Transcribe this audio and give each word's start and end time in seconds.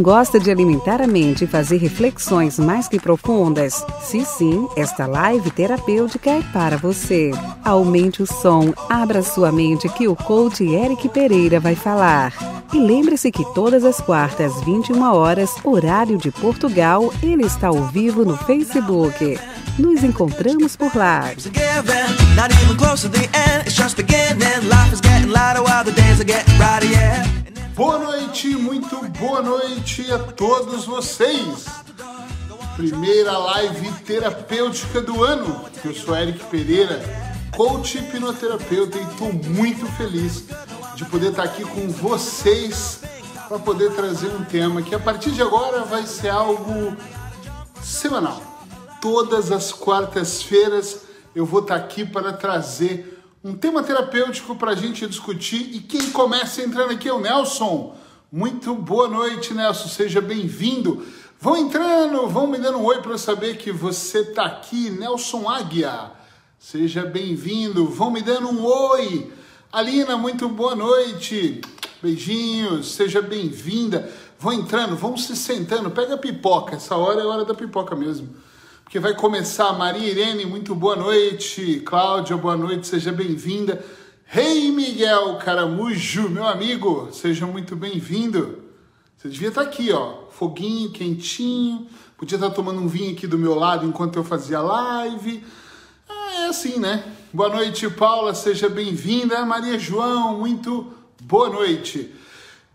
Gosta 0.00 0.38
de 0.38 0.48
alimentar 0.48 1.02
a 1.02 1.08
mente 1.08 1.42
e 1.42 1.46
fazer 1.48 1.78
reflexões 1.78 2.56
mais 2.56 2.86
que 2.86 3.00
profundas? 3.00 3.84
Se 4.00 4.24
sim, 4.24 4.68
esta 4.76 5.06
live 5.06 5.50
terapêutica 5.50 6.30
é 6.30 6.42
para 6.52 6.76
você. 6.76 7.32
Aumente 7.64 8.22
o 8.22 8.26
som, 8.26 8.72
abra 8.88 9.24
sua 9.24 9.50
mente 9.50 9.88
que 9.88 10.06
o 10.06 10.14
coach 10.14 10.62
Eric 10.64 11.08
Pereira 11.08 11.58
vai 11.58 11.74
falar. 11.74 12.32
E 12.72 12.78
lembre-se 12.78 13.32
que 13.32 13.44
todas 13.54 13.84
as 13.84 14.00
quartas, 14.00 14.62
21 14.62 15.02
horas, 15.02 15.50
horário 15.64 16.16
de 16.16 16.30
Portugal, 16.30 17.12
ele 17.20 17.44
está 17.44 17.66
ao 17.66 17.82
vivo 17.86 18.24
no 18.24 18.36
Facebook. 18.36 19.36
Nos 19.76 20.04
encontramos 20.04 20.76
por 20.76 20.94
lá. 20.94 21.24
Boa 27.78 27.96
noite, 27.96 28.48
muito 28.56 28.96
boa 29.20 29.40
noite 29.40 30.10
a 30.10 30.18
todos 30.18 30.84
vocês. 30.84 31.64
Primeira 32.74 33.38
live 33.38 33.92
terapêutica 34.02 35.00
do 35.00 35.22
ano. 35.22 35.64
Eu 35.84 35.94
sou 35.94 36.16
Eric 36.16 36.44
Pereira, 36.46 37.00
coach 37.56 37.98
hipnoterapeuta 37.98 38.98
e 38.98 39.02
estou 39.04 39.32
muito 39.32 39.86
feliz 39.92 40.42
de 40.96 41.04
poder 41.04 41.30
estar 41.30 41.44
aqui 41.44 41.62
com 41.62 41.88
vocês 41.88 43.00
para 43.46 43.60
poder 43.60 43.92
trazer 43.92 44.26
um 44.26 44.44
tema 44.44 44.82
que 44.82 44.96
a 44.96 44.98
partir 44.98 45.30
de 45.30 45.40
agora 45.40 45.84
vai 45.84 46.04
ser 46.04 46.30
algo 46.30 46.96
semanal. 47.80 48.42
Todas 49.00 49.52
as 49.52 49.70
quartas-feiras 49.70 51.02
eu 51.32 51.46
vou 51.46 51.60
estar 51.60 51.76
aqui 51.76 52.04
para 52.04 52.32
trazer 52.32 53.17
um 53.42 53.54
tema 53.54 53.82
terapêutico 53.82 54.56
para 54.56 54.72
a 54.72 54.74
gente 54.74 55.06
discutir. 55.06 55.74
E 55.74 55.80
quem 55.80 56.10
começa 56.10 56.62
entrando 56.62 56.92
aqui 56.92 57.08
é 57.08 57.12
o 57.12 57.20
Nelson. 57.20 57.96
Muito 58.30 58.74
boa 58.74 59.08
noite, 59.08 59.54
Nelson. 59.54 59.88
Seja 59.88 60.20
bem-vindo. 60.20 61.06
Vão 61.40 61.56
entrando, 61.56 62.26
vão 62.26 62.48
me 62.48 62.58
dando 62.58 62.78
um 62.78 62.84
oi 62.84 63.00
para 63.00 63.12
eu 63.12 63.18
saber 63.18 63.56
que 63.56 63.70
você 63.70 64.20
está 64.20 64.44
aqui. 64.44 64.90
Nelson 64.90 65.48
Águia, 65.48 66.10
seja 66.58 67.04
bem-vindo. 67.04 67.86
Vão 67.86 68.10
me 68.10 68.22
dando 68.22 68.48
um 68.48 68.64
oi. 68.64 69.32
Alina, 69.72 70.16
muito 70.16 70.48
boa 70.48 70.74
noite. 70.74 71.60
Beijinhos, 72.02 72.92
seja 72.92 73.22
bem-vinda. 73.22 74.10
Vão 74.38 74.52
entrando, 74.52 74.96
vão 74.96 75.16
se 75.16 75.36
sentando. 75.36 75.90
Pega 75.90 76.14
a 76.14 76.18
pipoca, 76.18 76.74
essa 76.74 76.96
hora 76.96 77.20
é 77.20 77.22
a 77.22 77.28
hora 77.28 77.44
da 77.44 77.54
pipoca 77.54 77.94
mesmo 77.94 78.47
porque 78.88 78.98
vai 78.98 79.12
começar. 79.12 79.74
Maria 79.74 80.08
Irene, 80.08 80.46
muito 80.46 80.74
boa 80.74 80.96
noite. 80.96 81.82
Cláudia, 81.84 82.38
boa 82.38 82.56
noite, 82.56 82.86
seja 82.86 83.12
bem-vinda. 83.12 83.84
Rei 84.24 84.68
hey, 84.68 84.72
Miguel 84.72 85.36
Caramujo, 85.36 86.30
meu 86.30 86.46
amigo, 86.46 87.10
seja 87.12 87.46
muito 87.46 87.76
bem-vindo. 87.76 88.62
Você 89.14 89.28
devia 89.28 89.48
estar 89.48 89.60
aqui, 89.60 89.92
ó, 89.92 90.30
foguinho, 90.30 90.90
quentinho. 90.90 91.86
Podia 92.16 92.36
estar 92.36 92.48
tomando 92.48 92.80
um 92.80 92.88
vinho 92.88 93.12
aqui 93.12 93.26
do 93.26 93.36
meu 93.36 93.54
lado 93.54 93.84
enquanto 93.84 94.16
eu 94.16 94.24
fazia 94.24 94.58
live. 94.58 95.44
É 96.38 96.46
assim, 96.46 96.78
né? 96.78 97.04
Boa 97.30 97.50
noite, 97.50 97.90
Paula, 97.90 98.34
seja 98.34 98.70
bem-vinda. 98.70 99.44
Maria 99.44 99.78
João, 99.78 100.38
muito 100.38 100.90
boa 101.24 101.50
noite. 101.50 102.10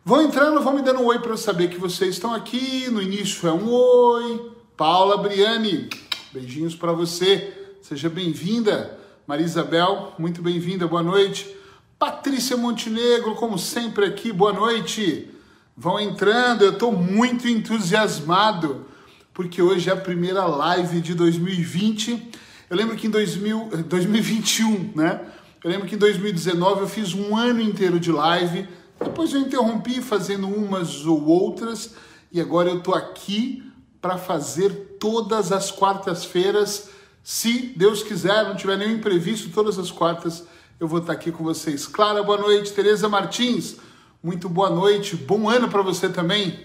Vão 0.06 0.22
entrando, 0.22 0.62
vão 0.62 0.76
me 0.76 0.84
dando 0.84 1.00
um 1.00 1.08
oi 1.08 1.18
para 1.18 1.32
eu 1.32 1.38
saber 1.38 1.70
que 1.70 1.80
vocês 1.80 2.14
estão 2.14 2.36
aqui. 2.36 2.88
No 2.92 3.02
início 3.02 3.50
é 3.50 3.52
um 3.52 3.68
oi. 3.68 4.54
Paula 4.76 5.18
Briani, 5.18 5.88
Beijinhos 6.34 6.74
para 6.74 6.92
você. 6.92 7.54
Seja 7.80 8.10
bem-vinda. 8.10 8.98
Maria 9.28 9.46
Isabel, 9.46 10.14
muito 10.18 10.42
bem-vinda. 10.42 10.88
Boa 10.88 11.04
noite. 11.04 11.56
Patrícia 12.00 12.58
Montenegro, 12.58 13.36
como 13.36 13.60
sempre 13.60 14.06
aqui, 14.06 14.34
boa 14.34 14.52
noite. 14.52 15.30
Vão 15.78 16.00
entrando, 16.00 16.64
eu 16.64 16.72
estou 16.72 16.92
muito 16.92 17.48
entusiasmado, 17.48 18.88
porque 19.32 19.62
hoje 19.62 19.92
é 19.92 19.94
a 19.94 19.96
primeira 19.96 20.44
live 20.48 21.02
de 21.02 21.14
2020. 21.14 22.32
Eu 22.68 22.78
lembro 22.78 22.96
que 22.96 23.06
em 23.06 23.12
2000, 23.12 23.70
2021, 23.88 24.94
né? 24.96 25.22
Eu 25.64 25.70
lembro 25.70 25.88
que 25.88 25.94
em 25.94 26.00
2019 26.00 26.82
eu 26.82 26.88
fiz 26.88 27.14
um 27.14 27.38
ano 27.38 27.62
inteiro 27.62 28.00
de 28.00 28.12
live, 28.12 28.68
depois 29.00 29.32
eu 29.34 29.40
interrompi 29.40 30.02
fazendo 30.02 30.48
umas 30.48 31.06
ou 31.06 31.28
outras, 31.28 31.94
e 32.32 32.42
agora 32.42 32.72
eu 32.72 32.80
estou 32.80 32.96
aqui 32.96 33.64
para 34.02 34.18
fazer 34.18 34.93
todas 35.04 35.52
as 35.52 35.70
quartas-feiras. 35.70 36.88
Se 37.22 37.74
Deus 37.76 38.02
quiser, 38.02 38.46
não 38.46 38.56
tiver 38.56 38.78
nenhum 38.78 38.96
imprevisto, 38.96 39.50
todas 39.50 39.78
as 39.78 39.92
quartas 39.92 40.46
eu 40.80 40.88
vou 40.88 41.00
estar 41.00 41.12
aqui 41.12 41.30
com 41.30 41.44
vocês. 41.44 41.86
Clara, 41.86 42.24
boa 42.24 42.38
noite. 42.38 42.72
Tereza 42.72 43.10
Martins, 43.10 43.76
muito 44.24 44.48
boa 44.48 44.70
noite. 44.70 45.18
Bom 45.18 45.50
ano 45.50 45.68
para 45.68 45.82
você 45.82 46.08
também. 46.08 46.58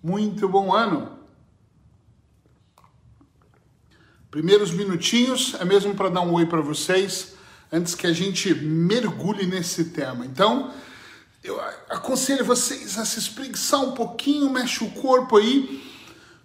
Muito 0.00 0.48
bom 0.48 0.72
ano. 0.72 1.18
Primeiros 4.30 4.70
minutinhos 4.70 5.56
é 5.58 5.64
mesmo 5.64 5.92
para 5.92 6.08
dar 6.08 6.20
um 6.20 6.34
oi 6.34 6.46
para 6.46 6.60
vocês, 6.60 7.34
antes 7.72 7.96
que 7.96 8.06
a 8.06 8.12
gente 8.12 8.54
mergulhe 8.54 9.44
nesse 9.44 9.86
tema. 9.86 10.24
Então, 10.24 10.72
eu 11.42 11.60
aconselho 11.90 12.44
vocês 12.44 12.96
a 12.96 13.04
se 13.04 13.18
espreguiçar 13.18 13.80
um 13.80 13.90
pouquinho, 13.90 14.48
mexe 14.48 14.84
o 14.84 14.90
corpo 14.92 15.36
aí 15.36 15.91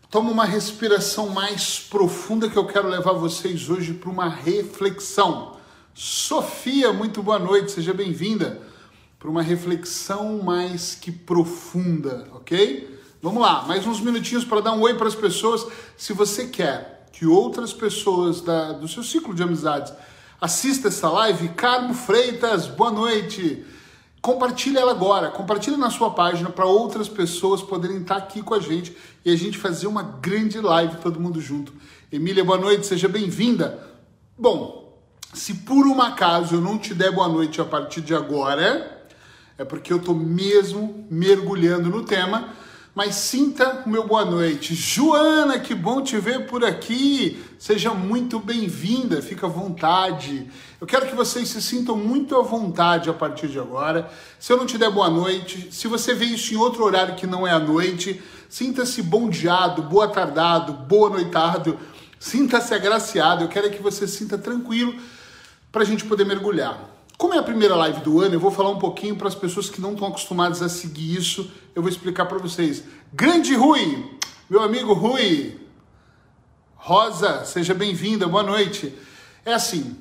Toma 0.09 0.31
uma 0.31 0.45
respiração 0.45 1.27
mais 1.27 1.81
profunda 1.81 2.49
que 2.49 2.55
eu 2.57 2.65
quero 2.65 2.87
levar 2.87 3.11
vocês 3.11 3.69
hoje 3.69 3.93
para 3.93 4.09
uma 4.09 4.29
reflexão. 4.29 5.57
Sofia, 5.93 6.93
muito 6.93 7.21
boa 7.21 7.37
noite, 7.37 7.73
seja 7.73 7.93
bem-vinda 7.93 8.61
para 9.19 9.29
uma 9.29 9.41
reflexão 9.41 10.41
mais 10.41 10.95
que 10.95 11.11
profunda, 11.11 12.25
ok? 12.31 12.97
Vamos 13.21 13.41
lá, 13.41 13.63
mais 13.63 13.85
uns 13.85 13.99
minutinhos 13.99 14.45
para 14.45 14.61
dar 14.61 14.71
um 14.71 14.81
oi 14.81 14.93
para 14.93 15.09
as 15.09 15.15
pessoas. 15.15 15.67
Se 15.97 16.13
você 16.13 16.47
quer 16.47 17.09
que 17.11 17.25
outras 17.25 17.73
pessoas 17.73 18.39
da, 18.39 18.71
do 18.71 18.87
seu 18.87 19.03
ciclo 19.03 19.35
de 19.35 19.43
amizades 19.43 19.91
assistam 20.39 20.87
essa 20.87 21.09
live, 21.09 21.49
Carmo 21.49 21.93
Freitas, 21.93 22.65
boa 22.65 22.91
noite. 22.91 23.65
Compartilhe 24.27 24.77
ela 24.77 24.91
agora, 24.91 25.31
compartilhe 25.31 25.77
na 25.77 25.89
sua 25.89 26.09
página 26.09 26.49
para 26.49 26.65
outras 26.65 27.07
pessoas 27.07 27.61
poderem 27.61 28.01
estar 28.01 28.17
aqui 28.17 28.41
com 28.41 28.53
a 28.53 28.59
gente 28.59 28.93
e 29.23 29.31
a 29.31 29.37
gente 29.37 29.57
fazer 29.57 29.87
uma 29.87 30.03
grande 30.03 30.59
live 30.59 30.97
todo 30.97 31.17
mundo 31.17 31.39
junto. 31.39 31.73
Emília, 32.11 32.43
boa 32.43 32.57
noite, 32.57 32.85
seja 32.85 33.07
bem-vinda. 33.07 33.81
Bom, 34.37 35.01
se 35.33 35.53
por 35.53 35.87
um 35.87 36.01
acaso 36.01 36.55
eu 36.55 36.61
não 36.61 36.77
te 36.77 36.93
der 36.93 37.09
boa 37.09 37.29
noite 37.29 37.61
a 37.61 37.63
partir 37.63 38.01
de 38.01 38.13
agora, 38.13 39.07
é 39.57 39.63
porque 39.63 39.93
eu 39.93 39.97
estou 39.97 40.13
mesmo 40.13 41.07
mergulhando 41.09 41.89
no 41.89 42.03
tema 42.03 42.49
mas 42.97 43.13
sinta 43.13 43.83
o 43.85 43.89
meu 43.91 44.07
boa 44.07 44.25
noite. 44.25 44.73
Joana, 44.73 45.59
que 45.59 45.75
bom 45.75 46.01
te 46.01 46.17
ver 46.17 46.47
por 46.47 46.65
aqui. 46.65 47.45
Seja 47.59 47.93
muito 47.93 48.39
bem-vinda, 48.39 49.21
fica 49.21 49.45
à 49.45 49.49
vontade. 49.49 50.49
Eu 50.81 50.87
quero 50.87 51.05
que 51.05 51.13
vocês 51.13 51.47
se 51.47 51.61
sintam 51.61 51.95
muito 51.95 52.35
à 52.35 52.41
vontade 52.41 53.07
a 53.07 53.13
partir 53.13 53.49
de 53.49 53.59
agora. 53.59 54.09
Se 54.39 54.51
eu 54.51 54.57
não 54.57 54.65
te 54.65 54.79
der 54.79 54.89
boa 54.89 55.11
noite, 55.11 55.67
se 55.71 55.87
você 55.87 56.15
vê 56.15 56.25
isso 56.25 56.51
em 56.55 56.57
outro 56.57 56.83
horário 56.83 57.13
que 57.13 57.27
não 57.27 57.45
é 57.45 57.51
à 57.51 57.59
noite, 57.59 58.19
sinta-se 58.49 59.03
bom 59.03 59.29
diado, 59.29 59.83
boa 59.83 60.07
tardado, 60.07 60.73
boa 60.73 61.11
noitado, 61.11 61.77
sinta-se 62.17 62.73
agraciado. 62.73 63.43
Eu 63.43 63.47
quero 63.47 63.69
que 63.69 63.79
você 63.79 64.07
sinta 64.07 64.39
tranquilo 64.39 64.95
para 65.71 65.83
a 65.83 65.85
gente 65.85 66.03
poder 66.03 66.25
mergulhar. 66.25 66.96
Como 67.17 67.33
é 67.33 67.39
a 67.39 67.43
primeira 67.43 67.75
live 67.75 68.01
do 68.01 68.21
ano, 68.21 68.35
eu 68.35 68.39
vou 68.39 68.51
falar 68.51 68.69
um 68.69 68.77
pouquinho 68.77 69.15
para 69.15 69.27
as 69.27 69.33
pessoas 69.33 69.71
que 69.71 69.81
não 69.81 69.93
estão 69.93 70.07
acostumadas 70.07 70.61
a 70.61 70.69
seguir 70.69 71.17
isso. 71.17 71.49
Eu 71.73 71.81
vou 71.81 71.89
explicar 71.89 72.27
para 72.27 72.37
vocês. 72.37 72.83
Grande 73.11 73.55
Rui, 73.55 74.05
meu 74.47 74.61
amigo 74.61 74.93
Rui, 74.93 75.59
Rosa, 76.75 77.43
seja 77.43 77.73
bem-vinda, 77.73 78.27
boa 78.27 78.43
noite. 78.43 78.93
É 79.43 79.51
assim, 79.51 79.97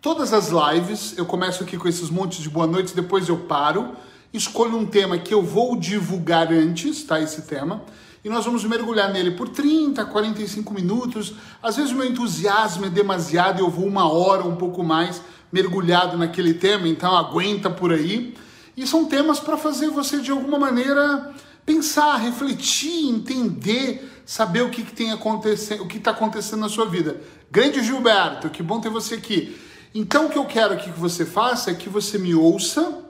todas 0.00 0.32
as 0.32 0.48
lives, 0.48 1.18
eu 1.18 1.26
começo 1.26 1.62
aqui 1.62 1.76
com 1.76 1.86
esses 1.86 2.08
montes 2.08 2.38
de 2.38 2.48
boa 2.48 2.66
noite, 2.66 2.94
depois 2.94 3.28
eu 3.28 3.40
paro, 3.40 3.94
escolho 4.32 4.78
um 4.78 4.86
tema 4.86 5.18
que 5.18 5.34
eu 5.34 5.42
vou 5.42 5.76
divulgar 5.76 6.50
antes, 6.50 7.04
tá? 7.04 7.20
Esse 7.20 7.42
tema 7.42 7.84
e 8.24 8.28
nós 8.30 8.46
vamos 8.46 8.64
mergulhar 8.64 9.12
nele 9.12 9.32
por 9.32 9.50
30, 9.50 10.02
45 10.06 10.72
minutos. 10.72 11.34
Às 11.62 11.76
vezes 11.76 11.92
o 11.92 11.94
meu 11.94 12.06
entusiasmo 12.06 12.86
é 12.86 12.88
demasiado, 12.88 13.60
eu 13.60 13.68
vou 13.68 13.84
uma 13.84 14.10
hora, 14.10 14.44
um 14.44 14.56
pouco 14.56 14.82
mais 14.82 15.20
mergulhado 15.54 16.18
naquele 16.18 16.52
tema, 16.52 16.88
então 16.88 17.16
aguenta 17.16 17.70
por 17.70 17.92
aí. 17.92 18.34
E 18.76 18.84
são 18.88 19.04
temas 19.04 19.38
para 19.38 19.56
fazer 19.56 19.88
você 19.88 20.18
de 20.18 20.32
alguma 20.32 20.58
maneira 20.58 21.32
pensar, 21.64 22.16
refletir, 22.16 23.08
entender, 23.08 24.22
saber 24.26 24.62
o 24.62 24.70
que, 24.70 24.82
que 24.82 24.92
tem 24.92 25.12
acontecendo, 25.12 25.84
o 25.84 25.86
que 25.86 25.98
está 25.98 26.10
acontecendo 26.10 26.58
na 26.58 26.68
sua 26.68 26.86
vida. 26.86 27.20
Grande 27.52 27.84
Gilberto, 27.84 28.50
que 28.50 28.64
bom 28.64 28.80
ter 28.80 28.90
você 28.90 29.14
aqui. 29.14 29.56
Então 29.94 30.26
o 30.26 30.28
que 30.28 30.36
eu 30.36 30.44
quero 30.44 30.76
que 30.76 30.90
você 30.90 31.24
faça 31.24 31.70
é 31.70 31.74
que 31.74 31.88
você 31.88 32.18
me 32.18 32.34
ouça, 32.34 33.04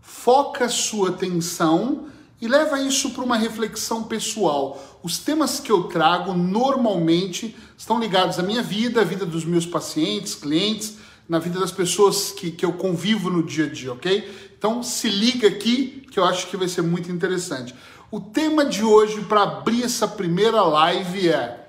foca 0.00 0.68
sua 0.68 1.08
atenção 1.08 2.06
e 2.40 2.46
leva 2.46 2.80
isso 2.80 3.10
para 3.10 3.24
uma 3.24 3.36
reflexão 3.36 4.04
pessoal. 4.04 5.00
Os 5.02 5.18
temas 5.18 5.58
que 5.58 5.72
eu 5.72 5.84
trago 5.88 6.32
normalmente 6.32 7.56
estão 7.76 7.98
ligados 7.98 8.38
à 8.38 8.42
minha 8.44 8.62
vida, 8.62 9.00
à 9.00 9.04
vida 9.04 9.26
dos 9.26 9.44
meus 9.44 9.66
pacientes, 9.66 10.36
clientes, 10.36 10.96
na 11.28 11.38
vida 11.38 11.60
das 11.60 11.70
pessoas 11.70 12.32
que, 12.32 12.50
que 12.50 12.64
eu 12.64 12.72
convivo 12.72 13.28
no 13.28 13.42
dia 13.42 13.66
a 13.66 13.68
dia, 13.68 13.92
ok? 13.92 14.48
Então 14.56 14.82
se 14.82 15.08
liga 15.08 15.46
aqui 15.46 16.06
que 16.10 16.18
eu 16.18 16.24
acho 16.24 16.46
que 16.48 16.56
vai 16.56 16.68
ser 16.68 16.82
muito 16.82 17.12
interessante. 17.12 17.74
O 18.10 18.18
tema 18.18 18.64
de 18.64 18.82
hoje 18.82 19.20
para 19.22 19.42
abrir 19.42 19.82
essa 19.82 20.08
primeira 20.08 20.62
live 20.62 21.28
é 21.28 21.68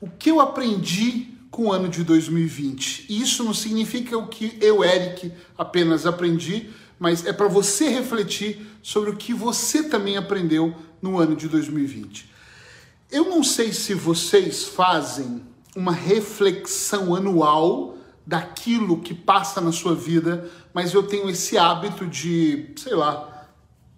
o 0.00 0.08
que 0.10 0.30
eu 0.30 0.40
aprendi 0.40 1.28
com 1.50 1.66
o 1.66 1.72
ano 1.72 1.88
de 1.88 2.02
2020. 2.02 3.06
E 3.08 3.22
isso 3.22 3.44
não 3.44 3.54
significa 3.54 4.18
o 4.18 4.26
que 4.26 4.58
eu, 4.60 4.84
Eric, 4.84 5.32
apenas 5.56 6.04
aprendi, 6.04 6.68
mas 6.98 7.24
é 7.24 7.32
para 7.32 7.46
você 7.46 7.88
refletir 7.88 8.66
sobre 8.82 9.10
o 9.10 9.16
que 9.16 9.32
você 9.32 9.84
também 9.84 10.16
aprendeu 10.16 10.74
no 11.00 11.18
ano 11.18 11.36
de 11.36 11.48
2020. 11.48 12.28
Eu 13.10 13.26
não 13.30 13.44
sei 13.44 13.72
se 13.72 13.94
vocês 13.94 14.64
fazem 14.64 15.42
uma 15.74 15.92
reflexão 15.92 17.14
anual 17.14 17.95
daquilo 18.26 19.00
que 19.00 19.14
passa 19.14 19.60
na 19.60 19.70
sua 19.70 19.94
vida, 19.94 20.50
mas 20.74 20.92
eu 20.92 21.04
tenho 21.04 21.30
esse 21.30 21.56
hábito 21.56 22.06
de, 22.06 22.72
sei 22.76 22.94
lá, 22.94 23.46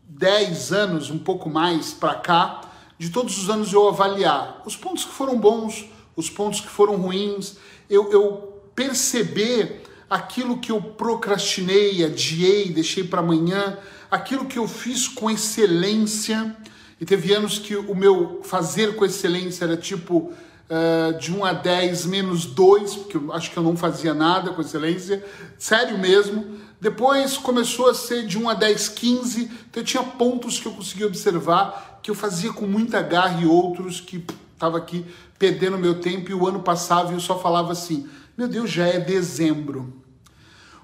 10 0.07 0.73
anos, 0.73 1.11
um 1.11 1.19
pouco 1.19 1.49
mais 1.49 1.93
para 1.93 2.15
cá, 2.17 2.61
de 2.99 3.11
todos 3.11 3.39
os 3.39 3.49
anos 3.49 3.73
eu 3.73 3.89
avaliar 3.89 4.63
os 4.67 4.77
pontos 4.77 5.05
que 5.05 5.13
foram 5.13 5.39
bons, 5.39 5.87
os 6.15 6.29
pontos 6.29 6.61
que 6.61 6.69
foram 6.69 6.97
ruins, 6.97 7.57
eu, 7.89 8.11
eu 8.11 8.63
perceber 8.75 9.83
aquilo 10.11 10.59
que 10.59 10.73
eu 10.73 10.81
procrastinei, 10.81 12.05
adiei, 12.05 12.71
deixei 12.71 13.05
para 13.05 13.21
amanhã, 13.21 13.79
aquilo 14.11 14.47
que 14.47 14.59
eu 14.59 14.67
fiz 14.67 15.07
com 15.07 15.31
excelência. 15.31 16.57
E 17.01 17.05
teve 17.05 17.33
anos 17.33 17.59
que 17.59 17.77
o 17.77 17.95
meu 17.95 18.41
fazer 18.43 18.97
com 18.97 19.05
excelência 19.05 19.65
era 19.65 19.77
tipo 19.77 20.33
uh, 20.69 21.19
de 21.19 21.33
1 21.33 21.45
a 21.45 21.53
10 21.53 22.07
menos 22.07 22.45
2, 22.47 22.97
porque 22.97 23.17
eu 23.17 23.33
acho 23.33 23.51
que 23.51 23.57
eu 23.57 23.63
não 23.63 23.77
fazia 23.77 24.15
nada 24.15 24.53
com 24.53 24.61
excelência, 24.61 25.25
sério 25.59 25.99
mesmo. 25.99 26.59
Depois 26.81 27.37
começou 27.37 27.89
a 27.89 27.95
ser 27.95 28.27
de 28.27 28.39
1 28.39 28.49
a 28.49 28.55
10, 28.55 28.89
15, 28.91 29.43
então 29.43 29.83
eu 29.83 29.85
tinha 29.85 30.03
pontos 30.03 30.59
que 30.59 30.67
eu 30.67 30.73
conseguia 30.73 31.07
observar 31.07 31.99
que 32.03 32.11
eu 32.11 32.15
fazia 32.15 32.53
com 32.53 32.67
muita 32.67 33.03
garra 33.03 33.43
e 33.43 33.47
outros 33.47 34.01
que 34.01 34.25
estava 34.55 34.79
aqui 34.79 35.05
perdendo 35.39 35.79
meu 35.79 36.01
tempo 36.01 36.31
e 36.31 36.35
o 36.35 36.47
ano 36.47 36.61
passava 36.61 37.11
e 37.11 37.15
eu 37.15 37.21
só 37.21 37.39
falava 37.39 37.73
assim: 37.73 38.09
meu 38.37 38.47
Deus, 38.47 38.71
já 38.71 38.87
é 38.87 39.01
dezembro. 39.01 39.93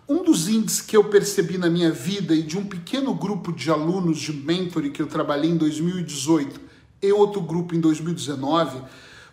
Um 0.07 0.23
dos 0.23 0.49
índices 0.49 0.83
que 0.83 0.97
eu 0.97 1.05
percebi 1.05 1.57
na 1.57 1.71
minha 1.71 1.91
vida 1.91 2.35
e 2.35 2.43
de 2.43 2.59
um 2.59 2.67
pequeno 2.67 3.15
grupo 3.15 3.53
de 3.53 3.71
alunos 3.71 4.19
de 4.19 4.35
mentoring 4.35 4.91
que 4.91 5.01
eu 5.01 5.07
trabalhei 5.07 5.51
em 5.51 5.57
2018 5.57 6.61
e 7.01 7.13
outro 7.13 7.41
grupo 7.41 7.75
em 7.75 7.81
2019 7.81 8.83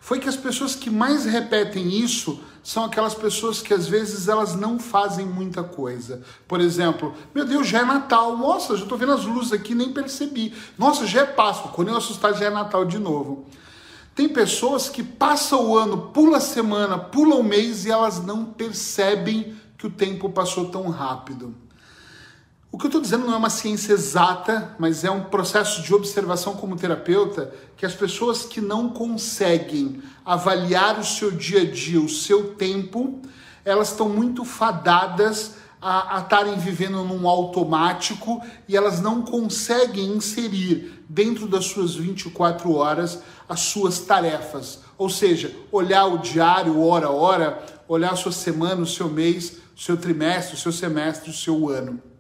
foi 0.02 0.20
que 0.20 0.28
as 0.28 0.36
pessoas 0.36 0.74
que 0.74 0.90
mais 0.90 1.26
repetem 1.26 1.88
isso 1.88 2.42
são 2.64 2.84
aquelas 2.84 3.14
pessoas 3.14 3.62
que 3.62 3.72
às 3.72 3.88
vezes 3.88 4.28
elas 4.28 4.56
não 4.56 4.80
fazem 4.80 5.28
muita 5.28 5.64
coisa. 5.64 6.24
Por 6.48 6.60
exemplo, 6.60 7.14
meu 7.36 7.46
Deus, 7.46 7.68
já 7.68 7.82
é 7.82 7.86
Natal. 7.86 8.36
Nossa, 8.36 8.76
já 8.76 8.82
estou 8.82 8.98
vendo 8.98 9.12
as 9.12 9.26
luzes 9.26 9.54
aqui, 9.54 9.76
nem 9.76 9.94
percebi. 9.94 10.56
Nossa, 10.76 11.06
já 11.06 11.22
é 11.22 11.26
Páscoa. 11.26 11.72
Quando 11.72 11.90
eu 11.90 11.98
assustar, 11.98 12.34
já 12.34 12.46
é 12.46 12.50
Natal 12.50 12.84
de 12.84 12.98
novo. 12.98 13.46
Tem 14.16 14.28
pessoas 14.28 14.90
que 14.90 15.04
passam 15.04 15.70
o 15.70 15.78
ano, 15.78 16.10
pula 16.12 16.38
a 16.38 16.42
semana, 16.42 16.98
pula 16.98 17.36
o 17.36 17.44
mês 17.44 17.86
e 17.86 17.92
elas 17.92 18.26
não 18.26 18.44
percebem 18.44 19.56
que 19.78 19.86
o 19.86 19.92
tempo 19.92 20.32
passou 20.32 20.70
tão 20.70 20.90
rápido. 20.90 21.56
O 22.74 22.78
que 22.78 22.86
eu 22.86 22.88
estou 22.88 23.02
dizendo 23.02 23.26
não 23.26 23.34
é 23.34 23.38
uma 23.38 23.50
ciência 23.50 23.92
exata, 23.92 24.74
mas 24.80 25.04
é 25.04 25.12
um 25.12 25.26
processo 25.26 25.82
de 25.82 25.94
observação 25.94 26.56
como 26.56 26.78
terapeuta 26.78 27.54
que 27.76 27.86
as 27.86 27.94
pessoas 27.94 28.44
que 28.44 28.62
não 28.62 28.88
conseguem 28.88 30.02
avaliar 30.24 30.98
o 30.98 31.04
seu 31.04 31.32
dia 31.32 31.64
a 31.64 31.70
dia, 31.70 32.00
o 32.00 32.08
seu 32.08 32.56
tempo, 32.56 33.20
elas 33.66 33.92
estão 33.92 34.08
muito 34.08 34.46
fadadas 34.46 35.56
a 35.82 36.20
estarem 36.24 36.58
vivendo 36.60 37.04
num 37.04 37.28
automático 37.28 38.42
e 38.70 38.78
elas 38.78 39.02
não 39.02 39.24
conseguem 39.24 40.16
inserir 40.16 41.04
dentro 41.10 41.48
das 41.48 41.66
suas 41.66 41.96
24 41.96 42.72
horas 42.72 43.20
as 43.50 43.62
suas 43.62 44.00
tarefas. 44.00 44.80
Ou 44.98 45.10
seja, 45.10 45.54
olhar 45.74 46.06
o 46.06 46.20
diário 46.20 46.80
hora 46.80 47.08
a 47.08 47.12
hora, 47.12 47.66
olhar 47.86 48.14
a 48.14 48.16
sua 48.16 48.32
semana, 48.32 48.82
o 48.82 48.88
seu 48.88 49.10
mês, 49.10 49.58
o 49.76 49.82
seu 49.82 49.98
trimestre, 49.98 50.56
o 50.56 50.60
seu 50.60 50.72
semestre, 50.72 51.32
o 51.32 51.34
seu 51.34 51.68
ano. 51.68 52.11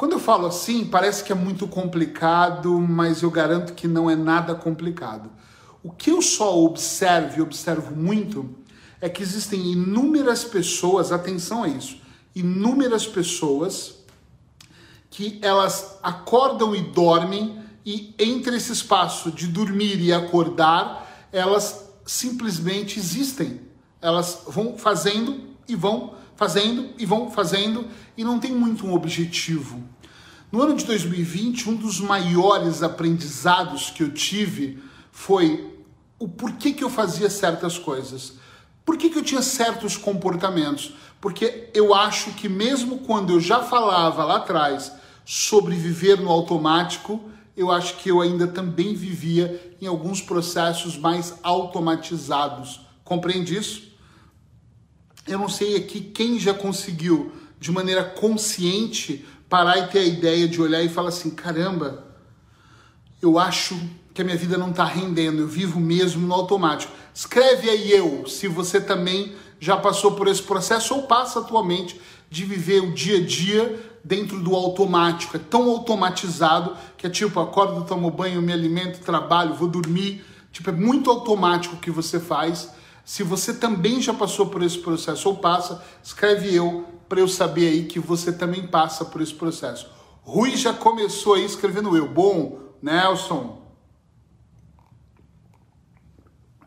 Quando 0.00 0.12
eu 0.12 0.18
falo 0.18 0.46
assim, 0.46 0.86
parece 0.86 1.22
que 1.22 1.30
é 1.30 1.34
muito 1.34 1.68
complicado, 1.68 2.80
mas 2.80 3.20
eu 3.20 3.30
garanto 3.30 3.74
que 3.74 3.86
não 3.86 4.08
é 4.08 4.16
nada 4.16 4.54
complicado. 4.54 5.28
O 5.82 5.90
que 5.90 6.10
eu 6.10 6.22
só 6.22 6.58
observo 6.58 7.38
e 7.38 7.42
observo 7.42 7.94
muito 7.94 8.48
é 8.98 9.10
que 9.10 9.22
existem 9.22 9.72
inúmeras 9.72 10.42
pessoas, 10.42 11.12
atenção 11.12 11.64
a 11.64 11.68
isso, 11.68 11.98
inúmeras 12.34 13.06
pessoas 13.06 13.96
que 15.10 15.38
elas 15.42 15.98
acordam 16.02 16.74
e 16.74 16.80
dormem 16.80 17.62
e 17.84 18.14
entre 18.18 18.56
esse 18.56 18.72
espaço 18.72 19.30
de 19.30 19.48
dormir 19.48 20.00
e 20.00 20.14
acordar, 20.14 21.28
elas 21.30 21.90
simplesmente 22.06 22.98
existem. 22.98 23.60
Elas 24.00 24.44
vão 24.48 24.78
fazendo 24.78 25.42
e 25.68 25.76
vão 25.76 26.14
fazendo 26.40 26.88
e 26.96 27.04
vão 27.04 27.30
fazendo 27.30 27.86
e 28.16 28.24
não 28.24 28.40
tem 28.40 28.50
muito 28.50 28.86
um 28.86 28.94
objetivo. 28.94 29.84
No 30.50 30.62
ano 30.62 30.74
de 30.74 30.86
2020, 30.86 31.68
um 31.68 31.76
dos 31.76 32.00
maiores 32.00 32.82
aprendizados 32.82 33.90
que 33.90 34.02
eu 34.02 34.10
tive 34.10 34.82
foi 35.12 35.70
o 36.18 36.26
porquê 36.26 36.72
que 36.72 36.82
eu 36.82 36.88
fazia 36.88 37.28
certas 37.28 37.76
coisas. 37.76 38.38
Por 38.86 38.96
que, 38.96 39.10
que 39.10 39.18
eu 39.18 39.22
tinha 39.22 39.42
certos 39.42 39.98
comportamentos? 39.98 40.94
Porque 41.20 41.68
eu 41.74 41.94
acho 41.94 42.30
que 42.30 42.48
mesmo 42.48 43.00
quando 43.00 43.34
eu 43.34 43.40
já 43.40 43.62
falava 43.62 44.24
lá 44.24 44.36
atrás 44.36 44.90
sobre 45.26 45.74
viver 45.74 46.18
no 46.18 46.30
automático, 46.30 47.20
eu 47.54 47.70
acho 47.70 47.96
que 47.98 48.10
eu 48.10 48.22
ainda 48.22 48.46
também 48.46 48.94
vivia 48.94 49.76
em 49.78 49.86
alguns 49.86 50.22
processos 50.22 50.96
mais 50.96 51.34
automatizados. 51.42 52.80
Compreende 53.04 53.54
isso? 53.54 53.89
Eu 55.30 55.38
não 55.38 55.48
sei 55.48 55.76
aqui 55.76 56.00
quem 56.00 56.40
já 56.40 56.52
conseguiu, 56.52 57.30
de 57.60 57.70
maneira 57.70 58.02
consciente, 58.02 59.24
parar 59.48 59.78
e 59.78 59.86
ter 59.86 60.00
a 60.00 60.04
ideia 60.04 60.48
de 60.48 60.60
olhar 60.60 60.82
e 60.82 60.88
falar 60.88 61.10
assim: 61.10 61.30
caramba, 61.30 62.04
eu 63.22 63.38
acho 63.38 63.80
que 64.12 64.20
a 64.20 64.24
minha 64.24 64.36
vida 64.36 64.58
não 64.58 64.70
está 64.70 64.84
rendendo, 64.84 65.42
eu 65.42 65.46
vivo 65.46 65.78
mesmo 65.78 66.26
no 66.26 66.34
automático. 66.34 66.92
Escreve 67.14 67.70
aí 67.70 67.92
eu, 67.92 68.26
se 68.26 68.48
você 68.48 68.80
também 68.80 69.32
já 69.60 69.76
passou 69.76 70.12
por 70.12 70.26
esse 70.26 70.42
processo 70.42 70.94
ou 70.94 71.02
passa 71.02 71.38
atualmente 71.38 72.00
de 72.28 72.44
viver 72.44 72.82
o 72.82 72.92
dia 72.92 73.18
a 73.18 73.24
dia 73.24 73.80
dentro 74.02 74.40
do 74.40 74.56
automático. 74.56 75.36
É 75.36 75.40
tão 75.40 75.70
automatizado 75.70 76.76
que 76.96 77.06
é 77.06 77.10
tipo, 77.10 77.38
acordo, 77.38 77.84
tomo 77.84 78.10
banho, 78.10 78.42
me 78.42 78.52
alimento, 78.52 78.98
trabalho, 78.98 79.54
vou 79.54 79.68
dormir. 79.68 80.24
Tipo, 80.50 80.70
é 80.70 80.72
muito 80.72 81.08
automático 81.08 81.76
o 81.76 81.78
que 81.78 81.90
você 81.90 82.18
faz. 82.18 82.70
Se 83.10 83.24
você 83.24 83.52
também 83.52 84.00
já 84.00 84.14
passou 84.14 84.46
por 84.50 84.62
esse 84.62 84.78
processo 84.78 85.28
ou 85.28 85.38
passa, 85.38 85.82
escreve 86.00 86.54
eu 86.54 86.86
para 87.08 87.18
eu 87.18 87.26
saber 87.26 87.66
aí 87.66 87.86
que 87.86 87.98
você 87.98 88.32
também 88.32 88.68
passa 88.68 89.04
por 89.04 89.20
esse 89.20 89.34
processo. 89.34 89.90
Rui 90.22 90.56
já 90.56 90.72
começou 90.72 91.34
aí 91.34 91.44
escrevendo 91.44 91.96
eu. 91.96 92.08
Bom, 92.08 92.60
Nelson. 92.80 93.66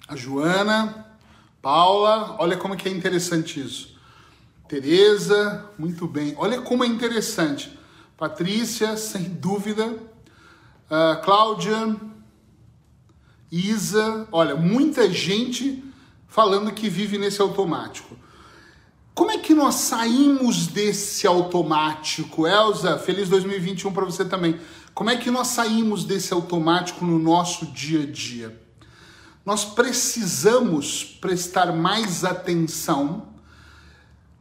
A 0.05 0.17
Joana, 0.17 1.15
Paula, 1.61 2.35
olha 2.37 2.57
como 2.57 2.75
que 2.75 2.89
é 2.89 2.91
interessante 2.91 3.61
isso. 3.61 3.97
Tereza, 4.67 5.69
muito 5.79 6.05
bem. 6.09 6.35
Olha 6.37 6.61
como 6.61 6.83
é 6.83 6.87
interessante. 6.87 7.79
Patrícia, 8.17 8.97
sem 8.97 9.23
dúvida. 9.23 9.87
Uh, 9.87 11.23
Cláudia, 11.23 11.95
Isa, 13.49 14.27
olha, 14.29 14.57
muita 14.57 15.09
gente 15.09 15.92
falando 16.33 16.71
que 16.71 16.89
vive 16.89 17.19
nesse 17.19 17.39
automático. 17.39 18.17
Como 19.13 19.29
é 19.29 19.37
que 19.37 19.53
nós 19.53 19.75
saímos 19.75 20.65
desse 20.65 21.27
automático? 21.27 22.47
Elza, 22.47 22.97
feliz 22.97 23.29
2021 23.29 23.93
para 23.93 24.03
você 24.03 24.25
também. 24.25 24.59
Como 24.95 25.11
é 25.11 25.15
que 25.15 25.29
nós 25.29 25.49
saímos 25.49 26.03
desse 26.03 26.33
automático 26.33 27.05
no 27.05 27.19
nosso 27.19 27.67
dia 27.67 28.01
a 28.01 28.05
dia? 28.07 28.59
Nós 29.45 29.63
precisamos 29.63 31.03
prestar 31.03 31.71
mais 31.71 32.25
atenção 32.25 33.27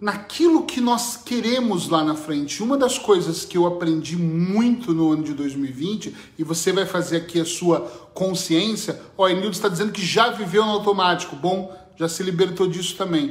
naquilo 0.00 0.64
que 0.64 0.80
nós 0.80 1.18
queremos 1.22 1.90
lá 1.90 2.02
na 2.02 2.14
frente. 2.14 2.62
Uma 2.62 2.78
das 2.78 2.98
coisas 2.98 3.44
que 3.44 3.58
eu 3.58 3.66
aprendi 3.66 4.16
muito 4.16 4.94
no 4.94 5.12
ano 5.12 5.22
de 5.22 5.34
2020, 5.34 6.16
e 6.38 6.42
você 6.42 6.72
vai 6.72 6.86
fazer 6.86 7.18
aqui 7.18 7.38
a 7.38 7.44
sua 7.44 7.80
consciência, 8.14 8.98
ó, 9.16 9.28
Enildo 9.28 9.50
está 9.50 9.68
dizendo 9.68 9.92
que 9.92 10.04
já 10.04 10.30
viveu 10.30 10.64
no 10.64 10.72
automático, 10.72 11.36
bom, 11.36 11.81
já 11.96 12.08
se 12.08 12.22
libertou 12.22 12.66
disso 12.66 12.96
também. 12.96 13.30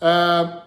Uh, 0.00 0.62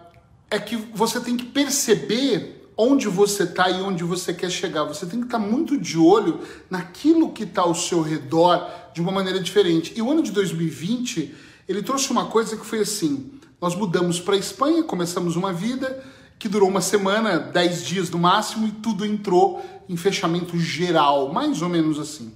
é 0.50 0.58
que 0.58 0.76
você 0.76 1.20
tem 1.20 1.36
que 1.36 1.44
perceber 1.44 2.56
onde 2.76 3.08
você 3.08 3.44
está 3.44 3.70
e 3.70 3.80
onde 3.80 4.04
você 4.04 4.34
quer 4.34 4.50
chegar. 4.50 4.84
Você 4.84 5.06
tem 5.06 5.20
que 5.20 5.26
estar 5.26 5.38
tá 5.38 5.44
muito 5.44 5.78
de 5.78 5.98
olho 5.98 6.40
naquilo 6.68 7.32
que 7.32 7.44
está 7.44 7.62
ao 7.62 7.74
seu 7.74 8.02
redor 8.02 8.70
de 8.92 9.00
uma 9.00 9.10
maneira 9.10 9.40
diferente. 9.40 9.94
E 9.96 10.02
o 10.02 10.10
ano 10.10 10.22
de 10.22 10.30
2020, 10.30 11.34
ele 11.68 11.82
trouxe 11.82 12.10
uma 12.10 12.26
coisa 12.26 12.56
que 12.56 12.66
foi 12.66 12.80
assim, 12.80 13.30
nós 13.60 13.74
mudamos 13.74 14.20
para 14.20 14.34
a 14.34 14.38
Espanha, 14.38 14.82
começamos 14.82 15.36
uma 15.36 15.52
vida 15.52 16.04
que 16.38 16.48
durou 16.48 16.68
uma 16.68 16.82
semana, 16.82 17.38
dez 17.38 17.82
dias 17.82 18.10
no 18.10 18.18
máximo, 18.18 18.68
e 18.68 18.70
tudo 18.70 19.06
entrou 19.06 19.64
em 19.88 19.96
fechamento 19.96 20.58
geral, 20.58 21.32
mais 21.32 21.62
ou 21.62 21.68
menos 21.68 21.98
assim. 21.98 22.30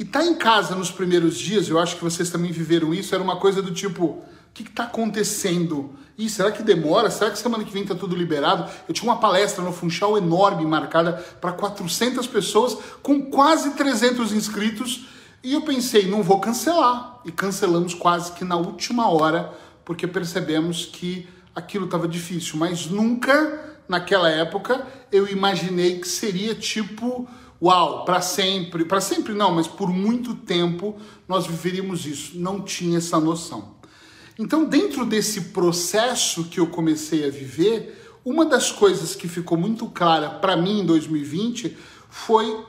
E 0.00 0.04
tá 0.06 0.24
em 0.24 0.34
casa 0.34 0.74
nos 0.74 0.90
primeiros 0.90 1.38
dias, 1.38 1.68
eu 1.68 1.78
acho 1.78 1.96
que 1.96 2.02
vocês 2.02 2.30
também 2.30 2.50
viveram 2.50 2.94
isso, 2.94 3.14
era 3.14 3.22
uma 3.22 3.36
coisa 3.36 3.60
do 3.60 3.70
tipo, 3.70 4.04
o 4.06 4.24
que 4.54 4.62
está 4.62 4.84
acontecendo? 4.84 5.90
Ih, 6.16 6.30
será 6.30 6.50
que 6.50 6.62
demora? 6.62 7.10
Será 7.10 7.30
que 7.30 7.38
semana 7.38 7.64
que 7.64 7.70
vem 7.70 7.84
tá 7.84 7.94
tudo 7.94 8.16
liberado? 8.16 8.66
Eu 8.88 8.94
tinha 8.94 9.12
uma 9.12 9.20
palestra 9.20 9.62
no 9.62 9.74
Funchal 9.74 10.16
enorme, 10.16 10.64
marcada 10.64 11.22
para 11.38 11.52
400 11.52 12.26
pessoas, 12.28 12.78
com 13.02 13.30
quase 13.30 13.72
300 13.72 14.32
inscritos, 14.32 15.04
e 15.44 15.52
eu 15.52 15.60
pensei, 15.60 16.08
não 16.08 16.22
vou 16.22 16.40
cancelar. 16.40 17.20
E 17.26 17.30
cancelamos 17.30 17.92
quase 17.92 18.32
que 18.32 18.42
na 18.42 18.56
última 18.56 19.06
hora, 19.10 19.52
porque 19.84 20.06
percebemos 20.06 20.86
que 20.86 21.28
aquilo 21.54 21.84
estava 21.84 22.08
difícil. 22.08 22.56
Mas 22.56 22.86
nunca, 22.86 23.76
naquela 23.86 24.30
época, 24.30 24.82
eu 25.12 25.28
imaginei 25.28 26.00
que 26.00 26.08
seria 26.08 26.54
tipo, 26.54 27.28
uau, 27.62 28.04
para 28.04 28.20
sempre. 28.20 28.84
Para 28.84 29.00
sempre 29.00 29.34
não, 29.34 29.54
mas 29.54 29.66
por 29.66 29.90
muito 29.90 30.34
tempo 30.34 30.96
nós 31.28 31.46
viveríamos 31.46 32.06
isso. 32.06 32.38
Não 32.38 32.60
tinha 32.60 32.98
essa 32.98 33.20
noção. 33.20 33.76
Então, 34.38 34.64
dentro 34.64 35.04
desse 35.04 35.40
processo 35.52 36.44
que 36.44 36.58
eu 36.58 36.66
comecei 36.68 37.26
a 37.26 37.30
viver, 37.30 38.16
uma 38.24 38.44
das 38.44 38.72
coisas 38.72 39.14
que 39.14 39.28
ficou 39.28 39.58
muito 39.58 39.86
clara 39.86 40.30
para 40.30 40.56
mim 40.56 40.80
em 40.80 40.86
2020 40.86 41.76
foi 42.08 42.64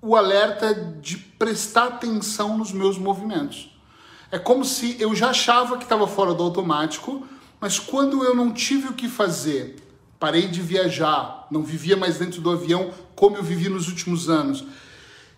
o 0.00 0.16
alerta 0.16 0.74
de 0.74 1.16
prestar 1.16 1.88
atenção 1.88 2.56
nos 2.56 2.72
meus 2.72 2.98
movimentos. 2.98 3.76
É 4.30 4.38
como 4.38 4.64
se 4.64 4.96
eu 5.00 5.14
já 5.14 5.30
achava 5.30 5.76
que 5.76 5.84
estava 5.84 6.06
fora 6.06 6.34
do 6.34 6.42
automático, 6.42 7.26
mas 7.60 7.78
quando 7.78 8.22
eu 8.22 8.34
não 8.34 8.52
tive 8.52 8.88
o 8.88 8.92
que 8.92 9.08
fazer, 9.08 9.76
parei 10.18 10.46
de 10.48 10.60
viajar, 10.60 11.46
não 11.50 11.62
vivia 11.62 11.96
mais 11.96 12.18
dentro 12.18 12.40
do 12.40 12.50
avião 12.50 12.90
como 13.18 13.36
eu 13.36 13.42
vivi 13.42 13.68
nos 13.68 13.88
últimos 13.88 14.30
anos, 14.30 14.64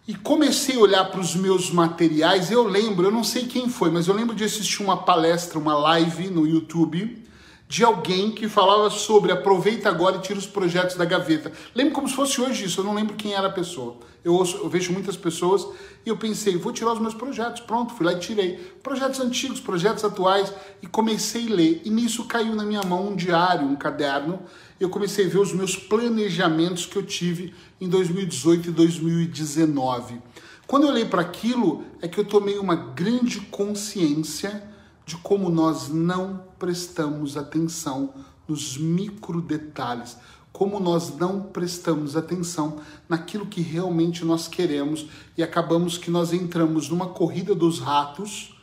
e 0.06 0.14
comecei 0.14 0.76
a 0.76 0.80
olhar 0.80 1.04
para 1.06 1.18
os 1.18 1.34
meus 1.34 1.70
materiais, 1.70 2.50
eu 2.50 2.62
lembro, 2.62 3.06
eu 3.06 3.10
não 3.10 3.24
sei 3.24 3.46
quem 3.46 3.70
foi, 3.70 3.90
mas 3.90 4.06
eu 4.06 4.14
lembro 4.14 4.36
de 4.36 4.44
assistir 4.44 4.82
uma 4.82 4.98
palestra, 4.98 5.58
uma 5.58 5.74
live 5.74 6.28
no 6.28 6.46
YouTube 6.46 7.29
de 7.70 7.84
alguém 7.84 8.32
que 8.32 8.48
falava 8.48 8.90
sobre 8.90 9.30
aproveita 9.30 9.88
agora 9.88 10.16
e 10.16 10.20
tira 10.20 10.36
os 10.36 10.46
projetos 10.46 10.96
da 10.96 11.04
gaveta. 11.04 11.52
Lembro 11.72 11.94
como 11.94 12.08
se 12.08 12.16
fosse 12.16 12.40
hoje 12.40 12.64
isso, 12.64 12.80
eu 12.80 12.84
não 12.84 12.92
lembro 12.92 13.14
quem 13.14 13.32
era 13.32 13.46
a 13.46 13.52
pessoa. 13.52 13.94
Eu, 14.24 14.34
ouço, 14.34 14.56
eu 14.56 14.68
vejo 14.68 14.92
muitas 14.92 15.16
pessoas 15.16 15.64
e 16.04 16.08
eu 16.08 16.16
pensei, 16.16 16.56
vou 16.56 16.72
tirar 16.72 16.94
os 16.94 16.98
meus 16.98 17.14
projetos. 17.14 17.60
Pronto, 17.60 17.94
fui 17.94 18.04
lá 18.04 18.12
e 18.12 18.18
tirei. 18.18 18.56
Projetos 18.82 19.20
antigos, 19.20 19.60
projetos 19.60 20.04
atuais 20.04 20.52
e 20.82 20.88
comecei 20.88 21.46
a 21.46 21.54
ler. 21.54 21.82
E 21.84 21.90
nisso 21.90 22.24
caiu 22.24 22.56
na 22.56 22.64
minha 22.64 22.82
mão 22.82 23.10
um 23.10 23.14
diário, 23.14 23.64
um 23.64 23.76
caderno. 23.76 24.40
E 24.80 24.82
eu 24.82 24.90
comecei 24.90 25.26
a 25.26 25.28
ver 25.28 25.38
os 25.38 25.52
meus 25.52 25.76
planejamentos 25.76 26.86
que 26.86 26.96
eu 26.96 27.06
tive 27.06 27.54
em 27.80 27.88
2018 27.88 28.70
e 28.70 28.72
2019. 28.72 30.20
Quando 30.66 30.86
eu 30.86 30.90
olhei 30.90 31.04
para 31.04 31.22
aquilo, 31.22 31.84
é 32.02 32.08
que 32.08 32.18
eu 32.18 32.24
tomei 32.24 32.58
uma 32.58 32.74
grande 32.74 33.38
consciência 33.42 34.60
de 35.06 35.16
como 35.18 35.48
nós 35.48 35.88
não 35.88 36.49
prestamos 36.60 37.36
atenção 37.36 38.14
nos 38.46 38.76
micro 38.76 39.40
detalhes, 39.40 40.16
como 40.52 40.78
nós 40.78 41.16
não 41.16 41.40
prestamos 41.40 42.16
atenção 42.16 42.80
naquilo 43.08 43.46
que 43.46 43.62
realmente 43.62 44.24
nós 44.24 44.46
queremos 44.46 45.06
e 45.36 45.42
acabamos 45.42 45.96
que 45.96 46.10
nós 46.10 46.32
entramos 46.32 46.88
numa 46.88 47.08
corrida 47.08 47.54
dos 47.54 47.78
ratos 47.80 48.54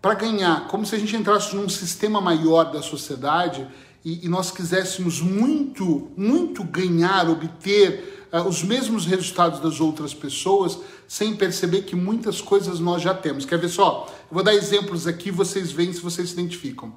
para 0.00 0.14
ganhar, 0.14 0.68
como 0.68 0.86
se 0.86 0.94
a 0.94 0.98
gente 0.98 1.16
entrasse 1.16 1.56
num 1.56 1.68
sistema 1.68 2.20
maior 2.20 2.70
da 2.70 2.80
sociedade 2.80 3.66
e, 4.04 4.24
e 4.24 4.28
nós 4.28 4.52
quiséssemos 4.52 5.20
muito, 5.20 6.12
muito 6.16 6.62
ganhar, 6.62 7.28
obter 7.28 8.28
uh, 8.32 8.46
os 8.46 8.62
mesmos 8.62 9.04
resultados 9.04 9.58
das 9.58 9.80
outras 9.80 10.14
pessoas 10.14 10.78
sem 11.08 11.34
perceber 11.34 11.82
que 11.82 11.96
muitas 11.96 12.40
coisas 12.40 12.78
nós 12.78 13.02
já 13.02 13.12
temos. 13.14 13.44
Quer 13.44 13.58
ver 13.58 13.68
só? 13.68 14.06
Eu 14.30 14.34
vou 14.34 14.44
dar 14.44 14.54
exemplos 14.54 15.08
aqui, 15.08 15.32
vocês 15.32 15.72
veem 15.72 15.92
se 15.92 16.00
vocês 16.00 16.28
se 16.28 16.34
identificam. 16.34 16.94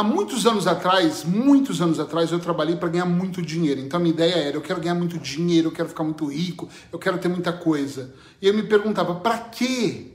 Há 0.00 0.02
muitos 0.02 0.46
anos 0.46 0.66
atrás, 0.66 1.24
muitos 1.24 1.82
anos 1.82 2.00
atrás, 2.00 2.32
eu 2.32 2.38
trabalhei 2.38 2.74
para 2.74 2.88
ganhar 2.88 3.04
muito 3.04 3.42
dinheiro. 3.42 3.82
Então 3.82 3.98
a 3.98 4.02
minha 4.02 4.14
ideia 4.14 4.34
era: 4.34 4.56
eu 4.56 4.62
quero 4.62 4.80
ganhar 4.80 4.94
muito 4.94 5.18
dinheiro, 5.18 5.68
eu 5.68 5.72
quero 5.72 5.90
ficar 5.90 6.02
muito 6.02 6.24
rico, 6.24 6.70
eu 6.90 6.98
quero 6.98 7.18
ter 7.18 7.28
muita 7.28 7.52
coisa. 7.52 8.10
E 8.40 8.48
eu 8.48 8.54
me 8.54 8.62
perguntava: 8.62 9.16
para 9.16 9.36
quê? 9.36 10.12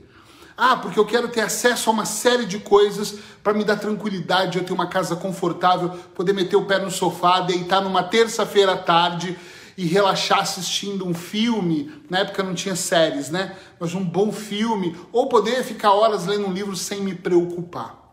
Ah, 0.56 0.76
porque 0.76 0.98
eu 0.98 1.06
quero 1.06 1.28
ter 1.28 1.42
acesso 1.42 1.88
a 1.88 1.92
uma 1.92 2.04
série 2.04 2.46
de 2.46 2.58
coisas 2.58 3.14
para 3.44 3.54
me 3.54 3.62
dar 3.62 3.76
tranquilidade, 3.76 4.58
eu 4.58 4.64
ter 4.64 4.72
uma 4.72 4.88
casa 4.88 5.14
confortável, 5.14 5.90
poder 6.16 6.32
meter 6.32 6.56
o 6.56 6.64
pé 6.64 6.80
no 6.80 6.90
sofá, 6.90 7.42
deitar 7.42 7.80
numa 7.80 8.02
terça-feira 8.02 8.72
à 8.72 8.76
tarde 8.76 9.38
e 9.78 9.86
relaxar 9.86 10.40
assistindo 10.40 11.06
um 11.06 11.14
filme, 11.14 11.92
na 12.10 12.18
época 12.18 12.42
não 12.42 12.54
tinha 12.54 12.74
séries, 12.74 13.30
né? 13.30 13.54
Mas 13.78 13.94
um 13.94 14.02
bom 14.04 14.32
filme, 14.32 14.96
ou 15.12 15.28
poder 15.28 15.62
ficar 15.62 15.92
horas 15.92 16.26
lendo 16.26 16.48
um 16.48 16.52
livro 16.52 16.74
sem 16.74 17.02
me 17.02 17.14
preocupar. 17.14 18.05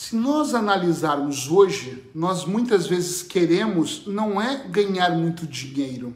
Se 0.00 0.14
nós 0.14 0.54
analisarmos 0.54 1.50
hoje, 1.50 2.04
nós 2.14 2.44
muitas 2.44 2.86
vezes 2.86 3.20
queremos 3.20 4.04
não 4.06 4.40
é 4.40 4.64
ganhar 4.68 5.10
muito 5.10 5.44
dinheiro. 5.44 6.14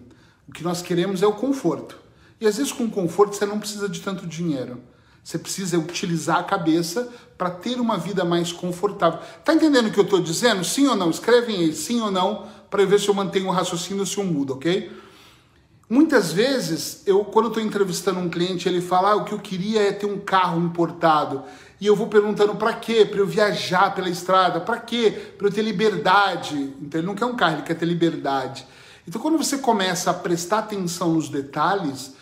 O 0.48 0.52
que 0.52 0.62
nós 0.62 0.80
queremos 0.80 1.20
é 1.20 1.26
o 1.26 1.32
conforto. 1.32 1.98
E 2.40 2.46
às 2.46 2.58
vezes 2.58 2.70
com 2.70 2.88
conforto 2.88 3.34
você 3.34 3.44
não 3.44 3.58
precisa 3.58 3.88
de 3.88 4.00
tanto 4.00 4.24
dinheiro. 4.24 4.80
Você 5.24 5.36
precisa 5.36 5.80
utilizar 5.80 6.38
a 6.38 6.44
cabeça 6.44 7.12
para 7.36 7.50
ter 7.50 7.80
uma 7.80 7.98
vida 7.98 8.24
mais 8.24 8.52
confortável. 8.52 9.18
Tá 9.44 9.52
entendendo 9.52 9.88
o 9.88 9.90
que 9.90 9.98
eu 9.98 10.04
estou 10.04 10.20
dizendo? 10.20 10.64
Sim 10.64 10.86
ou 10.86 10.94
não? 10.94 11.10
Escrevem 11.10 11.56
aí, 11.56 11.74
sim 11.74 12.00
ou 12.00 12.10
não, 12.12 12.46
para 12.70 12.86
ver 12.86 13.00
se 13.00 13.08
eu 13.08 13.14
mantenho 13.14 13.48
o 13.48 13.50
raciocínio 13.50 14.02
ou 14.02 14.06
se 14.06 14.16
eu 14.16 14.22
mudo, 14.22 14.52
ok? 14.52 14.92
Muitas 15.90 16.32
vezes, 16.32 17.02
eu 17.04 17.24
quando 17.24 17.48
estou 17.48 17.62
entrevistando 17.62 18.20
um 18.20 18.30
cliente, 18.30 18.66
ele 18.68 18.80
fala: 18.80 19.10
ah, 19.10 19.16
o 19.16 19.24
que 19.24 19.32
eu 19.32 19.38
queria 19.40 19.82
é 19.82 19.92
ter 19.92 20.06
um 20.06 20.20
carro 20.20 20.58
importado. 20.58 21.42
E 21.82 21.86
eu 21.86 21.96
vou 21.96 22.06
perguntando 22.06 22.54
para 22.54 22.74
quê? 22.74 23.04
Para 23.04 23.18
eu 23.18 23.26
viajar 23.26 23.92
pela 23.92 24.08
estrada. 24.08 24.60
Para 24.60 24.78
quê? 24.78 25.34
Para 25.36 25.48
eu 25.48 25.52
ter 25.52 25.62
liberdade. 25.62 26.72
Então 26.80 27.00
ele 27.00 27.08
não 27.08 27.16
quer 27.16 27.26
um 27.26 27.34
carro, 27.34 27.56
ele 27.56 27.62
quer 27.62 27.74
ter 27.74 27.86
liberdade. 27.86 28.64
Então 29.04 29.20
quando 29.20 29.36
você 29.36 29.58
começa 29.58 30.08
a 30.12 30.14
prestar 30.14 30.58
atenção 30.60 31.14
nos 31.14 31.28
detalhes, 31.28 32.12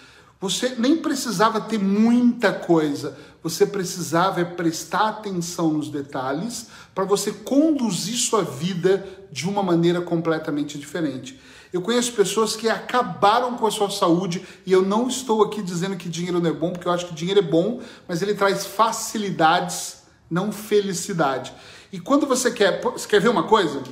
você 0.40 0.76
nem 0.78 0.96
precisava 0.96 1.60
ter 1.60 1.78
muita 1.78 2.54
coisa. 2.54 3.18
Você 3.42 3.66
precisava 3.66 4.40
é 4.40 4.46
prestar 4.46 5.10
atenção 5.10 5.74
nos 5.74 5.90
detalhes 5.90 6.68
para 6.94 7.04
você 7.04 7.30
conduzir 7.30 8.16
sua 8.16 8.42
vida 8.42 9.06
de 9.30 9.46
uma 9.46 9.62
maneira 9.62 10.00
completamente 10.00 10.78
diferente. 10.78 11.38
Eu 11.72 11.80
conheço 11.80 12.12
pessoas 12.12 12.56
que 12.56 12.68
acabaram 12.68 13.56
com 13.56 13.66
a 13.66 13.70
sua 13.70 13.90
saúde 13.90 14.44
e 14.66 14.72
eu 14.72 14.82
não 14.82 15.06
estou 15.06 15.42
aqui 15.42 15.62
dizendo 15.62 15.96
que 15.96 16.08
dinheiro 16.08 16.40
não 16.40 16.50
é 16.50 16.52
bom, 16.52 16.72
porque 16.72 16.88
eu 16.88 16.92
acho 16.92 17.06
que 17.06 17.14
dinheiro 17.14 17.40
é 17.40 17.42
bom, 17.42 17.80
mas 18.08 18.22
ele 18.22 18.34
traz 18.34 18.66
facilidades, 18.66 20.02
não 20.28 20.50
felicidade. 20.50 21.52
E 21.92 22.00
quando 22.00 22.26
você 22.26 22.50
quer, 22.50 22.80
você 22.80 23.06
quer 23.06 23.20
ver 23.20 23.28
uma 23.28 23.44
coisa? 23.44 23.82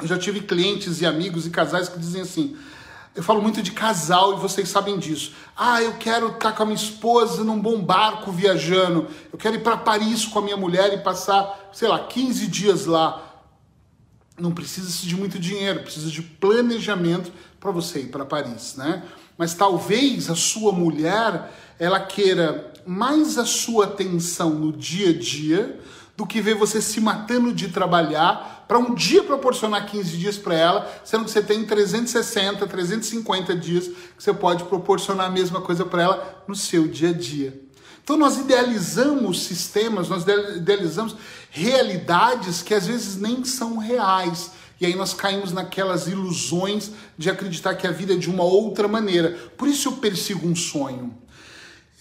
Eu 0.00 0.06
já 0.06 0.16
tive 0.16 0.40
clientes 0.40 1.00
e 1.00 1.06
amigos 1.06 1.44
e 1.46 1.50
casais 1.50 1.88
que 1.88 1.98
dizem 1.98 2.22
assim: 2.22 2.56
eu 3.18 3.22
falo 3.24 3.42
muito 3.42 3.60
de 3.60 3.72
casal 3.72 4.34
e 4.34 4.36
vocês 4.36 4.68
sabem 4.68 4.96
disso. 4.96 5.32
Ah, 5.56 5.82
eu 5.82 5.94
quero 5.94 6.28
estar 6.28 6.52
com 6.52 6.62
a 6.62 6.66
minha 6.66 6.76
esposa 6.76 7.42
num 7.42 7.58
bom 7.58 7.82
barco 7.82 8.30
viajando. 8.30 9.08
Eu 9.32 9.36
quero 9.36 9.56
ir 9.56 9.58
para 9.58 9.76
Paris 9.76 10.24
com 10.24 10.38
a 10.38 10.42
minha 10.42 10.56
mulher 10.56 10.92
e 10.92 10.98
passar, 10.98 11.68
sei 11.72 11.88
lá, 11.88 11.98
15 11.98 12.46
dias 12.46 12.86
lá. 12.86 13.27
Não 14.38 14.52
precisa 14.52 15.06
de 15.06 15.16
muito 15.16 15.38
dinheiro, 15.38 15.82
precisa 15.82 16.10
de 16.10 16.22
planejamento 16.22 17.32
para 17.58 17.70
você 17.70 18.00
ir 18.00 18.06
para 18.06 18.24
Paris, 18.24 18.76
né? 18.76 19.02
Mas 19.36 19.54
talvez 19.54 20.30
a 20.30 20.34
sua 20.34 20.72
mulher 20.72 21.52
ela 21.78 22.00
queira 22.00 22.72
mais 22.86 23.38
a 23.38 23.44
sua 23.44 23.84
atenção 23.84 24.50
no 24.50 24.72
dia 24.72 25.10
a 25.10 25.12
dia 25.12 25.78
do 26.16 26.26
que 26.26 26.40
ver 26.40 26.54
você 26.54 26.82
se 26.82 27.00
matando 27.00 27.52
de 27.52 27.68
trabalhar 27.68 28.64
para 28.66 28.76
um 28.76 28.92
dia 28.92 29.22
proporcionar 29.22 29.86
15 29.86 30.16
dias 30.16 30.36
para 30.36 30.54
ela, 30.54 31.00
sendo 31.04 31.24
que 31.24 31.30
você 31.30 31.40
tem 31.40 31.64
360, 31.64 32.66
350 32.66 33.54
dias 33.54 33.86
que 33.86 34.22
você 34.22 34.34
pode 34.34 34.64
proporcionar 34.64 35.26
a 35.26 35.30
mesma 35.30 35.60
coisa 35.60 35.84
para 35.84 36.02
ela 36.02 36.44
no 36.48 36.56
seu 36.56 36.88
dia 36.88 37.10
a 37.10 37.12
dia. 37.12 37.67
Então 38.08 38.16
nós 38.16 38.38
idealizamos 38.38 39.42
sistemas, 39.42 40.08
nós 40.08 40.24
idealizamos 40.56 41.14
realidades 41.50 42.62
que 42.62 42.72
às 42.72 42.86
vezes 42.86 43.16
nem 43.16 43.44
são 43.44 43.76
reais. 43.76 44.52
E 44.80 44.86
aí 44.86 44.94
nós 44.94 45.12
caímos 45.12 45.52
naquelas 45.52 46.06
ilusões 46.06 46.90
de 47.18 47.28
acreditar 47.28 47.74
que 47.74 47.86
a 47.86 47.90
vida 47.90 48.14
é 48.14 48.16
de 48.16 48.30
uma 48.30 48.44
outra 48.44 48.88
maneira. 48.88 49.32
Por 49.58 49.68
isso 49.68 49.88
eu 49.88 49.92
persigo 49.96 50.48
um 50.48 50.56
sonho. 50.56 51.14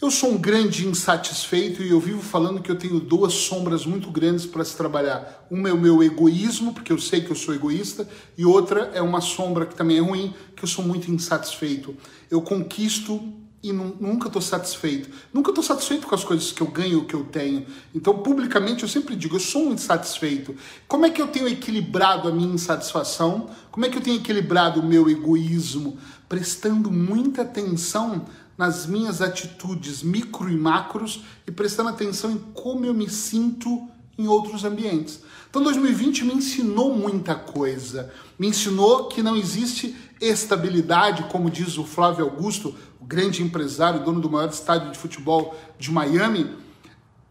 Eu 0.02 0.10
sou 0.10 0.32
um 0.32 0.38
grande 0.38 0.88
insatisfeito 0.88 1.84
e 1.84 1.90
eu 1.90 2.00
vivo 2.00 2.22
falando 2.22 2.62
que 2.62 2.72
eu 2.72 2.78
tenho 2.78 3.02
duas 3.02 3.34
sombras 3.34 3.86
muito 3.86 4.10
grandes 4.10 4.46
para 4.46 4.64
se 4.64 4.78
trabalhar. 4.78 5.46
Uma 5.52 5.68
é 5.68 5.74
o 5.74 5.78
meu 5.78 6.02
egoísmo, 6.02 6.74
porque 6.74 6.94
eu 6.94 7.00
sei 7.00 7.20
que 7.20 7.32
eu 7.32 7.36
sou 7.36 7.54
egoísta, 7.54 8.08
e 8.38 8.46
outra 8.46 8.92
é 8.94 9.02
uma 9.02 9.20
sombra 9.20 9.66
que 9.66 9.76
também 9.76 9.98
é 9.98 10.02
ruim, 10.02 10.34
que 10.56 10.64
eu 10.64 10.70
sou 10.70 10.86
muito 10.86 11.12
insatisfeito. 11.12 11.98
Eu 12.32 12.42
conquisto 12.42 13.34
e 13.62 13.74
nunca 13.74 14.28
estou 14.28 14.42
satisfeito. 14.42 15.10
Nunca 15.34 15.50
estou 15.50 15.64
satisfeito 15.64 16.08
com 16.08 16.14
as 16.14 16.24
coisas 16.24 16.52
que 16.52 16.62
eu 16.62 16.68
ganho, 16.68 17.06
que 17.06 17.14
eu 17.14 17.26
tenho. 17.26 17.66
Então, 17.94 18.20
publicamente, 18.20 18.84
eu 18.84 18.90
sempre 18.90 19.16
digo, 19.16 19.36
eu 19.36 19.40
sou 19.40 19.70
um 19.70 19.74
insatisfeito. 19.74 20.56
Como 20.88 21.06
é 21.06 21.10
que 21.10 21.22
eu 21.22 21.28
tenho 21.28 21.48
equilibrado 21.48 22.28
a 22.28 22.32
minha 22.32 22.54
insatisfação? 22.54 23.50
Como 23.72 23.86
é 23.86 23.90
que 23.90 23.98
eu 23.98 24.02
tenho 24.02 24.18
equilibrado 24.18 24.80
o 24.80 24.86
meu 24.86 25.10
egoísmo? 25.10 25.98
Prestando 26.30 26.92
muita 26.92 27.42
atenção 27.42 28.26
nas 28.58 28.86
minhas 28.86 29.22
atitudes 29.22 30.02
micro 30.02 30.50
e 30.50 30.58
macros 30.58 31.24
e 31.46 31.52
prestando 31.52 31.90
atenção 31.90 32.32
em 32.32 32.38
como 32.54 32.86
eu 32.86 32.94
me 32.94 33.10
sinto 33.10 33.88
em 34.18 34.28
outros 34.28 34.64
ambientes. 34.64 35.22
Então 35.50 35.62
2020 35.62 36.26
me 36.26 36.34
ensinou 36.34 36.94
muita 36.94 37.36
coisa. 37.36 38.12
Me 38.38 38.48
ensinou 38.48 39.08
que 39.08 39.22
não 39.22 39.36
existe 39.36 39.96
estabilidade, 40.20 41.24
como 41.32 41.50
diz 41.50 41.78
o 41.78 41.86
Flávio 41.86 42.26
Augusto, 42.26 42.76
o 43.00 43.06
grande 43.06 43.44
empresário, 43.44 44.04
dono 44.04 44.20
do 44.20 44.30
maior 44.30 44.50
estádio 44.50 44.92
de 44.92 44.98
futebol 44.98 45.56
de 45.78 45.92
Miami 45.92 46.67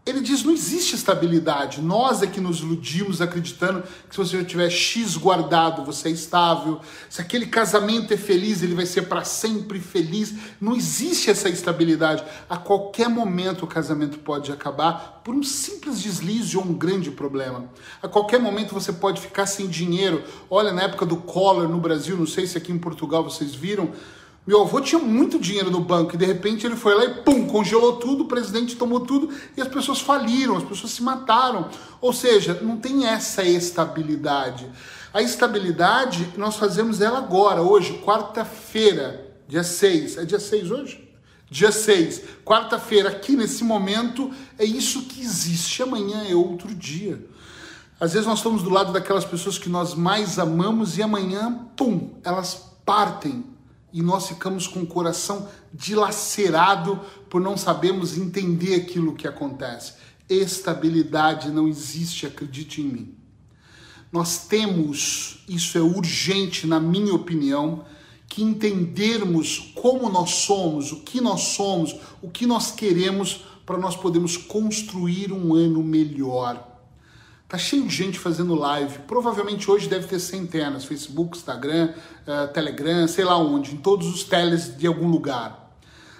ele 0.07 0.21
diz: 0.21 0.43
não 0.43 0.53
existe 0.53 0.95
estabilidade. 0.95 1.81
Nós 1.81 2.21
é 2.21 2.27
que 2.27 2.39
nos 2.39 2.61
iludimos 2.61 3.21
acreditando 3.21 3.83
que 4.09 4.15
se 4.15 4.17
você 4.17 4.43
tiver 4.43 4.69
X 4.69 5.17
guardado, 5.17 5.83
você 5.83 6.07
é 6.07 6.11
estável. 6.11 6.79
Se 7.09 7.21
aquele 7.21 7.45
casamento 7.45 8.13
é 8.13 8.17
feliz, 8.17 8.63
ele 8.63 8.73
vai 8.73 8.85
ser 8.85 9.03
para 9.03 9.25
sempre 9.25 9.79
feliz. 9.81 10.33
Não 10.61 10.75
existe 10.75 11.29
essa 11.29 11.49
estabilidade. 11.49 12.23
A 12.49 12.55
qualquer 12.55 13.09
momento 13.09 13.63
o 13.63 13.67
casamento 13.67 14.19
pode 14.19 14.51
acabar 14.51 15.21
por 15.25 15.35
um 15.35 15.43
simples 15.43 16.01
deslize 16.01 16.55
ou 16.55 16.63
um 16.63 16.73
grande 16.73 17.11
problema. 17.11 17.65
A 18.01 18.07
qualquer 18.07 18.39
momento 18.39 18.73
você 18.73 18.93
pode 18.93 19.19
ficar 19.19 19.45
sem 19.45 19.67
dinheiro. 19.67 20.23
Olha, 20.49 20.71
na 20.71 20.83
época 20.83 21.05
do 21.05 21.17
Collor 21.17 21.67
no 21.67 21.79
Brasil, 21.79 22.15
não 22.15 22.25
sei 22.25 22.47
se 22.47 22.57
aqui 22.57 22.71
em 22.71 22.79
Portugal 22.79 23.23
vocês 23.23 23.53
viram 23.53 23.91
meu 24.47 24.61
avô 24.61 24.79
tinha 24.79 24.97
muito 24.97 25.37
dinheiro 25.37 25.69
no 25.69 25.81
banco 25.81 26.15
e 26.15 26.17
de 26.17 26.23
repente 26.23 26.65
ele 26.65 26.77
foi 26.77 26.95
lá 26.95 27.03
e 27.03 27.15
pum, 27.15 27.45
congelou 27.45 27.97
tudo, 27.97 28.23
o 28.23 28.27
presidente 28.29 28.77
tomou 28.77 29.01
tudo 29.01 29.29
e 29.57 29.61
as 29.61 29.67
pessoas 29.67 29.99
faliram, 29.99 30.55
as 30.55 30.63
pessoas 30.63 30.93
se 30.93 31.03
mataram. 31.03 31.69
Ou 31.99 32.13
seja, 32.13 32.57
não 32.61 32.77
tem 32.77 33.05
essa 33.05 33.43
estabilidade. 33.43 34.71
A 35.13 35.21
estabilidade 35.21 36.29
nós 36.37 36.55
fazemos 36.55 37.01
ela 37.01 37.17
agora, 37.17 37.61
hoje, 37.61 38.01
quarta-feira, 38.05 39.29
dia 39.49 39.63
6. 39.63 40.17
É 40.17 40.23
dia 40.23 40.39
6 40.39 40.71
hoje? 40.71 41.11
Dia 41.51 41.71
6, 41.71 42.21
quarta-feira, 42.45 43.09
aqui 43.09 43.35
nesse 43.35 43.65
momento, 43.65 44.31
é 44.57 44.63
isso 44.63 45.03
que 45.03 45.21
existe. 45.21 45.83
Amanhã 45.83 46.23
é 46.25 46.33
outro 46.33 46.73
dia. 46.73 47.21
Às 47.99 48.13
vezes 48.13 48.25
nós 48.25 48.39
estamos 48.39 48.63
do 48.63 48.69
lado 48.69 48.93
daquelas 48.93 49.25
pessoas 49.25 49.57
que 49.57 49.67
nós 49.67 49.93
mais 49.93 50.39
amamos 50.39 50.97
e 50.97 51.03
amanhã, 51.03 51.67
pum, 51.75 52.11
elas 52.23 52.71
partem 52.85 53.56
e 53.97 54.01
nós 54.03 54.27
ficamos 54.27 54.67
com 54.67 54.81
o 54.81 54.85
coração 54.85 55.49
dilacerado 55.73 56.99
por 57.31 57.41
não 57.41 57.57
sabermos 57.57 58.15
entender 58.15 58.75
aquilo 58.75 59.15
que 59.15 59.27
acontece. 59.27 59.93
Estabilidade 60.29 61.49
não 61.49 61.67
existe, 61.67 62.27
acredite 62.27 62.79
em 62.79 62.83
mim. 62.83 63.15
Nós 64.11 64.45
temos, 64.45 65.43
isso 65.49 65.79
é 65.79 65.81
urgente 65.81 66.67
na 66.67 66.79
minha 66.79 67.11
opinião, 67.11 67.85
que 68.27 68.43
entendermos 68.43 69.73
como 69.73 70.07
nós 70.11 70.29
somos, 70.29 70.91
o 70.91 70.97
que 70.97 71.19
nós 71.19 71.41
somos, 71.55 71.95
o 72.21 72.29
que 72.29 72.45
nós 72.45 72.69
queremos 72.69 73.45
para 73.65 73.79
nós 73.79 73.95
podermos 73.95 74.37
construir 74.37 75.33
um 75.33 75.55
ano 75.55 75.81
melhor. 75.81 76.76
Tá 77.47 77.57
cheio 77.57 77.87
de 77.87 77.95
gente 77.95 78.19
fazendo 78.19 78.53
live. 78.55 78.99
Provavelmente 79.07 79.71
hoje 79.71 79.87
deve 79.87 80.05
ter 80.05 80.19
centenas. 80.19 80.83
Facebook, 80.83 81.37
Instagram, 81.37 81.93
uh, 82.27 82.51
Telegram, 82.51 83.07
sei 83.07 83.23
lá 83.23 83.37
onde. 83.37 83.73
Em 83.73 83.77
todos 83.77 84.07
os 84.13 84.23
teles 84.25 84.77
de 84.77 84.85
algum 84.85 85.07
lugar. 85.07 85.79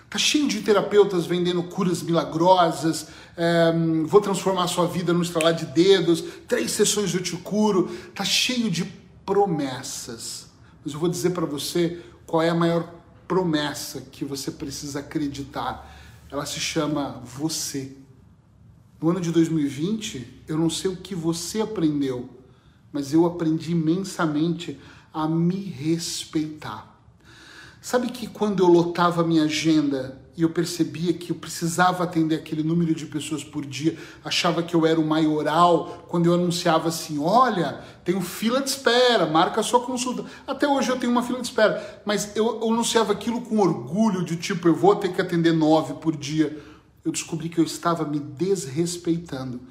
Tá 0.09 0.17
cheio 0.17 0.47
de 0.47 0.61
terapeutas 0.61 1.25
vendendo 1.25 1.61
curas 1.63 2.01
milagrosas. 2.01 3.07
Um, 3.37 4.05
vou 4.05 4.21
transformar 4.21 4.63
a 4.63 4.67
sua 4.67 4.87
vida 4.87 5.11
no 5.11 5.21
estralar 5.21 5.53
de 5.53 5.65
dedos. 5.65 6.23
Três 6.47 6.71
sessões 6.71 7.13
eu 7.13 7.21
te 7.21 7.35
curo. 7.35 7.91
Tá 8.15 8.23
cheio 8.23 8.71
de 8.71 8.85
promessas. 9.25 10.47
Mas 10.83 10.93
eu 10.93 10.99
vou 10.99 11.09
dizer 11.09 11.31
para 11.31 11.45
você 11.45 12.01
qual 12.25 12.41
é 12.41 12.49
a 12.49 12.55
maior 12.55 12.89
promessa 13.27 13.99
que 13.99 14.23
você 14.23 14.49
precisa 14.49 14.99
acreditar. 14.99 15.93
Ela 16.31 16.45
se 16.45 16.61
chama 16.61 17.21
você. 17.25 17.97
No 18.99 19.11
ano 19.11 19.21
de 19.21 19.31
2020, 19.31 20.43
eu 20.47 20.57
não 20.57 20.71
sei 20.71 20.89
o 20.89 20.97
que 20.97 21.13
você 21.13 21.61
aprendeu, 21.61 22.27
mas 22.91 23.13
eu 23.13 23.27
aprendi 23.27 23.71
imensamente 23.71 24.79
a 25.13 25.27
me 25.27 25.55
respeitar. 25.55 26.95
Sabe 27.79 28.09
que 28.09 28.25
quando 28.25 28.63
eu 28.63 28.67
lotava 28.67 29.23
minha 29.23 29.43
agenda 29.43 30.19
e 30.35 30.41
eu 30.41 30.49
percebia 30.49 31.13
que 31.13 31.31
eu 31.31 31.35
precisava 31.35 32.03
atender 32.03 32.37
aquele 32.37 32.63
número 32.63 32.93
de 32.95 33.05
pessoas 33.05 33.43
por 33.43 33.63
dia, 33.63 33.95
achava 34.25 34.63
que 34.63 34.75
eu 34.75 34.83
era 34.83 34.99
o 34.99 35.05
maioral, 35.05 36.05
quando 36.07 36.25
eu 36.25 36.33
anunciava 36.33 36.89
assim: 36.89 37.19
olha, 37.19 37.79
tenho 38.03 38.19
fila 38.19 38.61
de 38.61 38.69
espera, 38.69 39.27
marca 39.27 39.61
a 39.61 39.63
sua 39.63 39.79
consulta. 39.79 40.25
Até 40.47 40.67
hoje 40.67 40.89
eu 40.89 40.97
tenho 40.97 41.11
uma 41.11 41.21
fila 41.21 41.39
de 41.39 41.47
espera, 41.47 42.01
mas 42.03 42.35
eu, 42.35 42.61
eu 42.61 42.73
anunciava 42.73 43.13
aquilo 43.13 43.41
com 43.41 43.59
orgulho, 43.59 44.25
de 44.25 44.35
tipo, 44.35 44.67
eu 44.67 44.75
vou 44.75 44.95
ter 44.95 45.13
que 45.13 45.21
atender 45.21 45.53
nove 45.53 45.93
por 45.93 46.17
dia 46.17 46.66
eu 47.07 47.11
descobri 47.11 47.47
que 47.47 47.57
eu 47.57 47.63
estava 47.63 48.03
me 48.03 48.19
desrespeitando. 48.19 49.61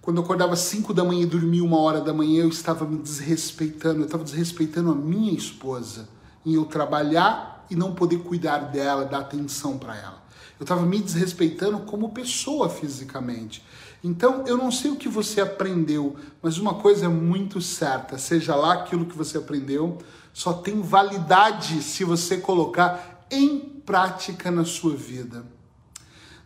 Quando 0.00 0.18
eu 0.18 0.22
acordava 0.22 0.52
às 0.52 0.60
5 0.60 0.94
da 0.94 1.02
manhã 1.02 1.22
e 1.22 1.26
dormia 1.26 1.64
uma 1.64 1.78
hora 1.80 2.00
da 2.00 2.14
manhã, 2.14 2.44
eu 2.44 2.48
estava 2.48 2.86
me 2.86 2.98
desrespeitando. 2.98 4.00
Eu 4.00 4.04
estava 4.04 4.22
desrespeitando 4.22 4.92
a 4.92 4.94
minha 4.94 5.32
esposa 5.32 6.08
em 6.46 6.54
eu 6.54 6.64
trabalhar 6.64 7.66
e 7.68 7.74
não 7.74 7.96
poder 7.96 8.20
cuidar 8.20 8.58
dela, 8.58 9.04
dar 9.04 9.18
atenção 9.18 9.76
para 9.76 9.96
ela. 9.96 10.22
Eu 10.58 10.62
estava 10.62 10.86
me 10.86 11.00
desrespeitando 11.00 11.80
como 11.80 12.10
pessoa 12.10 12.68
fisicamente. 12.68 13.62
Então, 14.02 14.44
eu 14.46 14.56
não 14.56 14.70
sei 14.70 14.92
o 14.92 14.96
que 14.96 15.08
você 15.08 15.40
aprendeu, 15.40 16.14
mas 16.40 16.58
uma 16.58 16.74
coisa 16.74 17.06
é 17.06 17.08
muito 17.08 17.60
certa: 17.60 18.16
seja 18.18 18.54
lá 18.54 18.74
aquilo 18.74 19.04
que 19.04 19.16
você 19.16 19.38
aprendeu, 19.38 19.98
só 20.32 20.52
tem 20.52 20.80
validade 20.80 21.82
se 21.82 22.04
você 22.04 22.38
colocar 22.38 23.26
em 23.30 23.58
prática 23.58 24.48
na 24.48 24.64
sua 24.64 24.94
vida. 24.94 25.57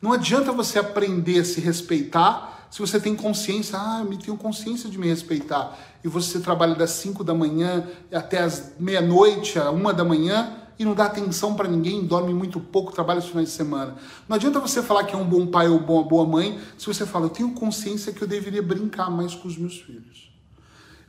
Não 0.03 0.13
adianta 0.13 0.51
você 0.51 0.81
aprender 0.81 1.39
a 1.39 1.45
se 1.45 1.61
respeitar 1.61 2.67
se 2.73 2.81
você 2.81 2.99
tem 2.99 3.15
consciência, 3.15 3.79
ah, 3.79 4.03
eu 4.03 4.19
tenho 4.19 4.37
consciência 4.37 4.89
de 4.89 4.97
me 4.99 5.07
respeitar, 5.07 5.79
e 6.03 6.09
você 6.09 6.41
trabalha 6.41 6.75
das 6.75 6.91
5 6.93 7.23
da 7.23 7.35
manhã 7.35 7.87
até 8.11 8.39
as 8.39 8.73
meia-noite, 8.81 9.59
a 9.59 9.71
uma 9.71 9.93
da 9.93 10.03
manhã, 10.03 10.57
e 10.79 10.85
não 10.85 10.95
dá 10.95 11.05
atenção 11.05 11.55
para 11.55 11.69
ninguém, 11.69 12.07
dorme 12.07 12.33
muito 12.33 12.59
pouco, 12.59 12.91
trabalha 12.91 13.19
os 13.19 13.27
finais 13.27 13.49
de 13.49 13.55
semana. 13.55 13.95
Não 14.27 14.37
adianta 14.37 14.59
você 14.59 14.83
falar 14.83 15.05
que 15.05 15.15
é 15.15 15.19
um 15.19 15.29
bom 15.29 15.47
pai 15.47 15.69
ou 15.69 15.79
uma 15.79 16.03
boa 16.03 16.27
mãe 16.27 16.59
se 16.79 16.87
você 16.87 17.05
fala, 17.05 17.27
eu 17.27 17.31
tenho 17.31 17.51
consciência 17.53 18.11
que 18.11 18.23
eu 18.23 18.27
deveria 18.27 18.63
brincar 18.63 19.11
mais 19.11 19.35
com 19.35 19.47
os 19.47 19.59
meus 19.59 19.79
filhos. 19.79 20.33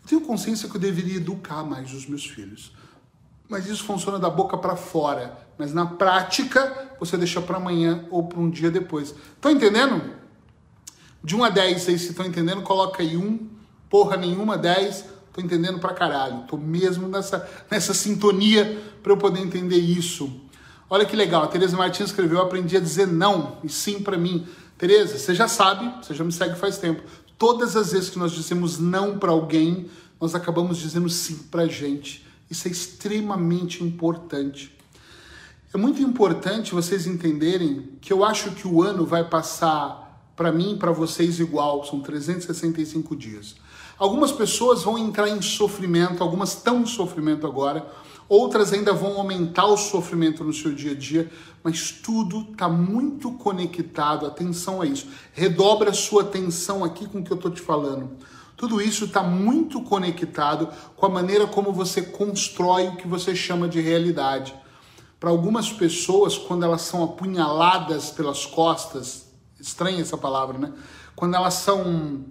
Eu 0.04 0.10
tenho 0.10 0.22
consciência 0.22 0.68
que 0.68 0.76
eu 0.76 0.82
deveria 0.82 1.16
educar 1.16 1.64
mais 1.64 1.94
os 1.94 2.06
meus 2.06 2.26
filhos. 2.26 2.74
Mas 3.54 3.68
isso 3.68 3.84
funciona 3.84 4.18
da 4.18 4.32
boca 4.32 4.58
para 4.58 4.76
fora. 4.76 5.38
Mas 5.60 5.76
na 5.76 5.86
prática, 5.86 6.90
você 7.00 7.16
deixa 7.16 7.40
para 7.40 7.58
amanhã 7.58 8.04
ou 8.10 8.24
para 8.24 8.40
um 8.40 8.50
dia 8.50 8.72
depois. 8.72 9.14
Estão 9.36 9.52
entendendo? 9.52 10.02
De 11.24 11.36
1 11.36 11.44
a 11.44 11.50
10, 11.52 11.84
vocês 11.84 12.02
estão 12.02 12.26
entendendo? 12.26 12.64
Coloca 12.64 13.04
aí 13.04 13.16
1, 13.16 13.48
porra 13.92 14.18
nenhuma, 14.18 14.58
10. 14.58 15.06
Tô 15.32 15.40
entendendo 15.40 15.78
pra 15.78 15.94
caralho. 15.94 16.46
Tô 16.48 16.58
mesmo 16.58 17.08
nessa, 17.08 17.48
nessa 17.70 17.94
sintonia 17.94 18.82
para 19.04 19.12
eu 19.12 19.18
poder 19.18 19.42
entender 19.42 19.78
isso. 19.78 20.32
Olha 20.90 21.06
que 21.06 21.16
legal, 21.16 21.44
a 21.44 21.48
Tereza 21.48 21.78
Martins 21.78 22.10
escreveu: 22.10 22.40
Eu 22.40 22.46
aprendi 22.46 22.76
a 22.76 22.80
dizer 22.80 23.06
não 23.06 23.60
e 23.64 23.70
sim 23.70 24.02
para 24.02 24.18
mim. 24.18 24.48
Tereza, 24.80 25.20
você 25.20 25.36
já 25.36 25.48
sabe, 25.48 26.04
você 26.04 26.16
já 26.16 26.24
me 26.24 26.32
segue 26.32 26.56
faz 26.56 26.80
tempo. 26.80 27.04
Todas 27.38 27.76
as 27.76 27.92
vezes 27.92 28.10
que 28.10 28.18
nós 28.18 28.32
dizemos 28.32 28.80
não 28.80 29.20
para 29.20 29.30
alguém, 29.30 29.92
nós 30.20 30.34
acabamos 30.34 30.80
dizendo 30.80 31.08
sim 31.08 31.38
pra 31.52 31.68
gente. 31.68 32.23
Isso 32.50 32.68
é 32.68 32.72
extremamente 32.72 33.84
importante. 33.84 34.76
É 35.74 35.78
muito 35.78 36.02
importante 36.02 36.74
vocês 36.74 37.08
entenderem 37.08 37.98
que 38.00 38.14
eu 38.14 38.24
acho 38.24 38.52
que 38.52 38.68
o 38.68 38.84
ano 38.84 39.06
vai 39.06 39.28
passar 39.28 40.32
para 40.36 40.52
mim 40.52 40.74
e 40.74 40.78
para 40.78 40.92
vocês 40.92 41.40
igual, 41.40 41.84
são 41.84 42.00
365 42.00 43.16
dias. 43.16 43.56
Algumas 43.98 44.32
pessoas 44.32 44.84
vão 44.84 44.98
entrar 44.98 45.30
em 45.30 45.42
sofrimento, 45.42 46.22
algumas 46.24 46.50
estão 46.50 46.82
em 46.82 46.86
sofrimento 46.86 47.46
agora, 47.46 47.88
outras 48.34 48.74
ainda 48.74 48.94
vão 48.94 49.18
aumentar 49.18 49.66
o 49.66 49.78
sofrimento 49.78 50.44
no 50.44 50.52
seu 50.52 50.74
dia 50.74 50.92
a 50.92 50.96
dia, 50.96 51.32
mas 51.64 51.92
tudo 51.92 52.48
está 52.52 52.68
muito 52.68 53.32
conectado. 53.34 54.26
Atenção 54.26 54.82
a 54.82 54.86
isso. 54.86 55.08
Redobra 55.34 55.92
a 55.92 55.94
sua 55.94 56.24
atenção 56.24 56.84
aqui 56.84 57.08
com 57.08 57.20
o 57.20 57.24
que 57.24 57.32
eu 57.32 57.38
estou 57.38 57.52
te 57.52 57.62
falando. 57.62 58.12
Tudo 58.58 58.82
isso 58.82 59.06
está 59.06 59.22
muito 59.22 59.82
conectado 59.82 60.70
com 60.96 61.06
a 61.06 61.10
maneira 61.10 61.46
como 61.46 61.72
você 61.72 62.02
constrói 62.02 62.88
o 62.88 62.96
que 62.96 63.08
você 63.08 63.36
chama 63.36 63.68
de 63.68 63.80
realidade. 63.80 64.54
Para 65.20 65.30
algumas 65.30 65.72
pessoas, 65.72 66.38
quando 66.38 66.64
elas 66.64 66.82
são 66.82 67.04
apunhaladas 67.04 68.10
pelas 68.12 68.46
costas, 68.46 69.28
estranha 69.60 70.02
essa 70.02 70.18
palavra, 70.18 70.58
né? 70.58 70.74
Quando 71.16 71.36
elas 71.36 71.54
são. 71.54 72.26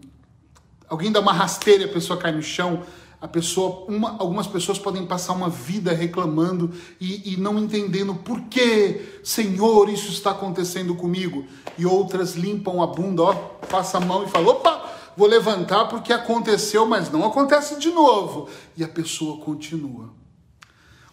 Alguém 0.88 1.10
dá 1.10 1.20
uma 1.20 1.32
rasteira 1.32 1.84
e 1.84 1.86
a 1.86 1.92
pessoa 1.92 2.18
cai 2.18 2.32
no 2.32 2.42
chão, 2.42 2.82
a 3.22 3.28
pessoa, 3.28 3.84
uma, 3.86 4.16
algumas 4.18 4.48
pessoas 4.48 4.80
podem 4.80 5.06
passar 5.06 5.32
uma 5.32 5.48
vida 5.48 5.92
reclamando 5.92 6.74
e, 7.00 7.32
e, 7.32 7.36
não 7.36 7.56
entendendo 7.56 8.16
por 8.16 8.40
que, 8.42 9.20
Senhor, 9.22 9.88
isso 9.88 10.10
está 10.10 10.32
acontecendo 10.32 10.92
comigo. 10.96 11.46
E 11.78 11.86
outras 11.86 12.34
limpam 12.34 12.82
a 12.82 12.86
bunda, 12.88 13.22
ó, 13.22 13.32
passa 13.70 13.98
a 13.98 14.00
mão 14.00 14.24
e 14.24 14.28
fala: 14.28 14.50
opa, 14.50 14.90
vou 15.16 15.28
levantar 15.28 15.84
porque 15.84 16.12
aconteceu, 16.12 16.84
mas 16.84 17.12
não 17.12 17.24
acontece 17.24 17.78
de 17.78 17.90
novo. 17.90 18.48
E 18.76 18.82
a 18.82 18.88
pessoa 18.88 19.38
continua. 19.38 20.10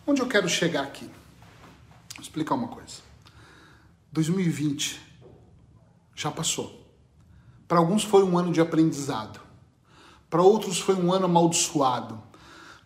Onde 0.08 0.20
eu 0.20 0.28
quero 0.28 0.50
chegar 0.50 0.82
aqui? 0.82 1.06
Vou 2.16 2.24
explicar 2.24 2.56
uma 2.56 2.70
coisa. 2.70 3.04
2020 4.12 5.00
já 6.16 6.32
passou. 6.32 6.84
Para 7.68 7.78
alguns 7.78 8.04
foi 8.04 8.24
um 8.24 8.36
ano 8.36 8.52
de 8.52 8.60
aprendizado. 8.60 9.49
Para 10.30 10.42
outros 10.42 10.80
foi 10.80 10.96
um 10.96 11.12
ano 11.12 11.26
amaldiçoado. 11.26 12.30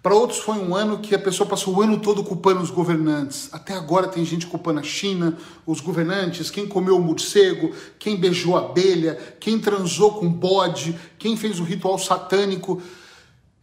Para 0.03 0.15
outros 0.15 0.39
foi 0.39 0.57
um 0.57 0.75
ano 0.75 0.99
que 0.99 1.15
a 1.15 1.19
pessoa 1.19 1.47
passou 1.47 1.75
o 1.75 1.81
ano 1.81 1.97
todo 1.97 2.25
culpando 2.25 2.61
os 2.61 2.69
governantes. 2.69 3.47
Até 3.53 3.73
agora 3.73 4.09
tem 4.09 4.25
gente 4.25 4.45
culpando 4.45 4.81
a 4.81 4.83
China, 4.83 5.37
os 5.65 5.79
governantes, 5.79 6.51
quem 6.51 6.67
comeu 6.67 6.97
o 6.97 7.01
morcego, 7.01 7.73
quem 7.97 8.17
beijou 8.17 8.57
a 8.57 8.65
abelha, 8.65 9.17
quem 9.39 9.57
transou 9.57 10.15
com 10.15 10.29
bode, 10.29 10.99
quem 11.17 11.37
fez 11.37 11.57
o 11.57 11.63
ritual 11.63 11.97
satânico. 11.97 12.81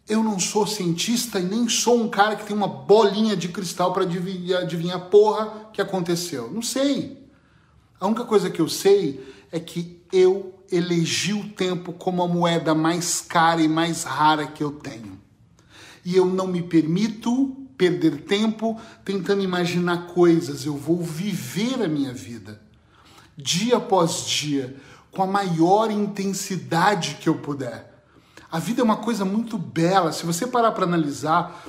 Eu 0.09 0.25
não 0.25 0.39
sou 0.39 0.67
cientista 0.67 1.39
e 1.39 1.43
nem 1.43 1.69
sou 1.69 2.01
um 2.01 2.09
cara 2.09 2.37
que 2.37 2.47
tem 2.47 2.57
uma 2.57 2.69
bolinha 2.69 3.37
de 3.37 3.49
cristal 3.49 3.93
para 3.93 4.05
adivinhar, 4.05 4.63
adivinhar 4.63 4.97
a 4.97 5.01
porra 5.01 5.69
que 5.75 5.83
aconteceu. 5.83 6.51
Não 6.51 6.63
sei. 6.63 7.19
A 8.01 8.07
única 8.07 8.25
coisa 8.25 8.49
que 8.49 8.63
eu 8.63 8.69
sei 8.69 9.23
é 9.53 9.61
que 9.61 10.03
eu 10.11 10.55
elegi 10.71 11.33
o 11.33 11.49
tempo 11.49 11.93
como 11.93 12.23
a 12.23 12.29
moeda 12.29 12.75
mais 12.75 13.21
cara 13.21 13.61
e 13.61 13.69
mais 13.69 14.05
rara 14.05 14.47
que 14.47 14.63
eu 14.63 14.71
tenho. 14.73 15.19
E 16.05 16.17
eu 16.17 16.27
não 16.27 16.47
me 16.47 16.63
permito 16.63 17.57
perder 17.77 18.23
tempo 18.23 18.79
tentando 19.05 19.43
imaginar 19.43 20.09
coisas, 20.09 20.67
eu 20.67 20.77
vou 20.77 21.03
viver 21.03 21.83
a 21.83 21.89
minha 21.89 22.13
vida, 22.13 22.61
dia 23.35 23.79
após 23.79 24.27
dia, 24.27 24.77
com 25.11 25.23
a 25.23 25.27
maior 25.27 25.91
intensidade 25.91 27.17
que 27.19 27.29
eu 27.29 27.37
puder. 27.37 28.05
A 28.53 28.59
vida 28.59 28.83
é 28.83 28.85
uma 28.85 28.99
coisa 28.99 29.25
muito 29.25 29.57
bela, 29.57 30.13
se 30.13 30.27
você 30.27 30.47
parar 30.47 30.73
para 30.73 30.85
analisar, 30.85 31.65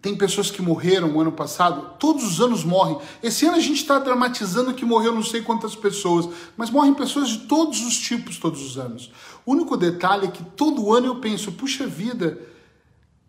tem 0.00 0.16
pessoas 0.16 0.50
que 0.50 0.62
morreram 0.62 1.08
no 1.08 1.20
ano 1.20 1.32
passado, 1.32 1.96
todos 1.98 2.24
os 2.24 2.40
anos 2.40 2.62
morrem. 2.62 2.98
Esse 3.22 3.46
ano 3.46 3.56
a 3.56 3.60
gente 3.60 3.78
está 3.82 3.98
dramatizando 3.98 4.72
que 4.72 4.84
morreu 4.84 5.12
não 5.12 5.24
sei 5.24 5.42
quantas 5.42 5.74
pessoas, 5.74 6.28
mas 6.56 6.70
morrem 6.70 6.94
pessoas 6.94 7.30
de 7.30 7.38
todos 7.46 7.84
os 7.84 7.98
tipos 7.98 8.38
todos 8.38 8.62
os 8.62 8.78
anos. 8.78 9.10
O 9.44 9.52
único 9.52 9.76
detalhe 9.76 10.26
é 10.26 10.30
que 10.30 10.44
todo 10.44 10.92
ano 10.94 11.06
eu 11.06 11.16
penso, 11.16 11.50
puxa 11.52 11.86
vida, 11.86 12.38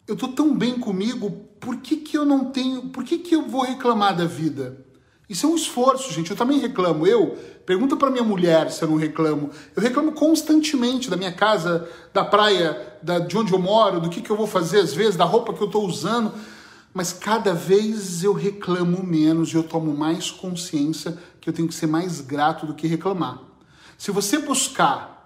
eu 0.07 0.13
estou 0.13 0.29
tão 0.29 0.55
bem 0.55 0.79
comigo, 0.79 1.31
por 1.59 1.77
que, 1.77 1.97
que 1.97 2.17
eu 2.17 2.25
não 2.25 2.45
tenho, 2.45 2.83
por 2.89 3.03
que, 3.03 3.17
que 3.17 3.35
eu 3.35 3.47
vou 3.47 3.61
reclamar 3.61 4.15
da 4.15 4.25
vida? 4.25 4.85
Isso 5.29 5.45
é 5.45 5.49
um 5.49 5.55
esforço, 5.55 6.11
gente. 6.11 6.31
Eu 6.31 6.37
também 6.37 6.59
reclamo. 6.59 7.05
Eu, 7.05 7.37
pergunta 7.63 7.95
para 7.95 8.09
minha 8.09 8.23
mulher 8.23 8.71
se 8.71 8.83
eu 8.83 8.89
não 8.89 8.97
reclamo. 8.97 9.51
Eu 9.75 9.81
reclamo 9.83 10.11
constantemente 10.11 11.07
da 11.07 11.15
minha 11.15 11.31
casa, 11.31 11.87
da 12.11 12.25
praia, 12.25 12.97
da, 13.03 13.19
de 13.19 13.37
onde 13.37 13.53
eu 13.53 13.59
moro, 13.59 13.99
do 13.99 14.09
que, 14.09 14.21
que 14.21 14.29
eu 14.31 14.35
vou 14.35 14.47
fazer 14.47 14.79
às 14.79 14.91
vezes, 14.91 15.15
da 15.15 15.25
roupa 15.25 15.53
que 15.53 15.61
eu 15.61 15.67
estou 15.67 15.85
usando. 15.85 16.33
Mas 16.93 17.13
cada 17.13 17.53
vez 17.53 18.23
eu 18.23 18.33
reclamo 18.33 19.03
menos 19.03 19.53
e 19.53 19.55
eu 19.55 19.63
tomo 19.63 19.95
mais 19.95 20.31
consciência 20.31 21.17
que 21.39 21.49
eu 21.49 21.53
tenho 21.53 21.67
que 21.67 21.73
ser 21.73 21.87
mais 21.87 22.21
grato 22.21 22.65
do 22.65 22.73
que 22.73 22.87
reclamar. 22.87 23.39
Se 23.97 24.11
você 24.11 24.39
buscar 24.39 25.19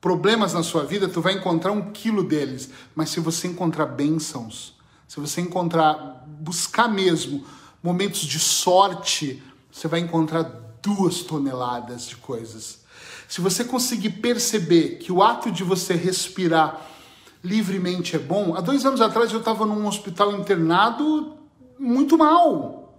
problemas 0.00 0.54
na 0.54 0.62
sua 0.62 0.84
vida, 0.84 1.08
tu 1.08 1.20
vai 1.20 1.34
encontrar 1.34 1.72
um 1.72 1.92
quilo 1.92 2.24
deles. 2.24 2.70
Mas 2.94 3.10
se 3.10 3.20
você 3.20 3.48
encontrar 3.48 3.86
bênçãos, 3.86 4.74
se 5.06 5.20
você 5.20 5.40
encontrar, 5.40 6.24
buscar 6.26 6.88
mesmo 6.88 7.44
momentos 7.82 8.20
de 8.20 8.38
sorte, 8.38 9.42
você 9.70 9.88
vai 9.88 10.00
encontrar 10.00 10.42
duas 10.82 11.22
toneladas 11.22 12.06
de 12.06 12.16
coisas. 12.16 12.80
Se 13.28 13.40
você 13.40 13.64
conseguir 13.64 14.10
perceber 14.10 14.98
que 14.98 15.12
o 15.12 15.22
ato 15.22 15.50
de 15.50 15.62
você 15.62 15.94
respirar 15.94 16.86
livremente 17.42 18.16
é 18.16 18.18
bom, 18.18 18.54
há 18.54 18.60
dois 18.60 18.84
anos 18.84 19.00
atrás 19.00 19.32
eu 19.32 19.38
estava 19.38 19.64
num 19.64 19.86
hospital 19.86 20.32
internado 20.32 21.36
muito 21.78 22.18
mal. 22.18 22.94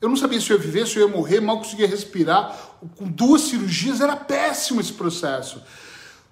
Eu 0.00 0.08
não 0.08 0.16
sabia 0.16 0.40
se 0.40 0.50
eu 0.50 0.56
ia 0.56 0.62
viver, 0.62 0.86
se 0.86 0.98
eu 0.98 1.08
ia 1.08 1.14
morrer, 1.14 1.40
mal 1.40 1.58
conseguia 1.58 1.86
respirar. 1.86 2.54
Com 2.96 3.06
duas 3.06 3.42
cirurgias 3.42 4.00
era 4.00 4.14
péssimo 4.14 4.80
esse 4.80 4.92
processo. 4.92 5.62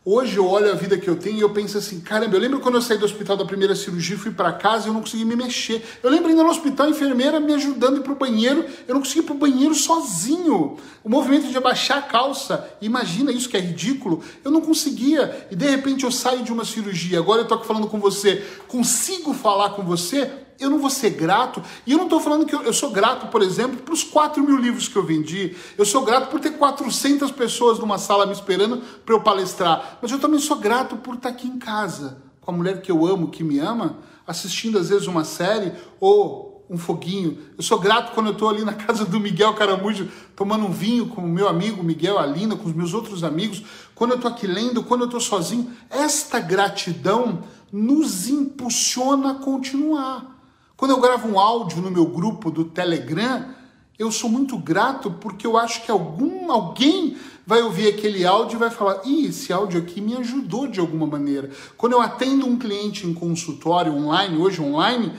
Hoje 0.05 0.37
eu 0.37 0.49
olho 0.49 0.69
a 0.69 0.75
vida 0.75 0.99
que 0.99 1.09
eu 1.09 1.15
tenho 1.15 1.37
e 1.37 1.41
eu 1.43 1.51
penso 1.51 1.79
assim, 1.79 2.01
caramba, 2.01 2.35
eu 2.35 2.41
lembro 2.41 2.59
quando 2.59 2.75
eu 2.75 2.83
saí 2.83 2.99
do 2.99 3.05
hospital 3.05 3.37
da 3.37 3.45
primeira 3.45 3.73
cirurgia, 3.73 4.19
fui 4.19 4.33
para 4.33 4.53
casa 4.53 4.87
e 4.87 4.89
eu 4.89 4.93
não 4.93 5.01
consegui 5.01 5.25
me 5.25 5.37
mexer. 5.37 5.81
Eu 6.03 6.11
lembro 6.11 6.29
ainda 6.29 6.43
no 6.43 6.51
hospital, 6.51 6.89
a 6.89 6.91
enfermeira 6.91 7.39
me 7.39 7.55
ajudando 7.55 7.95
a 7.95 8.01
ir 8.01 8.03
pro 8.03 8.17
banheiro, 8.17 8.65
eu 8.89 8.95
não 8.97 9.01
consegui 9.01 9.21
ir 9.21 9.23
pro 9.23 9.35
banheiro 9.35 9.73
sozinho. 9.77 10.77
O 11.05 11.09
movimento 11.09 11.47
de 11.47 11.57
abaixar 11.57 11.99
a 11.99 12.03
calça, 12.03 12.69
imagina 12.81 13.31
isso 13.31 13.49
que 13.49 13.57
é 13.57 13.61
ridículo, 13.61 14.25
eu 14.43 14.51
não 14.51 14.61
conseguia. 14.61 15.47
E 15.53 15.55
de 15.55 15.71
repente 15.71 16.03
eu 16.03 16.11
saio 16.11 16.43
de 16.43 16.53
uma 16.53 16.65
cirurgia, 16.65 17.21
agora 17.21 17.43
eu 17.43 17.47
tô 17.47 17.55
aqui 17.55 17.67
falando 17.67 17.87
com 17.87 18.01
você, 18.01 18.45
consigo 18.67 19.33
falar 19.33 19.71
com 19.71 19.85
você, 19.85 20.29
eu 20.63 20.71
não 20.71 20.79
vou 20.79 20.91
ser 20.91 21.11
grato. 21.11 21.63
E 21.87 21.93
eu 21.93 21.99
não 21.99 22.05
estou 22.05 22.21
falando 22.21 22.47
que 22.47 22.55
eu, 22.55 22.63
eu, 22.63 22.73
sou 22.73 22.91
grato, 22.91 23.27
por 23.29 23.43
exemplo, 23.43 23.79
para 23.79 23.93
os 23.93 24.03
4 24.03 24.43
mil 24.43 24.57
livros 24.57 24.89
que 24.89 24.97
eu 24.97 25.05
vendi. 25.05 25.57
Eu 25.77 25.85
sou 25.85 26.03
grato 26.03 26.31
por 26.31 26.41
ter 26.41 26.51
400 26.51 27.31
pessoas 27.33 27.79
numa 27.79 27.99
sala 27.99 28.27
me 28.27 28.33
esperando 28.33 28.79
para 29.05 29.15
eu 29.15 29.21
palestrar. 29.21 29.99
Mas 30.01 30.11
eu 30.11 30.19
também 30.19 30.41
sou 30.41 30.57
grato 30.57 30.97
por 30.97 31.15
estar 31.15 31.29
aqui 31.29 31.49
em 31.49 31.59
casa, 31.59 32.23
com 32.41 32.51
a 32.51 32.55
mulher 32.55 32.81
que 32.81 32.91
eu 32.91 33.07
amo, 33.07 33.29
que 33.29 33.45
me 33.45 33.59
ama, 33.59 33.99
assistindo 34.27 34.79
às 34.79 34.89
vezes 34.89 35.07
uma 35.07 35.25
série 35.25 35.73
ou 36.01 36.53
um 36.73 36.79
foguinho. 36.79 37.39
Eu 37.57 37.63
sou 37.63 37.79
grato 37.79 38.15
quando 38.15 38.29
eu 38.29 38.33
estou 38.33 38.49
ali 38.49 38.65
na 38.65 38.73
casa 38.73 39.05
do 39.05 39.21
Miguel 39.21 39.53
Caramujo, 39.55 40.09
tomando 40.35 40.65
um 40.65 40.73
vinho 40.73 41.07
com 41.09 41.21
o 41.21 41.29
meu 41.29 41.47
amigo 41.47 41.85
Miguel 41.85 42.19
Alina, 42.19 42.57
com 42.57 42.67
os 42.67 42.75
meus 42.75 42.95
outros 42.95 43.23
amigos. 43.23 43.63
Quando 43.95 44.13
eu 44.13 44.17
estou 44.17 44.31
aqui 44.31 44.47
lendo, 44.47 44.83
quando 44.83 45.03
eu 45.03 45.07
estou 45.07 45.21
sozinho. 45.21 45.71
Esta 45.91 46.41
gratidão 46.41 47.43
nos 47.71 48.29
impulsiona 48.29 49.33
a 49.33 49.35
continuar. 49.35 50.42
Quando 50.83 50.91
eu 50.91 51.01
gravo 51.01 51.29
um 51.29 51.39
áudio 51.39 51.81
no 51.81 51.93
meu 51.93 52.05
grupo 52.05 52.51
do 52.51 52.65
Telegram, 52.65 53.51
eu 53.97 54.11
sou 54.11 54.29
muito 54.29 54.59
grato 54.59 55.13
porque 55.13 55.47
eu 55.47 55.57
acho 55.57 55.85
que 55.85 55.93
algum, 55.93 56.51
alguém 56.51 57.17
vai 57.47 57.63
ouvir 57.63 57.87
aquele 57.87 58.27
áudio 58.27 58.57
e 58.57 58.59
vai 58.59 58.69
falar: 58.69 59.01
Ih, 59.05 59.27
esse 59.27 59.53
áudio 59.53 59.81
aqui 59.81 60.01
me 60.01 60.17
ajudou 60.17 60.67
de 60.67 60.81
alguma 60.81 61.07
maneira. 61.07 61.51
Quando 61.77 61.93
eu 61.93 62.01
atendo 62.01 62.49
um 62.49 62.59
cliente 62.59 63.07
em 63.07 63.15
consultório 63.15 63.95
online, 63.95 64.37
hoje 64.37 64.61
online, 64.61 65.13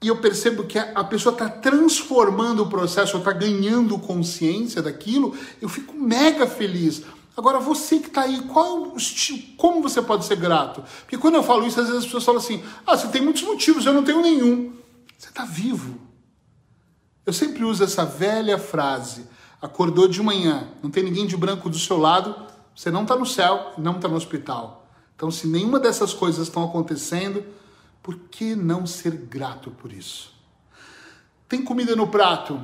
e 0.00 0.06
eu 0.06 0.18
percebo 0.18 0.62
que 0.62 0.78
a 0.78 1.02
pessoa 1.02 1.32
está 1.32 1.48
transformando 1.48 2.62
o 2.62 2.68
processo, 2.68 3.16
está 3.16 3.32
ganhando 3.32 3.98
consciência 3.98 4.80
daquilo, 4.80 5.34
eu 5.60 5.68
fico 5.68 5.92
mega 5.92 6.46
feliz. 6.46 7.02
Agora, 7.36 7.58
você 7.58 7.98
que 7.98 8.06
está 8.06 8.20
aí, 8.20 8.42
qual, 8.42 8.94
como 9.56 9.82
você 9.82 10.00
pode 10.00 10.24
ser 10.24 10.36
grato? 10.36 10.84
Porque 11.00 11.18
quando 11.18 11.34
eu 11.34 11.42
falo 11.42 11.66
isso, 11.66 11.80
às 11.80 11.86
vezes 11.86 12.02
as 12.02 12.04
pessoas 12.04 12.24
falam 12.24 12.40
assim: 12.40 12.62
ah, 12.86 12.96
você 12.96 13.08
tem 13.08 13.20
muitos 13.20 13.42
motivos, 13.42 13.84
eu 13.84 13.92
não 13.92 14.04
tenho 14.04 14.22
nenhum. 14.22 14.83
Você 15.18 15.28
está 15.28 15.44
vivo. 15.44 15.98
Eu 17.26 17.32
sempre 17.32 17.64
uso 17.64 17.82
essa 17.82 18.04
velha 18.04 18.58
frase: 18.58 19.26
acordou 19.60 20.06
de 20.08 20.22
manhã, 20.22 20.68
não 20.82 20.90
tem 20.90 21.02
ninguém 21.02 21.26
de 21.26 21.36
branco 21.36 21.70
do 21.70 21.78
seu 21.78 21.98
lado, 21.98 22.34
você 22.74 22.90
não 22.90 23.02
está 23.02 23.16
no 23.16 23.26
céu, 23.26 23.72
não 23.78 23.96
está 23.96 24.08
no 24.08 24.16
hospital. 24.16 24.86
Então, 25.16 25.30
se 25.30 25.46
nenhuma 25.46 25.78
dessas 25.78 26.12
coisas 26.12 26.48
estão 26.48 26.64
acontecendo, 26.64 27.44
por 28.02 28.16
que 28.16 28.54
não 28.54 28.86
ser 28.86 29.12
grato 29.12 29.70
por 29.70 29.92
isso? 29.92 30.34
Tem 31.48 31.62
comida 31.62 31.94
no 31.94 32.08
prato? 32.08 32.60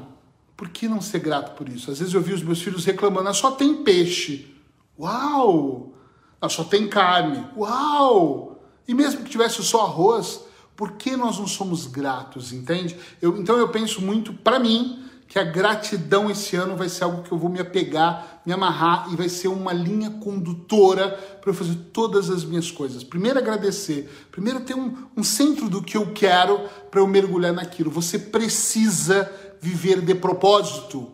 Por 0.57 0.69
que 0.69 0.89
não 0.89 1.01
ser 1.01 1.21
grato 1.21 1.57
por 1.57 1.69
isso? 1.69 1.91
Às 1.91 2.01
vezes 2.01 2.13
eu 2.13 2.21
vi 2.21 2.35
os 2.35 2.43
meus 2.43 2.61
filhos 2.61 2.85
reclamando, 2.85 3.29
ah, 3.29 3.35
só 3.35 3.53
tem 3.53 3.83
peixe. 3.83 4.55
Uau! 4.99 5.95
Ah, 6.41 6.49
só 6.49 6.65
tem 6.65 6.89
carne. 6.89 7.47
Uau! 7.57 8.63
E 8.87 8.93
mesmo 8.93 9.23
que 9.23 9.31
tivesse 9.31 9.63
só 9.63 9.87
arroz, 9.87 10.45
por 10.81 10.93
que 10.93 11.15
nós 11.15 11.39
não 11.39 11.47
somos 11.47 11.87
gratos, 11.87 12.55
entende? 12.55 12.97
Eu, 13.21 13.37
então 13.37 13.59
eu 13.59 13.69
penso 13.69 14.01
muito 14.01 14.33
para 14.33 14.59
mim 14.59 15.05
que 15.29 15.39
a 15.39 15.45
gratidão 15.45 16.31
esse 16.31 16.57
ano 16.57 16.75
vai 16.75 16.89
ser 16.89 17.05
algo 17.05 17.23
que 17.23 17.31
eu 17.31 17.37
vou 17.37 17.51
me 17.51 17.61
apegar, 17.61 18.41
me 18.47 18.53
amarrar 18.55 19.13
e 19.13 19.15
vai 19.15 19.29
ser 19.29 19.49
uma 19.49 19.75
linha 19.75 20.09
condutora 20.09 21.11
para 21.39 21.51
eu 21.51 21.55
fazer 21.55 21.75
todas 21.93 22.31
as 22.31 22.47
minhas 22.47 22.71
coisas. 22.71 23.05
Primeiro 23.05 23.39
agradecer, 23.39 24.11
primeiro 24.33 24.61
ter 24.61 24.73
um, 24.73 24.97
um 25.15 25.23
centro 25.23 25.69
do 25.69 25.83
que 25.83 25.99
eu 25.99 26.15
quero 26.15 26.59
para 26.91 27.01
eu 27.01 27.07
mergulhar 27.07 27.53
naquilo. 27.53 27.91
Você 27.91 28.19
precisa 28.19 29.31
viver 29.61 30.01
de 30.01 30.15
propósito. 30.15 31.13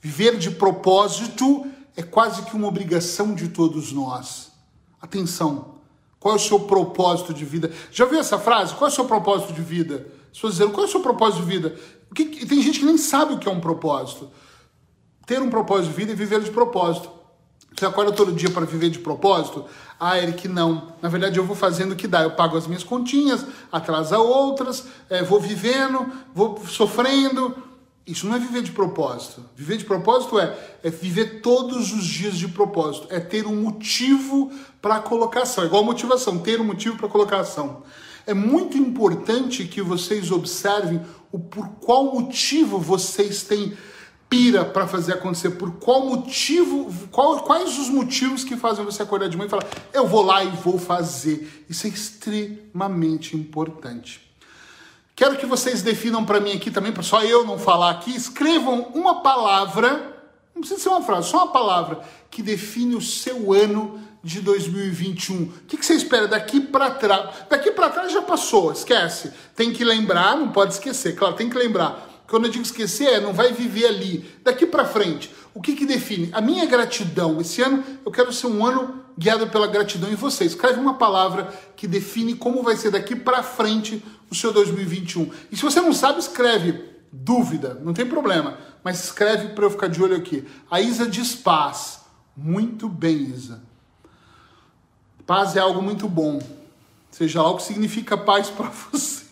Viver 0.00 0.38
de 0.38 0.50
propósito 0.50 1.66
é 1.94 2.02
quase 2.02 2.40
que 2.44 2.56
uma 2.56 2.68
obrigação 2.68 3.34
de 3.34 3.48
todos 3.48 3.92
nós. 3.92 4.50
Atenção, 4.98 5.73
qual 6.24 6.32
é 6.32 6.38
o 6.38 6.40
seu 6.40 6.58
propósito 6.58 7.34
de 7.34 7.44
vida? 7.44 7.70
Já 7.92 8.04
ouviu 8.04 8.18
essa 8.18 8.38
frase? 8.38 8.72
Qual 8.72 8.88
é 8.88 8.90
o 8.90 8.94
seu 8.94 9.04
propósito 9.04 9.52
de 9.52 9.60
vida? 9.60 10.06
As 10.28 10.32
pessoas 10.32 10.54
dizendo, 10.54 10.72
qual 10.72 10.86
é 10.86 10.88
o 10.88 10.90
seu 10.90 11.00
propósito 11.00 11.42
de 11.44 11.50
vida? 11.50 11.76
Que, 12.14 12.46
tem 12.46 12.62
gente 12.62 12.80
que 12.80 12.86
nem 12.86 12.96
sabe 12.96 13.34
o 13.34 13.38
que 13.38 13.46
é 13.46 13.52
um 13.52 13.60
propósito. 13.60 14.30
Ter 15.26 15.42
um 15.42 15.50
propósito 15.50 15.90
de 15.90 15.96
vida 15.96 16.12
e 16.12 16.14
viver 16.14 16.40
de 16.40 16.50
propósito. 16.50 17.10
Você 17.76 17.84
acorda 17.84 18.10
todo 18.10 18.32
dia 18.32 18.48
para 18.48 18.64
viver 18.64 18.88
de 18.88 19.00
propósito? 19.00 19.66
Ah, 20.00 20.18
Eric, 20.18 20.48
não. 20.48 20.94
Na 21.02 21.10
verdade, 21.10 21.38
eu 21.38 21.44
vou 21.44 21.54
fazendo 21.54 21.92
o 21.92 21.96
que 21.96 22.08
dá. 22.08 22.22
Eu 22.22 22.30
pago 22.30 22.56
as 22.56 22.66
minhas 22.66 22.82
continhas, 22.82 23.44
atrasa 23.70 24.18
outras, 24.18 24.86
é, 25.10 25.22
vou 25.22 25.38
vivendo, 25.38 26.10
vou 26.34 26.58
sofrendo. 26.66 27.54
Isso 28.06 28.26
não 28.26 28.36
é 28.36 28.38
viver 28.38 28.62
de 28.62 28.72
propósito. 28.72 29.44
Viver 29.56 29.78
de 29.78 29.84
propósito 29.84 30.38
é, 30.38 30.56
é 30.82 30.90
viver 30.90 31.40
todos 31.40 31.92
os 31.92 32.04
dias 32.04 32.36
de 32.36 32.48
propósito. 32.48 33.06
É 33.10 33.18
ter 33.18 33.46
um 33.46 33.56
motivo 33.56 34.52
para 34.82 35.00
colocação. 35.00 35.64
É 35.64 35.66
igual 35.66 35.82
motivação, 35.82 36.38
ter 36.38 36.60
um 36.60 36.64
motivo 36.64 36.98
para 36.98 37.08
colocação. 37.08 37.82
É 38.26 38.34
muito 38.34 38.76
importante 38.76 39.64
que 39.64 39.80
vocês 39.80 40.30
observem 40.30 41.00
o 41.32 41.38
por 41.38 41.66
qual 41.80 42.14
motivo 42.14 42.78
vocês 42.78 43.42
têm 43.42 43.74
pira 44.28 44.64
para 44.64 44.86
fazer 44.86 45.12
acontecer, 45.12 45.50
por 45.50 45.72
qual 45.72 46.06
motivo, 46.06 46.92
qual, 47.10 47.40
quais 47.40 47.78
os 47.78 47.88
motivos 47.88 48.42
que 48.42 48.56
fazem 48.56 48.84
você 48.84 49.02
acordar 49.02 49.28
de 49.28 49.36
manhã 49.36 49.46
e 49.46 49.50
falar, 49.50 49.66
eu 49.92 50.06
vou 50.06 50.22
lá 50.22 50.42
e 50.42 50.50
vou 50.50 50.78
fazer. 50.78 51.64
Isso 51.68 51.86
é 51.86 51.90
extremamente 51.90 53.36
importante. 53.36 54.20
Quero 55.16 55.36
que 55.36 55.46
vocês 55.46 55.80
definam 55.80 56.24
para 56.24 56.40
mim 56.40 56.52
aqui 56.52 56.70
também, 56.70 56.90
para 56.90 57.02
só 57.02 57.22
eu 57.22 57.44
não 57.44 57.56
falar 57.56 57.90
aqui, 57.90 58.14
escrevam 58.14 58.90
uma 58.94 59.22
palavra, 59.22 60.12
não 60.52 60.60
precisa 60.60 60.80
ser 60.80 60.88
uma 60.88 61.02
frase, 61.02 61.28
só 61.28 61.44
uma 61.44 61.52
palavra 61.52 62.00
que 62.30 62.42
define 62.42 62.96
o 62.96 63.00
seu 63.00 63.52
ano 63.52 64.00
de 64.24 64.40
2021. 64.40 65.42
O 65.42 65.48
que, 65.68 65.76
que 65.76 65.86
você 65.86 65.94
espera 65.94 66.26
daqui 66.26 66.60
para 66.60 66.90
trás? 66.90 67.46
Daqui 67.48 67.70
para 67.70 67.90
trás 67.90 68.12
já 68.12 68.22
passou, 68.22 68.72
esquece. 68.72 69.32
Tem 69.54 69.72
que 69.72 69.84
lembrar, 69.84 70.36
não 70.36 70.50
pode 70.50 70.72
esquecer, 70.72 71.14
claro, 71.14 71.36
tem 71.36 71.48
que 71.48 71.56
lembrar. 71.56 72.13
Quando 72.28 72.46
eu 72.46 72.50
digo 72.50 72.64
esquecer, 72.64 73.08
é 73.08 73.20
não 73.20 73.32
vai 73.32 73.52
viver 73.52 73.86
ali. 73.86 74.30
Daqui 74.42 74.66
para 74.66 74.84
frente, 74.84 75.30
o 75.52 75.60
que, 75.60 75.74
que 75.74 75.86
define? 75.86 76.30
A 76.32 76.40
minha 76.40 76.64
gratidão. 76.66 77.40
Esse 77.40 77.62
ano 77.62 77.84
eu 78.04 78.10
quero 78.10 78.32
ser 78.32 78.46
um 78.46 78.64
ano 78.64 79.04
guiado 79.16 79.46
pela 79.48 79.66
gratidão 79.66 80.10
em 80.10 80.14
você. 80.14 80.44
Escreve 80.44 80.80
uma 80.80 80.94
palavra 80.94 81.52
que 81.76 81.86
define 81.86 82.34
como 82.34 82.62
vai 82.62 82.76
ser 82.76 82.90
daqui 82.90 83.14
para 83.14 83.42
frente 83.42 84.02
o 84.30 84.34
seu 84.34 84.52
2021. 84.52 85.30
E 85.52 85.56
se 85.56 85.62
você 85.62 85.80
não 85.80 85.92
sabe, 85.92 86.18
escreve 86.18 86.92
dúvida, 87.12 87.80
não 87.84 87.94
tem 87.94 88.04
problema, 88.04 88.58
mas 88.82 89.04
escreve 89.04 89.48
para 89.48 89.64
eu 89.64 89.70
ficar 89.70 89.86
de 89.86 90.02
olho 90.02 90.16
aqui. 90.16 90.44
A 90.70 90.80
Isa 90.80 91.06
diz 91.06 91.34
paz. 91.34 92.00
Muito 92.36 92.88
bem, 92.88 93.16
Isa. 93.16 93.62
Paz 95.24 95.54
é 95.54 95.60
algo 95.60 95.80
muito 95.80 96.08
bom. 96.08 96.40
Seja 97.10 97.40
algo 97.40 97.58
que 97.58 97.62
significa 97.62 98.16
paz 98.16 98.50
para 98.50 98.68
você. 98.90 99.23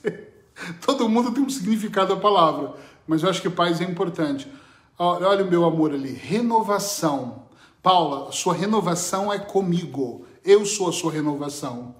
Todo 0.84 1.08
mundo 1.08 1.32
tem 1.32 1.42
um 1.42 1.50
significado 1.50 2.14
da 2.14 2.20
palavra, 2.20 2.74
mas 3.06 3.22
eu 3.22 3.30
acho 3.30 3.42
que 3.42 3.50
paz 3.50 3.80
é 3.80 3.84
importante. 3.84 4.50
Olha 4.98 5.44
o 5.44 5.50
meu 5.50 5.64
amor 5.64 5.92
ali, 5.92 6.12
renovação. 6.12 7.46
Paula, 7.82 8.30
sua 8.30 8.54
renovação 8.54 9.32
é 9.32 9.38
comigo. 9.38 10.24
Eu 10.44 10.64
sou 10.64 10.88
a 10.88 10.92
sua 10.92 11.10
renovação. 11.10 11.96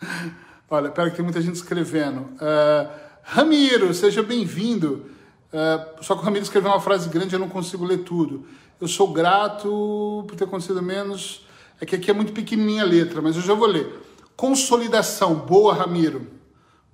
Olha, 0.70 0.90
pera 0.90 1.10
que 1.10 1.16
tem 1.16 1.24
muita 1.24 1.40
gente 1.40 1.56
escrevendo. 1.56 2.20
Uh, 2.20 2.88
Ramiro, 3.22 3.92
seja 3.94 4.22
bem-vindo. 4.22 5.06
Uh, 5.52 6.02
só 6.02 6.14
que 6.14 6.20
o 6.20 6.24
Ramiro 6.24 6.44
escreveu 6.44 6.70
uma 6.70 6.80
frase 6.80 7.08
grande, 7.08 7.34
eu 7.34 7.40
não 7.40 7.48
consigo 7.48 7.84
ler 7.84 7.98
tudo. 7.98 8.46
Eu 8.80 8.86
sou 8.86 9.12
grato 9.12 10.24
por 10.28 10.36
ter 10.36 10.44
acontecido 10.44 10.82
menos. 10.82 11.46
É 11.80 11.86
que 11.86 11.96
aqui 11.96 12.10
é 12.10 12.14
muito 12.14 12.32
pequenininha 12.32 12.82
a 12.82 12.86
letra, 12.86 13.20
mas 13.20 13.36
eu 13.36 13.42
já 13.42 13.54
vou 13.54 13.66
ler. 13.66 14.00
Consolidação, 14.36 15.34
boa, 15.34 15.74
Ramiro. 15.74 16.35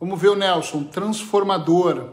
Vamos 0.03 0.21
ver 0.21 0.31
o 0.31 0.35
Nelson. 0.35 0.83
Transformador. 0.83 2.09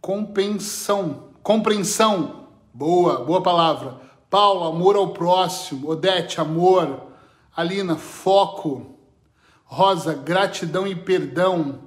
Compensão. 0.00 1.30
Compreensão. 1.42 2.46
Boa, 2.72 3.24
boa 3.24 3.42
palavra. 3.42 3.96
Paulo, 4.30 4.62
amor 4.62 4.94
ao 4.94 5.08
próximo. 5.08 5.90
Odete, 5.90 6.40
amor. 6.40 7.08
Alina, 7.56 7.96
foco. 7.96 8.94
Rosa, 9.64 10.14
gratidão 10.14 10.86
e 10.86 10.94
perdão. 10.94 11.80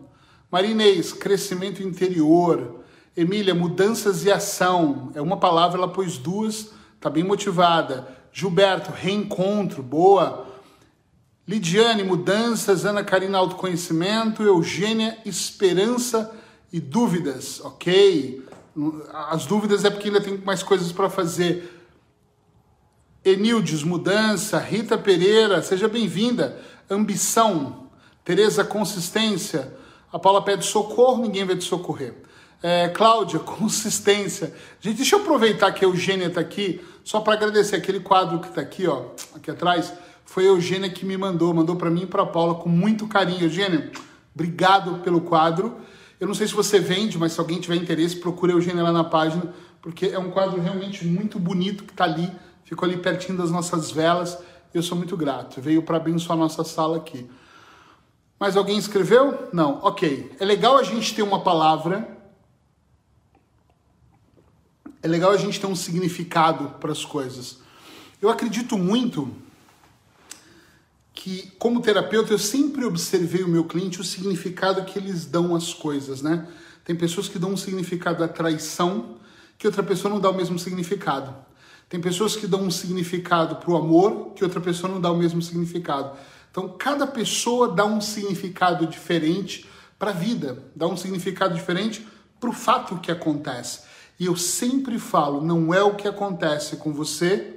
Marinês, 0.52 1.14
crescimento 1.14 1.82
interior. 1.82 2.82
Emília, 3.16 3.56
mudanças 3.56 4.26
e 4.26 4.32
ação. 4.34 5.14
É 5.16 5.22
uma 5.22 5.38
palavra, 5.38 5.78
ela 5.78 5.88
pôs 5.88 6.18
duas, 6.18 6.74
tá 7.00 7.10
bem 7.10 7.24
motivada. 7.24 8.06
Gilberto, 8.34 8.92
reencontro, 8.92 9.82
boa. 9.82 10.46
Lidiane, 11.48 12.04
mudanças. 12.04 12.86
Ana 12.86 13.04
Karina, 13.04 13.38
autoconhecimento. 13.38 14.42
Eugênia, 14.42 15.18
esperança 15.26 16.32
e 16.74 16.80
dúvidas. 16.80 17.62
Ok. 17.64 18.44
As 19.14 19.46
dúvidas 19.46 19.86
é 19.86 19.90
porque 19.90 20.08
ainda 20.08 20.22
tem 20.22 20.38
mais 20.40 20.64
coisas 20.64 20.92
para 20.92 21.10
fazer. 21.10 21.72
Enildes, 23.24 23.84
mudança. 23.84 24.58
Rita 24.58 24.98
Pereira, 24.98 25.62
seja 25.62 25.88
bem-vinda. 25.88 26.60
Ambição. 26.90 27.90
Tereza, 28.24 28.64
consistência. 28.64 29.72
A 30.12 30.18
Paula 30.18 30.44
pede 30.44 30.66
socorro, 30.66 31.22
ninguém 31.22 31.46
vai 31.46 31.56
te 31.56 31.64
socorrer. 31.64 32.16
É, 32.64 32.90
Cláudia, 32.90 33.38
consistência. 33.46 34.52
Gente, 34.82 34.98
deixa 34.98 35.16
eu 35.16 35.20
aproveitar 35.20 35.72
que 35.72 35.86
a 35.86 35.88
Eugênia 35.88 36.28
está 36.28 36.42
aqui, 36.42 36.84
só 37.04 37.20
para 37.20 37.34
agradecer 37.34 37.76
aquele 37.76 38.00
quadro 38.00 38.40
que 38.40 38.48
está 38.48 38.62
aqui, 38.62 38.88
ó, 38.88 39.08
aqui 39.36 39.52
atrás 39.52 39.94
foi 40.26 40.44
a 40.44 40.48
Eugênia 40.48 40.90
que 40.90 41.06
me 41.06 41.16
mandou, 41.16 41.54
mandou 41.54 41.76
para 41.76 41.90
mim 41.90 42.02
e 42.02 42.08
para 42.08 42.26
Paula 42.26 42.56
com 42.56 42.68
muito 42.68 43.08
carinho. 43.08 43.44
Eugênia, 43.44 43.92
obrigado 44.34 45.00
pelo 45.04 45.22
quadro. 45.22 45.78
Eu 46.20 46.28
não 46.28 46.34
sei 46.34 46.48
se 46.48 46.54
você 46.54 46.80
vende, 46.80 47.18
mas 47.18 47.34
se 47.34 47.40
alguém 47.40 47.62
tiver 47.62 47.76
interesse, 47.76 48.18
procure 48.18 48.52
a 48.52 48.56
Eugênia 48.56 48.84
lá 48.84 48.92
na 48.92 49.04
página, 49.04 49.54
porque 49.82 50.08
é 50.08 50.20
um 50.20 50.32
quadro 50.32 50.60
realmente 50.60 51.06
muito 51.06 51.40
bonito 51.40 51.84
que 51.84 51.92
está 51.92 52.06
ali, 52.06 52.30
ficou 52.64 52.88
ali 52.88 52.98
pertinho 52.98 53.38
das 53.38 53.52
nossas 53.52 53.92
velas. 53.92 54.38
Eu 54.74 54.82
sou 54.84 54.98
muito 54.98 55.16
grato. 55.16 55.62
Veio 55.62 55.84
para 55.84 55.98
abençoar 55.98 56.38
a 56.38 56.42
nossa 56.42 56.64
sala 56.64 56.98
aqui. 56.98 57.30
Mas 58.38 58.58
alguém 58.58 58.78
escreveu? 58.78 59.48
Não. 59.54 59.80
Ok. 59.82 60.36
É 60.38 60.44
legal 60.44 60.78
a 60.78 60.84
gente 60.84 61.16
ter 61.16 61.22
uma 61.22 61.40
palavra. 61.40 62.18
É 65.02 65.08
legal 65.08 65.32
a 65.32 65.38
gente 65.38 65.62
ter 65.62 65.68
um 65.68 65.76
significado 65.76 66.72
para 66.80 66.92
as 66.92 67.06
coisas. 67.06 67.60
Eu 68.22 68.30
acredito 68.30 68.78
muito 68.78 69.32
que, 71.26 71.52
como 71.58 71.82
terapeuta, 71.82 72.32
eu 72.32 72.38
sempre 72.38 72.86
observei 72.86 73.42
o 73.42 73.48
meu 73.48 73.64
cliente 73.64 74.00
o 74.00 74.04
significado 74.04 74.86
que 74.86 75.00
eles 75.00 75.26
dão 75.26 75.56
às 75.56 75.74
coisas, 75.74 76.22
né? 76.22 76.48
Tem 76.84 76.96
pessoas 76.96 77.28
que 77.28 77.40
dão 77.40 77.50
um 77.50 77.58
significado 77.58 78.24
à 78.24 78.28
traição 78.28 79.18
que 79.58 79.66
outra 79.66 79.82
pessoa 79.82 80.14
não 80.14 80.20
dá 80.20 80.30
o 80.30 80.36
mesmo 80.36 80.60
significado. 80.60 81.36
Tem 81.90 82.00
pessoas 82.00 82.36
que 82.36 82.46
dão 82.46 82.62
um 82.62 82.70
significado 82.70 83.56
para 83.56 83.72
o 83.72 83.76
amor 83.76 84.34
que 84.36 84.44
outra 84.44 84.62
pessoa 84.62 84.94
não 84.94 85.02
dá 85.02 85.12
o 85.12 85.18
mesmo 85.18 85.42
significado. 85.42 86.16
Então, 86.52 86.70
cada 86.78 87.08
pessoa 87.08 87.70
dá 87.70 87.86
um 87.86 88.00
significado 88.00 88.86
diferente 88.86 89.68
para 89.98 90.12
a 90.12 90.14
vida, 90.14 90.64
dá 90.76 90.86
um 90.86 90.96
significado 90.96 91.56
diferente 91.56 92.06
para 92.40 92.52
o 92.52 92.54
fato 92.54 93.00
que 93.00 93.12
acontece. 93.12 93.80
E 94.20 94.28
eu 94.28 94.38
sempre 94.38 95.00
falo, 95.00 95.42
não 95.42 95.74
é 95.74 95.82
o 95.82 95.96
que 95.96 96.08
acontece 96.08 96.76
com 96.76 96.94
você, 96.94 97.56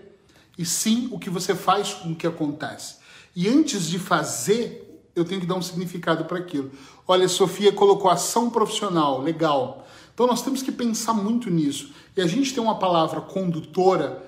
e 0.56 0.64
sim 0.64 1.10
o 1.12 1.18
que 1.18 1.28
você 1.28 1.54
faz 1.54 1.92
com 1.92 2.12
o 2.12 2.16
que 2.16 2.26
acontece. 2.26 2.97
E 3.38 3.48
antes 3.48 3.86
de 3.86 4.00
fazer, 4.00 5.00
eu 5.14 5.24
tenho 5.24 5.40
que 5.40 5.46
dar 5.46 5.54
um 5.54 5.62
significado 5.62 6.24
para 6.24 6.38
aquilo. 6.38 6.72
Olha, 7.06 7.28
Sofia 7.28 7.70
colocou 7.70 8.10
ação 8.10 8.50
profissional, 8.50 9.22
legal. 9.22 9.86
Então 10.12 10.26
nós 10.26 10.42
temos 10.42 10.60
que 10.60 10.72
pensar 10.72 11.14
muito 11.14 11.48
nisso. 11.48 11.92
E 12.16 12.20
a 12.20 12.26
gente 12.26 12.52
tem 12.52 12.60
uma 12.60 12.80
palavra 12.80 13.20
condutora, 13.20 14.20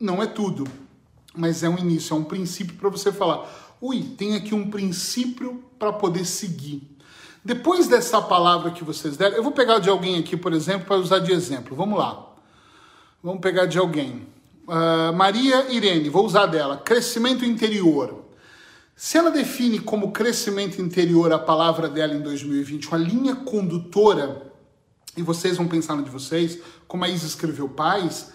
não 0.00 0.22
é 0.22 0.26
tudo, 0.26 0.66
mas 1.34 1.62
é 1.62 1.68
um 1.68 1.76
início, 1.76 2.14
é 2.14 2.16
um 2.18 2.24
princípio 2.24 2.76
para 2.76 2.88
você 2.88 3.12
falar. 3.12 3.76
Ui, 3.78 4.02
tem 4.16 4.34
aqui 4.34 4.54
um 4.54 4.70
princípio 4.70 5.62
para 5.78 5.92
poder 5.92 6.24
seguir. 6.24 6.96
Depois 7.44 7.88
dessa 7.88 8.22
palavra 8.22 8.70
que 8.70 8.82
vocês 8.82 9.18
deram, 9.18 9.36
eu 9.36 9.42
vou 9.42 9.52
pegar 9.52 9.80
de 9.80 9.90
alguém 9.90 10.18
aqui, 10.18 10.34
por 10.34 10.54
exemplo, 10.54 10.86
para 10.86 10.96
usar 10.96 11.18
de 11.18 11.30
exemplo. 11.30 11.76
Vamos 11.76 11.98
lá. 11.98 12.26
Vamos 13.22 13.42
pegar 13.42 13.66
de 13.66 13.76
alguém. 13.76 14.26
Uh, 14.66 15.12
Maria 15.14 15.70
Irene, 15.70 16.08
vou 16.08 16.24
usar 16.24 16.46
dela. 16.46 16.78
Crescimento 16.78 17.44
interior. 17.44 18.24
Se 18.98 19.18
ela 19.18 19.30
define 19.30 19.78
como 19.78 20.10
crescimento 20.10 20.80
interior 20.80 21.30
a 21.30 21.38
palavra 21.38 21.86
dela 21.86 22.14
em 22.14 22.20
2020, 22.22 22.88
uma 22.88 22.96
linha 22.96 23.36
condutora, 23.36 24.50
e 25.14 25.20
vocês 25.20 25.58
vão 25.58 25.68
pensar 25.68 25.94
no 25.94 26.02
de 26.02 26.08
vocês, 26.08 26.58
como 26.88 27.04
a 27.04 27.08
Isa 27.10 27.26
escreveu 27.26 27.68
paz, 27.68 28.32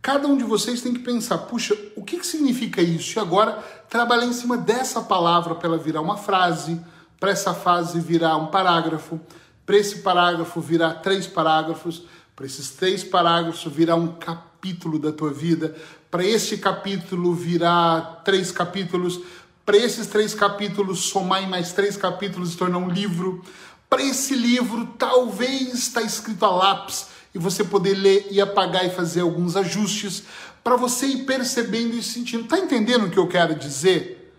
cada 0.00 0.28
um 0.28 0.36
de 0.36 0.44
vocês 0.44 0.80
tem 0.80 0.94
que 0.94 1.00
pensar, 1.00 1.38
puxa, 1.38 1.76
o 1.96 2.04
que, 2.04 2.18
que 2.18 2.26
significa 2.28 2.80
isso? 2.80 3.18
E 3.18 3.20
agora 3.20 3.58
trabalhar 3.90 4.26
em 4.26 4.32
cima 4.32 4.56
dessa 4.56 5.02
palavra 5.02 5.56
para 5.56 5.66
ela 5.66 5.78
virar 5.78 6.00
uma 6.00 6.16
frase, 6.16 6.80
para 7.18 7.32
essa 7.32 7.52
frase 7.52 7.98
virar 7.98 8.36
um 8.36 8.46
parágrafo, 8.46 9.18
para 9.66 9.76
esse 9.76 9.98
parágrafo 9.98 10.60
virar 10.60 10.94
três 10.94 11.26
parágrafos, 11.26 12.04
para 12.36 12.46
esses 12.46 12.70
três 12.70 13.02
parágrafos 13.02 13.64
virar 13.72 13.96
um 13.96 14.12
capítulo 14.12 14.96
da 14.96 15.10
tua 15.10 15.32
vida, 15.32 15.74
para 16.08 16.24
este 16.24 16.56
capítulo 16.56 17.34
virar 17.34 18.22
três 18.24 18.52
capítulos, 18.52 19.20
para 19.64 19.76
esses 19.76 20.06
três 20.06 20.34
capítulos 20.34 21.00
somar 21.00 21.42
em 21.42 21.48
mais 21.48 21.72
três 21.72 21.96
capítulos 21.96 22.54
e 22.54 22.56
tornar 22.56 22.78
um 22.78 22.88
livro. 22.88 23.42
Para 23.88 24.02
esse 24.02 24.34
livro, 24.34 24.86
talvez 24.98 25.72
está 25.74 26.02
escrito 26.02 26.44
a 26.44 26.50
lápis 26.50 27.08
e 27.34 27.38
você 27.38 27.64
poder 27.64 27.94
ler 27.94 28.28
e 28.30 28.40
apagar 28.40 28.84
e 28.86 28.90
fazer 28.90 29.20
alguns 29.20 29.56
ajustes 29.56 30.24
para 30.62 30.76
você 30.76 31.06
ir 31.06 31.24
percebendo 31.24 31.94
e 31.94 32.02
sentindo. 32.02 32.44
Tá 32.44 32.58
entendendo 32.58 33.06
o 33.06 33.10
que 33.10 33.18
eu 33.18 33.26
quero 33.26 33.54
dizer? 33.54 34.32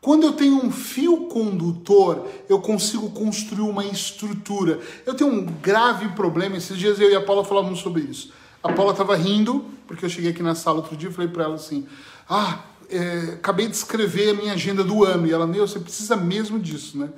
Quando 0.00 0.24
eu 0.24 0.32
tenho 0.32 0.64
um 0.64 0.70
fio 0.70 1.26
condutor, 1.26 2.26
eu 2.48 2.60
consigo 2.60 3.10
construir 3.10 3.68
uma 3.68 3.84
estrutura. 3.84 4.80
Eu 5.04 5.14
tenho 5.14 5.30
um 5.30 5.44
grave 5.44 6.08
problema. 6.10 6.56
Esses 6.56 6.78
dias 6.78 7.00
eu 7.00 7.10
e 7.10 7.16
a 7.16 7.20
Paula 7.20 7.44
falávamos 7.44 7.80
sobre 7.80 8.02
isso. 8.02 8.32
A 8.62 8.72
Paula 8.72 8.92
estava 8.92 9.16
rindo, 9.16 9.64
porque 9.86 10.04
eu 10.04 10.08
cheguei 10.08 10.30
aqui 10.30 10.42
na 10.42 10.54
sala 10.54 10.78
outro 10.78 10.96
dia 10.96 11.08
e 11.08 11.12
falei 11.12 11.28
para 11.28 11.44
ela 11.44 11.56
assim: 11.56 11.86
Ah, 12.28 12.60
é, 12.90 13.34
acabei 13.34 13.66
de 13.66 13.76
escrever 13.76 14.30
a 14.30 14.34
minha 14.34 14.52
agenda 14.52 14.82
do 14.82 15.04
ano. 15.04 15.26
E 15.26 15.32
ela, 15.32 15.46
meu, 15.46 15.66
você 15.66 15.78
precisa 15.78 16.16
mesmo 16.16 16.58
disso, 16.58 16.98
né? 16.98 17.10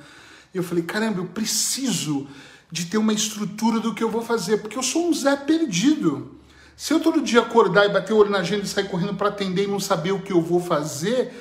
E 0.53 0.59
eu 0.59 0.63
falei, 0.63 0.83
caramba, 0.83 1.21
eu 1.21 1.27
preciso 1.27 2.27
de 2.71 2.87
ter 2.87 2.99
uma 2.99 3.13
estrutura 3.13 3.81
do 3.81 3.95
que 3.95 4.03
eu 4.03 4.11
vou 4.11 4.23
fazer, 4.23 4.59
porque 4.59 4.79
eu 4.79 4.83
sou 4.83 5.09
um 5.09 5.15
Zé 5.15 5.37
perdido. 5.37 6.37
Se 6.77 6.93
eu 6.93 7.01
todo 7.01 7.21
dia 7.21 7.41
acordar 7.41 7.85
e 7.87 7.89
bater 7.89 8.13
o 8.13 8.17
olho 8.17 8.31
na 8.31 8.39
agenda 8.39 8.65
e 8.65 8.69
sair 8.69 8.89
correndo 8.89 9.15
para 9.15 9.29
atender 9.29 9.65
e 9.65 9.67
não 9.67 9.81
saber 9.81 10.13
o 10.13 10.21
que 10.21 10.33
eu 10.33 10.41
vou 10.41 10.61
fazer, 10.61 11.33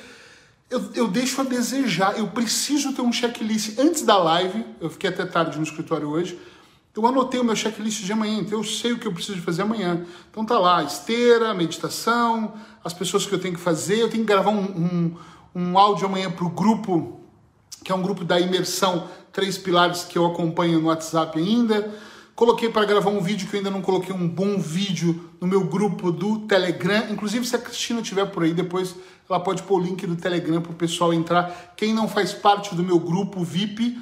eu, 0.68 0.90
eu 0.94 1.08
deixo 1.08 1.40
a 1.40 1.44
desejar. 1.44 2.18
Eu 2.18 2.28
preciso 2.28 2.92
ter 2.92 3.02
um 3.02 3.12
checklist. 3.12 3.78
Antes 3.78 4.02
da 4.02 4.18
live, 4.18 4.64
eu 4.80 4.90
fiquei 4.90 5.10
até 5.10 5.24
tarde 5.24 5.56
no 5.56 5.64
escritório 5.64 6.08
hoje, 6.08 6.38
eu 6.94 7.06
anotei 7.06 7.40
o 7.40 7.44
meu 7.44 7.54
checklist 7.54 8.02
de 8.02 8.12
amanhã, 8.12 8.40
então 8.40 8.58
eu 8.58 8.64
sei 8.64 8.92
o 8.92 8.98
que 8.98 9.06
eu 9.06 9.12
preciso 9.12 9.40
fazer 9.40 9.62
amanhã. 9.62 10.04
Então 10.30 10.44
tá 10.44 10.58
lá, 10.58 10.82
esteira, 10.82 11.54
meditação, 11.54 12.52
as 12.84 12.92
pessoas 12.92 13.26
que 13.26 13.34
eu 13.34 13.40
tenho 13.40 13.54
que 13.54 13.60
fazer, 13.60 14.00
eu 14.00 14.08
tenho 14.08 14.24
que 14.24 14.32
gravar 14.32 14.50
um, 14.50 14.64
um, 14.64 15.16
um 15.54 15.78
áudio 15.78 16.06
amanhã 16.06 16.30
para 16.30 16.44
o 16.44 16.50
grupo, 16.50 17.20
que 17.84 17.92
é 17.92 17.94
um 17.94 18.02
grupo 18.02 18.24
da 18.24 18.40
imersão 18.40 19.08
Três 19.32 19.56
Pilares 19.56 20.04
que 20.04 20.18
eu 20.18 20.26
acompanho 20.26 20.80
no 20.80 20.88
WhatsApp 20.88 21.38
ainda. 21.38 21.92
Coloquei 22.34 22.70
para 22.70 22.86
gravar 22.86 23.10
um 23.10 23.20
vídeo 23.20 23.46
que 23.46 23.54
eu 23.54 23.58
ainda 23.58 23.70
não 23.70 23.82
coloquei 23.82 24.14
um 24.14 24.26
bom 24.26 24.58
vídeo 24.58 25.30
no 25.40 25.46
meu 25.46 25.62
grupo 25.62 26.10
do 26.10 26.40
Telegram. 26.40 27.10
Inclusive, 27.10 27.46
se 27.46 27.54
a 27.54 27.58
Cristina 27.58 28.00
estiver 28.00 28.24
por 28.26 28.42
aí, 28.42 28.54
depois 28.54 28.96
ela 29.28 29.38
pode 29.38 29.62
pôr 29.62 29.78
o 29.78 29.84
link 29.84 30.06
do 30.06 30.16
Telegram 30.16 30.60
para 30.60 30.72
o 30.72 30.74
pessoal 30.74 31.12
entrar. 31.12 31.74
Quem 31.76 31.92
não 31.92 32.08
faz 32.08 32.32
parte 32.32 32.74
do 32.74 32.82
meu 32.82 32.98
grupo 32.98 33.44
VIP, 33.44 34.00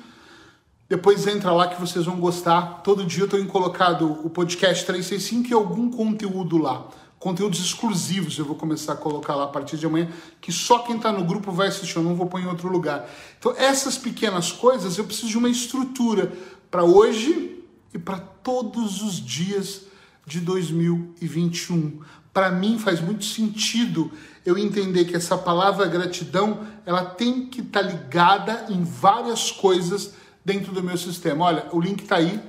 depois 0.89 1.27
entra 1.27 1.53
lá 1.53 1.67
que 1.67 1.81
vocês 1.81 2.05
vão 2.05 2.21
gostar. 2.21 2.81
Todo 2.85 3.05
dia 3.05 3.25
eu 3.25 3.29
tenho 3.29 3.47
colocado 3.47 4.25
o 4.25 4.31
podcast 4.31 4.87
365 4.87 5.51
e 5.51 5.53
algum 5.53 5.91
conteúdo 5.91 6.57
lá. 6.57 6.87
Conteúdos 7.19 7.59
exclusivos 7.59 8.39
eu 8.39 8.45
vou 8.45 8.55
começar 8.55 8.93
a 8.93 8.97
colocar 8.97 9.35
lá 9.35 9.45
a 9.45 9.49
partir 9.49 9.77
de 9.77 9.87
amanhã, 9.87 10.09
que 10.41 10.53
só 10.53 10.81
quem 10.81 10.97
está 10.97 11.13
no 11.13 11.25
grupo 11.25 11.51
vai 11.51 11.69
assistir, 11.69 11.97
eu 11.97 12.03
não 12.03 12.15
vou 12.15 12.27
pôr 12.27 12.41
em 12.41 12.47
outro 12.47 12.69
lugar. 12.69 13.11
Então, 13.39 13.55
essas 13.57 13.99
pequenas 13.99 14.53
coisas 14.53 14.99
eu 14.99 15.05
preciso 15.05 15.29
de 15.29 15.39
uma 15.39 15.49
estrutura 15.49 16.33
para 16.71 16.85
hoje 16.85 17.59
e 17.93 17.99
para 17.99 18.19
todos 18.19 19.03
os 19.03 19.15
dias 19.15 19.83
de 20.25 20.41
2021. 20.41 22.01
Para 22.33 22.51
mim 22.51 22.79
faz 22.79 23.01
muito 23.01 23.25
sentido 23.25 24.13
eu 24.47 24.57
entender 24.57 25.05
que 25.07 25.17
essa 25.17 25.37
palavra 25.37 25.87
gratidão, 25.87 26.61
ela 26.87 27.05
tem 27.05 27.47
que 27.47 27.61
estar 27.61 27.83
tá 27.83 27.87
ligada 27.87 28.67
em 28.69 28.85
várias 28.85 29.51
coisas 29.51 30.15
dentro 30.45 30.73
do 30.73 30.83
meu 30.83 30.97
sistema. 30.97 31.47
Olha, 31.47 31.67
o 31.73 31.81
link 31.81 32.03
está 32.03 32.17
aí. 32.17 32.41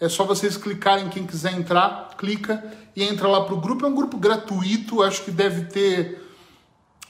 É 0.00 0.08
só 0.08 0.24
vocês 0.24 0.56
clicarem, 0.56 1.10
quem 1.10 1.26
quiser 1.26 1.52
entrar, 1.52 2.16
clica 2.16 2.64
e 2.96 3.04
entra 3.04 3.28
lá 3.28 3.44
para 3.44 3.54
o 3.54 3.60
grupo. 3.60 3.84
É 3.84 3.88
um 3.88 3.94
grupo 3.94 4.16
gratuito, 4.16 5.02
acho 5.02 5.22
que 5.22 5.30
deve 5.30 5.66
ter 5.66 6.26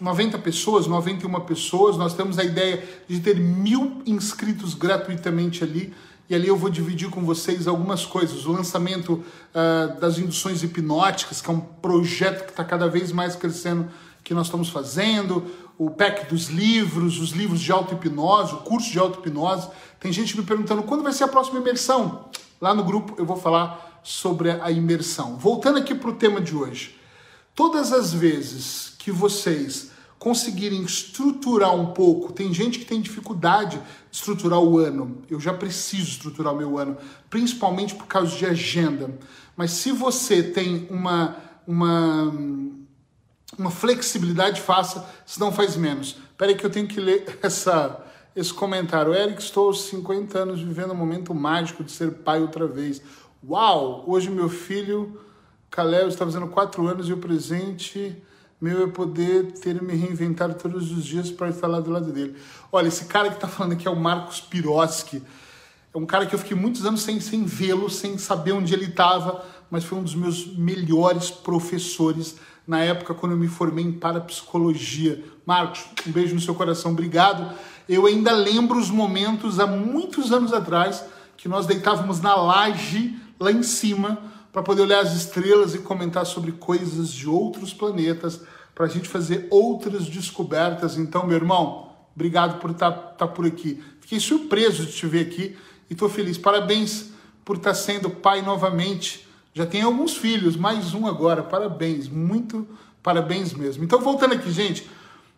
90 0.00 0.37
pessoas, 0.40 0.88
91 0.88 1.40
pessoas. 1.42 1.96
Nós 1.96 2.14
temos 2.14 2.37
a 2.37 2.42
ideia 2.42 2.83
de 3.07 3.20
ter 3.20 3.37
mil 3.37 4.03
inscritos 4.05 4.74
gratuitamente 4.74 5.62
ali. 5.62 5.94
E 6.29 6.35
ali 6.35 6.48
eu 6.48 6.57
vou 6.57 6.68
dividir 6.68 7.09
com 7.11 7.24
vocês 7.24 7.68
algumas 7.68 8.05
coisas. 8.05 8.44
O 8.44 8.50
lançamento 8.50 9.12
uh, 9.55 10.00
das 10.00 10.18
induções 10.18 10.64
hipnóticas, 10.64 11.40
que 11.40 11.48
é 11.48 11.53
um 11.53 11.61
projeto 11.61 12.44
que 12.44 12.50
está 12.50 12.64
cada 12.64 12.88
vez 12.88 13.12
mais 13.12 13.37
crescendo, 13.37 13.88
que 14.24 14.35
nós 14.35 14.46
estamos 14.46 14.68
fazendo. 14.68 15.44
O 15.79 15.90
pack 15.90 16.29
dos 16.29 16.48
livros, 16.48 17.20
os 17.20 17.31
livros 17.31 17.61
de 17.61 17.70
auto-hipnose, 17.70 18.53
o 18.55 18.59
curso 18.59 18.90
de 18.90 18.98
auto-hipnose. 18.98 19.68
Tem 20.00 20.12
gente 20.12 20.37
me 20.37 20.44
perguntando 20.44 20.83
quando 20.83 21.05
vai 21.05 21.12
ser 21.12 21.22
a 21.22 21.29
próxima 21.29 21.61
imersão. 21.61 22.29
Lá 22.61 22.75
no 22.75 22.85
grupo 22.85 23.14
eu 23.16 23.25
vou 23.25 23.37
falar 23.37 24.01
sobre 24.03 24.51
a 24.51 24.70
imersão. 24.70 25.37
Voltando 25.37 25.79
aqui 25.79 25.94
para 25.94 26.11
o 26.11 26.16
tema 26.16 26.40
de 26.40 26.55
hoje. 26.55 26.99
Todas 27.55 27.92
as 27.92 28.12
vezes 28.12 28.94
que 28.99 29.11
vocês 29.11 29.90
conseguirem 30.18 30.83
estruturar 30.83 31.75
um 31.75 31.94
pouco, 31.94 32.33
tem 32.33 32.53
gente 32.53 32.79
que 32.79 32.85
tem 32.85 33.01
dificuldade 33.01 33.79
de 34.11 34.16
estruturar 34.16 34.61
o 34.61 34.79
ano. 34.79 35.23
Eu 35.31 35.40
já 35.40 35.55
preciso 35.55 36.11
estruturar 36.11 36.53
o 36.53 36.57
meu 36.57 36.79
ano, 36.79 36.99
principalmente 37.31 37.94
por 37.94 38.07
causa 38.07 38.37
de 38.37 38.44
agenda. 38.44 39.18
Mas 39.57 39.70
se 39.73 39.92
você 39.92 40.42
tem 40.42 40.87
uma 40.90 41.37
uma 41.66 42.33
uma 43.59 43.70
flexibilidade, 43.70 44.61
faça, 44.61 45.05
senão 45.27 45.53
faz 45.53 45.77
menos. 45.77 46.16
Espera 46.31 46.51
aí 46.51 46.57
que 46.57 46.64
eu 46.64 46.70
tenho 46.70 46.87
que 46.87 47.01
ler 47.01 47.38
essa 47.42 48.05
esse 48.35 48.53
comentário. 48.53 49.14
Eric, 49.14 49.43
estou 49.43 49.69
aos 49.69 49.83
50 49.85 50.38
anos 50.38 50.61
vivendo 50.61 50.93
um 50.93 50.97
momento 50.97 51.35
mágico 51.35 51.83
de 51.83 51.93
ser 51.93 52.11
pai 52.12 52.40
outra 52.40 52.66
vez. 52.66 53.03
Uau! 53.47 54.05
Hoje 54.07 54.31
meu 54.31 54.49
filho, 54.49 55.21
Caleb, 55.71 56.09
está 56.09 56.25
fazendo 56.25 56.49
4 56.49 56.87
anos 56.87 57.09
e 57.09 57.12
o 57.12 57.19
presente 57.19 58.23
meu 58.61 58.85
é 58.85 58.87
poder 58.87 59.53
ter 59.53 59.81
me 59.81 59.95
reinventado 59.95 60.55
todos 60.55 60.93
os 60.93 61.05
dias 61.05 61.31
para 61.31 61.49
estar 61.49 61.66
lá 61.66 61.81
do 61.81 61.90
lado 61.90 62.12
dele. 62.12 62.37
Olha, 62.71 62.88
esse 62.88 63.07
cara 63.07 63.29
que 63.29 63.37
está 63.37 63.49
falando 63.49 63.73
aqui 63.73 63.88
é 63.88 63.90
o 63.90 63.97
Marcos 63.97 64.40
Piroski. 64.40 65.23
É 65.93 65.99
um 65.99 66.05
cara 66.05 66.27
que 66.27 66.35
eu 66.35 66.38
fiquei 66.38 66.57
muitos 66.57 66.85
anos 66.85 67.01
sem, 67.01 67.19
sem 67.21 67.45
vê-lo, 67.45 67.88
sem 67.88 68.19
saber 68.19 68.53
onde 68.53 68.75
ele 68.75 68.85
estava, 68.85 69.45
mas 69.71 69.83
foi 69.83 69.99
um 69.99 70.03
dos 70.03 70.14
meus 70.14 70.47
melhores 70.57 71.31
professores 71.31 72.37
na 72.66 72.81
época 72.81 73.14
quando 73.14 73.33
eu 73.33 73.38
me 73.38 73.49
formei 73.49 73.85
em 73.85 73.93
parapsicologia. 73.93 75.25
Marcos, 75.47 75.87
um 76.07 76.12
beijo 76.12 76.35
no 76.35 76.40
seu 76.40 76.55
coração, 76.55 76.93
obrigado. 76.93 77.57
Eu 77.90 78.07
ainda 78.07 78.31
lembro 78.31 78.79
os 78.79 78.88
momentos 78.88 79.59
há 79.59 79.66
muitos 79.66 80.31
anos 80.31 80.53
atrás 80.53 81.05
que 81.37 81.48
nós 81.48 81.66
deitávamos 81.66 82.20
na 82.20 82.37
laje 82.37 83.16
lá 83.40 83.50
em 83.50 83.64
cima 83.64 84.16
para 84.53 84.62
poder 84.62 84.83
olhar 84.83 85.00
as 85.00 85.12
estrelas 85.12 85.74
e 85.74 85.79
comentar 85.79 86.24
sobre 86.24 86.53
coisas 86.53 87.11
de 87.11 87.29
outros 87.29 87.74
planetas, 87.74 88.42
para 88.76 88.87
a 88.87 88.88
gente 88.88 89.09
fazer 89.09 89.48
outras 89.50 90.07
descobertas. 90.07 90.96
Então, 90.96 91.26
meu 91.26 91.35
irmão, 91.35 91.90
obrigado 92.14 92.61
por 92.61 92.70
estar 92.70 92.92
tá, 92.92 93.26
tá 93.26 93.26
por 93.26 93.44
aqui. 93.44 93.83
Fiquei 94.00 94.20
surpreso 94.20 94.87
de 94.87 94.92
te 94.92 95.09
ver 95.09 95.26
aqui 95.26 95.57
e 95.90 95.92
estou 95.92 96.09
feliz. 96.09 96.38
Parabéns 96.38 97.11
por 97.44 97.57
estar 97.57 97.70
tá 97.70 97.74
sendo 97.74 98.09
pai 98.09 98.40
novamente. 98.40 99.26
Já 99.53 99.66
tem 99.66 99.83
alguns 99.83 100.16
filhos, 100.16 100.55
mais 100.55 100.94
um 100.94 101.09
agora. 101.09 101.42
Parabéns, 101.42 102.09
muito 102.09 102.68
parabéns 103.03 103.53
mesmo. 103.53 103.83
Então, 103.83 104.00
voltando 104.00 104.35
aqui, 104.35 104.53
gente. 104.53 104.88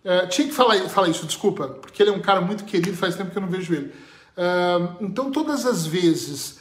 Uh, 0.04 0.28
tinha 0.28 0.48
que 0.48 0.54
falar, 0.54 0.76
falar 0.88 1.08
isso, 1.08 1.24
desculpa, 1.26 1.68
porque 1.68 2.02
ele 2.02 2.10
é 2.10 2.12
um 2.12 2.20
cara 2.20 2.40
muito 2.40 2.64
querido, 2.64 2.96
faz 2.96 3.14
tempo 3.14 3.30
que 3.30 3.38
eu 3.38 3.42
não 3.42 3.48
vejo 3.48 3.72
ele. 3.72 3.86
Uh, 4.36 4.96
então, 5.00 5.30
todas 5.30 5.64
as 5.64 5.86
vezes 5.86 6.60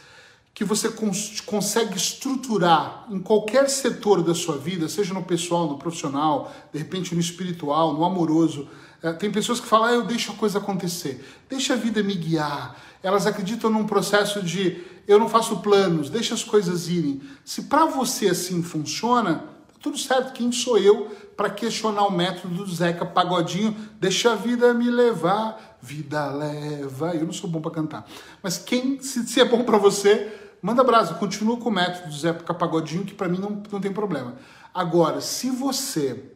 que 0.54 0.63
você 0.63 0.89
cons 0.89 1.41
consegue 1.41 1.97
estruturar 1.97 3.08
em 3.10 3.19
qualquer 3.19 3.67
setor 3.67 4.21
da 4.21 4.36
sua 4.36 4.58
vida, 4.58 4.88
seja 4.88 5.13
no 5.13 5.23
pessoal, 5.23 5.67
no 5.67 5.77
profissional, 5.77 6.54
de 6.71 6.77
repente 6.77 7.15
no 7.15 7.21
espiritual, 7.21 7.93
no 7.93 8.06
amoroso, 8.06 8.69
uh, 9.04 9.13
tem 9.13 9.32
pessoas 9.32 9.60
que 9.60 9.67
falam, 9.67 9.88
ah, 9.88 9.93
eu 9.93 10.04
deixo 10.04 10.32
a 10.32 10.36
coisa 10.36 10.60
acontecer, 10.60 11.25
deixa 11.49 11.73
a 11.73 11.77
vida 11.77 12.04
me 12.04 12.13
guiar. 12.13 12.80
Elas 13.01 13.25
acreditam 13.25 13.71
num 13.71 13.88
processo 13.88 14.43
de 14.43 14.84
eu 15.08 15.17
não 15.17 15.27
faço 15.27 15.62
planos, 15.62 16.12
deixa 16.12 16.36
as 16.36 16.43
coisas 16.43 16.88
irem. 16.88 17.21
Se 17.43 17.63
para 17.63 17.86
você 17.86 18.27
assim 18.27 18.62
funciona, 18.62 19.45
tudo 19.82 19.98
certo, 19.98 20.34
quem 20.34 20.52
sou 20.52 20.78
eu 20.78 21.10
para 21.36 21.50
questionar 21.50 22.06
o 22.06 22.12
método 22.12 22.54
do 22.54 22.72
Zeca 22.72 23.04
Pagodinho, 23.04 23.76
deixa 24.00 24.34
a 24.34 24.36
vida 24.36 24.74
me 24.76 24.91
levar, 24.91 25.78
vida 25.82 26.30
leva. 26.32 27.15
Eu 27.15 27.26
não 27.26 27.34
sou 27.34 27.50
bom 27.50 27.60
para 27.60 27.72
cantar, 27.72 28.08
mas 28.44 28.60
quem 28.60 29.02
se, 29.02 29.26
se 29.26 29.39
é 29.39 29.46
bom 29.46 29.63
para 29.63 29.80
você, 29.80 30.32
manda 30.62 30.84
brasa, 30.84 31.15
continua 31.15 31.58
com 31.58 31.70
o 31.70 31.72
método 31.72 32.10
do 32.10 32.15
Zeca 32.15 32.54
Pagodinho, 32.54 33.06
que 33.06 33.15
para 33.15 33.28
mim 33.28 33.39
não, 33.39 33.63
não 33.72 33.82
tem 33.82 33.91
problema. 33.91 34.36
Agora, 34.72 35.20
se 35.20 35.50
você 35.50 36.32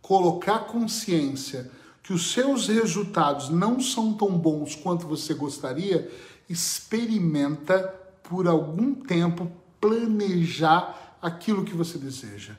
colocar 0.00 0.60
consciência 0.60 1.70
que 2.02 2.14
os 2.14 2.32
seus 2.32 2.68
resultados 2.68 3.50
não 3.50 3.78
são 3.80 4.14
tão 4.14 4.30
bons 4.30 4.74
quanto 4.74 5.06
você 5.06 5.34
gostaria, 5.34 6.10
experimenta 6.48 7.82
por 8.22 8.48
algum 8.48 8.94
tempo 8.94 9.52
planejar 9.78 11.18
aquilo 11.20 11.64
que 11.64 11.74
você 11.74 11.98
deseja 11.98 12.54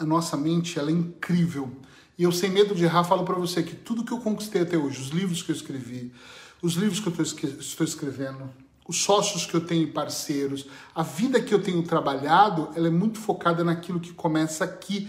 a 0.00 0.04
nossa 0.04 0.36
mente 0.36 0.78
ela 0.78 0.90
é 0.90 0.94
incrível. 0.94 1.70
E 2.18 2.22
eu, 2.22 2.32
sem 2.32 2.50
medo 2.50 2.74
de 2.74 2.84
errar, 2.84 3.04
falo 3.04 3.24
para 3.24 3.36
você 3.36 3.62
que 3.62 3.74
tudo 3.74 4.04
que 4.04 4.12
eu 4.12 4.18
conquistei 4.18 4.62
até 4.62 4.76
hoje, 4.76 5.00
os 5.00 5.08
livros 5.08 5.42
que 5.42 5.52
eu 5.52 5.56
escrevi, 5.56 6.12
os 6.62 6.74
livros 6.74 7.00
que 7.00 7.06
eu 7.06 7.22
estou 7.22 7.86
escrevendo, 7.86 8.50
os 8.88 9.02
sócios 9.02 9.46
que 9.46 9.54
eu 9.54 9.60
tenho 9.60 9.92
parceiros, 9.92 10.66
a 10.94 11.02
vida 11.02 11.40
que 11.40 11.54
eu 11.54 11.62
tenho 11.62 11.82
trabalhado, 11.82 12.70
ela 12.74 12.88
é 12.88 12.90
muito 12.90 13.18
focada 13.18 13.62
naquilo 13.62 14.00
que 14.00 14.12
começa 14.12 14.64
aqui, 14.64 15.08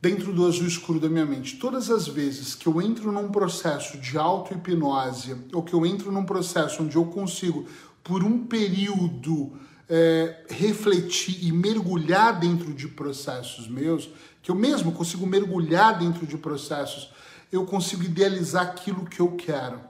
dentro 0.00 0.32
do 0.32 0.46
azul 0.46 0.66
escuro 0.66 1.00
da 1.00 1.08
minha 1.08 1.24
mente. 1.24 1.56
Todas 1.56 1.90
as 1.90 2.06
vezes 2.06 2.54
que 2.54 2.66
eu 2.66 2.80
entro 2.80 3.10
num 3.10 3.30
processo 3.30 3.96
de 3.98 4.18
auto-hipnose, 4.18 5.36
ou 5.52 5.62
que 5.62 5.74
eu 5.74 5.84
entro 5.84 6.12
num 6.12 6.24
processo 6.24 6.82
onde 6.82 6.96
eu 6.96 7.06
consigo, 7.06 7.66
por 8.02 8.22
um 8.22 8.46
período, 8.46 9.52
é, 9.88 10.44
refletir 10.48 11.44
e 11.44 11.52
mergulhar 11.52 12.38
dentro 12.38 12.72
de 12.72 12.88
processos 12.88 13.68
meus, 13.68 14.08
que 14.42 14.50
eu 14.50 14.54
mesmo 14.54 14.92
consigo 14.92 15.26
mergulhar 15.26 15.98
dentro 15.98 16.26
de 16.26 16.36
processos, 16.36 17.10
eu 17.50 17.64
consigo 17.64 18.02
idealizar 18.02 18.62
aquilo 18.62 19.06
que 19.06 19.20
eu 19.20 19.32
quero. 19.32 19.80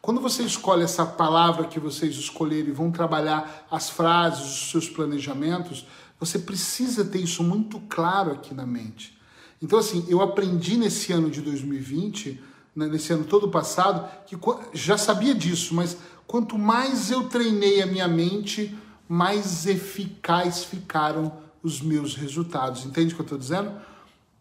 Quando 0.00 0.20
você 0.20 0.42
escolhe 0.42 0.82
essa 0.82 1.06
palavra 1.06 1.66
que 1.66 1.78
vocês 1.78 2.16
escolherem 2.16 2.70
e 2.70 2.72
vão 2.72 2.90
trabalhar 2.90 3.66
as 3.70 3.88
frases, 3.88 4.44
os 4.44 4.70
seus 4.70 4.88
planejamentos, 4.88 5.86
você 6.18 6.38
precisa 6.38 7.04
ter 7.04 7.20
isso 7.20 7.42
muito 7.42 7.80
claro 7.88 8.32
aqui 8.32 8.54
na 8.54 8.66
mente. 8.66 9.16
Então, 9.60 9.78
assim, 9.78 10.04
eu 10.08 10.20
aprendi 10.20 10.76
nesse 10.76 11.12
ano 11.12 11.30
de 11.30 11.40
2020, 11.40 12.40
né, 12.74 12.86
nesse 12.86 13.12
ano 13.12 13.24
todo 13.24 13.48
passado, 13.48 14.08
que 14.26 14.36
já 14.72 14.98
sabia 14.98 15.34
disso, 15.34 15.72
mas 15.74 15.96
quanto 16.26 16.58
mais 16.58 17.10
eu 17.10 17.28
treinei 17.28 17.80
a 17.80 17.86
minha 17.86 18.08
mente, 18.08 18.76
mais 19.08 19.66
eficaz 19.66 20.64
ficaram 20.64 21.32
os 21.62 21.80
meus 21.80 22.14
resultados. 22.14 22.84
Entende 22.84 23.12
o 23.12 23.16
que 23.16 23.22
eu 23.22 23.24
estou 23.24 23.38
dizendo? 23.38 23.72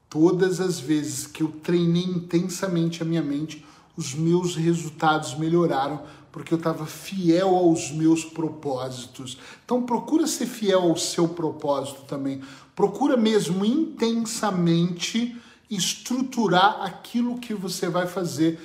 Todas 0.09 0.59
as 0.59 0.80
vezes 0.80 1.28
que 1.28 1.43
eu 1.43 1.49
treinei 1.64 2.03
intensamente 2.03 3.01
a 3.01 3.05
minha 3.05 3.22
mente, 3.22 3.66
os 3.95 4.14
meus 4.14 4.55
resultados 4.55 5.36
melhoraram 5.36 6.01
porque 6.32 6.53
eu 6.53 6.57
estava 6.57 6.86
fiel 6.86 7.49
aos 7.55 7.91
meus 7.91 8.24
propósitos. 8.24 9.38
Então 9.66 9.84
procura 9.84 10.26
ser 10.26 10.45
fiel 10.45 10.84
ao 10.84 10.95
seu 10.95 11.28
propósito 11.28 12.03
também. 12.03 12.41
Procura 12.76 13.18
mesmo 13.18 13.66
intensamente 13.66 15.36
estruturar 15.70 16.82
aquilo 16.82 17.38
que 17.38 17.53
você 17.53 17.89
vai 17.89 18.07
fazer, 18.07 18.59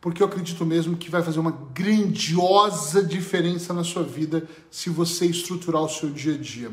porque 0.00 0.22
eu 0.22 0.26
acredito 0.26 0.64
mesmo 0.64 0.96
que 0.96 1.10
vai 1.10 1.22
fazer 1.22 1.38
uma 1.38 1.50
grandiosa 1.74 3.02
diferença 3.02 3.74
na 3.74 3.84
sua 3.84 4.02
vida 4.02 4.48
se 4.70 4.88
você 4.88 5.26
estruturar 5.26 5.82
o 5.82 5.88
seu 5.88 6.10
dia 6.10 6.34
a 6.34 6.38
dia. 6.38 6.70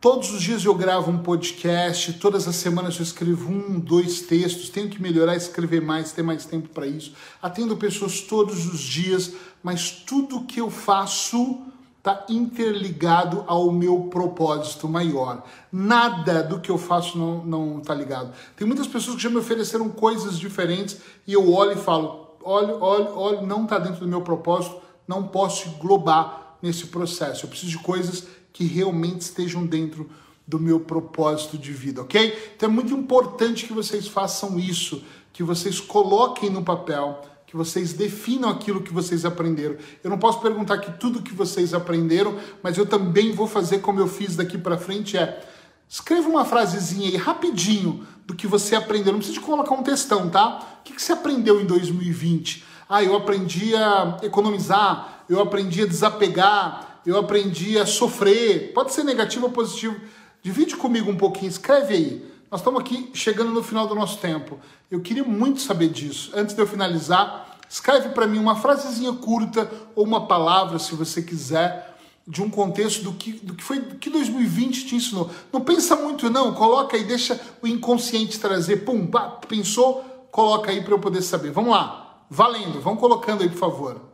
Todos 0.00 0.32
os 0.32 0.40
dias 0.40 0.64
eu 0.64 0.74
gravo 0.74 1.10
um 1.10 1.18
podcast, 1.18 2.14
todas 2.14 2.48
as 2.48 2.56
semanas 2.56 2.96
eu 2.96 3.02
escrevo 3.02 3.52
um, 3.52 3.78
dois 3.78 4.22
textos, 4.22 4.70
tenho 4.70 4.88
que 4.88 5.02
melhorar, 5.02 5.36
escrever 5.36 5.82
mais, 5.82 6.10
ter 6.12 6.22
mais 6.22 6.46
tempo 6.46 6.70
para 6.70 6.86
isso. 6.86 7.12
Atendo 7.42 7.76
pessoas 7.76 8.20
todos 8.22 8.66
os 8.66 8.80
dias, 8.80 9.32
mas 9.62 9.90
tudo 9.90 10.44
que 10.44 10.58
eu 10.58 10.70
faço 10.70 11.66
está 11.98 12.24
interligado 12.30 13.44
ao 13.46 13.70
meu 13.70 14.04
propósito 14.04 14.88
maior. 14.88 15.44
Nada 15.70 16.42
do 16.42 16.60
que 16.60 16.70
eu 16.70 16.78
faço 16.78 17.18
não 17.18 17.78
está 17.78 17.94
ligado. 17.94 18.32
Tem 18.56 18.66
muitas 18.66 18.86
pessoas 18.86 19.16
que 19.16 19.22
já 19.22 19.28
me 19.28 19.36
ofereceram 19.36 19.90
coisas 19.90 20.38
diferentes 20.38 20.96
e 21.26 21.34
eu 21.34 21.52
olho 21.52 21.72
e 21.72 21.76
falo: 21.76 22.19
olha, 22.42 22.74
olha, 22.76 23.10
olha, 23.10 23.42
não 23.42 23.64
está 23.64 23.78
dentro 23.78 24.00
do 24.00 24.08
meu 24.08 24.22
propósito, 24.22 24.76
não 25.06 25.24
posso 25.26 25.68
englobar 25.68 26.56
nesse 26.62 26.86
processo. 26.86 27.44
Eu 27.44 27.50
preciso 27.50 27.72
de 27.72 27.78
coisas 27.78 28.26
que 28.52 28.64
realmente 28.64 29.22
estejam 29.22 29.66
dentro 29.66 30.08
do 30.46 30.58
meu 30.58 30.80
propósito 30.80 31.56
de 31.56 31.72
vida, 31.72 32.02
ok? 32.02 32.52
Então 32.56 32.68
é 32.68 32.72
muito 32.72 32.92
importante 32.92 33.66
que 33.66 33.72
vocês 33.72 34.08
façam 34.08 34.58
isso, 34.58 35.02
que 35.32 35.42
vocês 35.42 35.78
coloquem 35.78 36.50
no 36.50 36.62
papel, 36.62 37.22
que 37.46 37.56
vocês 37.56 37.92
definam 37.92 38.48
aquilo 38.48 38.82
que 38.82 38.92
vocês 38.92 39.24
aprenderam. 39.24 39.76
Eu 40.02 40.10
não 40.10 40.18
posso 40.18 40.40
perguntar 40.40 40.78
que 40.78 40.92
tudo 40.98 41.22
que 41.22 41.34
vocês 41.34 41.72
aprenderam, 41.72 42.36
mas 42.62 42.76
eu 42.76 42.86
também 42.86 43.32
vou 43.32 43.46
fazer 43.46 43.78
como 43.78 44.00
eu 44.00 44.08
fiz 44.08 44.36
daqui 44.36 44.58
para 44.58 44.78
frente 44.78 45.16
é 45.16 45.48
escreva 45.88 46.28
uma 46.28 46.44
frasezinha 46.44 47.08
aí 47.08 47.16
rapidinho 47.16 48.06
do 48.30 48.36
que 48.36 48.46
você 48.46 48.76
aprendeu. 48.76 49.12
Não 49.12 49.18
precisa 49.18 49.38
de 49.40 49.44
colocar 49.44 49.74
um 49.74 49.82
textão, 49.82 50.30
tá? 50.30 50.78
O 50.80 50.84
que, 50.84 50.92
que 50.92 51.02
você 51.02 51.12
aprendeu 51.12 51.60
em 51.60 51.66
2020? 51.66 52.64
Ah, 52.88 53.02
eu 53.02 53.16
aprendi 53.16 53.74
a 53.74 54.18
economizar, 54.22 55.24
eu 55.28 55.40
aprendi 55.40 55.82
a 55.82 55.86
desapegar, 55.86 57.00
eu 57.04 57.18
aprendi 57.18 57.76
a 57.76 57.84
sofrer. 57.84 58.72
Pode 58.72 58.92
ser 58.92 59.02
negativo 59.02 59.46
ou 59.46 59.52
positivo. 59.52 59.96
Divide 60.42 60.76
comigo 60.76 61.10
um 61.10 61.16
pouquinho, 61.16 61.48
escreve 61.48 61.94
aí. 61.94 62.30
Nós 62.50 62.60
estamos 62.60 62.80
aqui 62.80 63.10
chegando 63.14 63.50
no 63.50 63.62
final 63.62 63.88
do 63.88 63.94
nosso 63.96 64.18
tempo. 64.18 64.58
Eu 64.88 65.00
queria 65.00 65.24
muito 65.24 65.60
saber 65.60 65.88
disso. 65.88 66.30
Antes 66.34 66.54
de 66.54 66.60
eu 66.60 66.66
finalizar, 66.66 67.58
escreve 67.68 68.10
para 68.10 68.28
mim 68.28 68.38
uma 68.38 68.56
frasezinha 68.56 69.12
curta 69.12 69.68
ou 69.94 70.04
uma 70.04 70.26
palavra, 70.26 70.78
se 70.78 70.94
você 70.94 71.20
quiser, 71.20 71.89
de 72.30 72.42
um 72.42 72.48
contexto 72.48 73.02
do 73.02 73.12
que, 73.12 73.32
do 73.32 73.54
que 73.54 73.62
foi 73.62 73.80
do 73.80 73.96
que 73.96 74.08
2020 74.08 74.86
te 74.86 74.94
ensinou. 74.94 75.28
Não 75.52 75.60
pensa 75.60 75.96
muito, 75.96 76.30
não. 76.30 76.54
Coloca 76.54 76.96
aí, 76.96 77.04
deixa 77.04 77.38
o 77.60 77.66
inconsciente 77.66 78.38
trazer. 78.38 78.84
Pum, 78.84 79.10
pensou? 79.48 80.02
Coloca 80.30 80.70
aí 80.70 80.82
para 80.82 80.94
eu 80.94 80.98
poder 80.98 81.22
saber. 81.22 81.50
Vamos 81.50 81.72
lá. 81.72 82.24
Valendo. 82.30 82.80
Vamos 82.80 83.00
colocando 83.00 83.42
aí, 83.42 83.48
por 83.48 83.58
favor. 83.58 84.10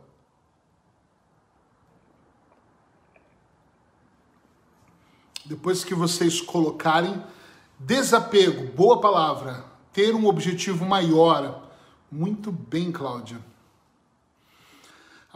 depois 5.47 5.83
que 5.83 5.95
vocês 5.95 6.41
colocarem 6.41 7.23
desapego, 7.79 8.71
boa 8.73 8.99
palavra, 8.99 9.65
ter 9.93 10.13
um 10.13 10.27
objetivo 10.27 10.85
maior. 10.85 11.69
Muito 12.11 12.51
bem, 12.51 12.91
Cláudia. 12.91 13.39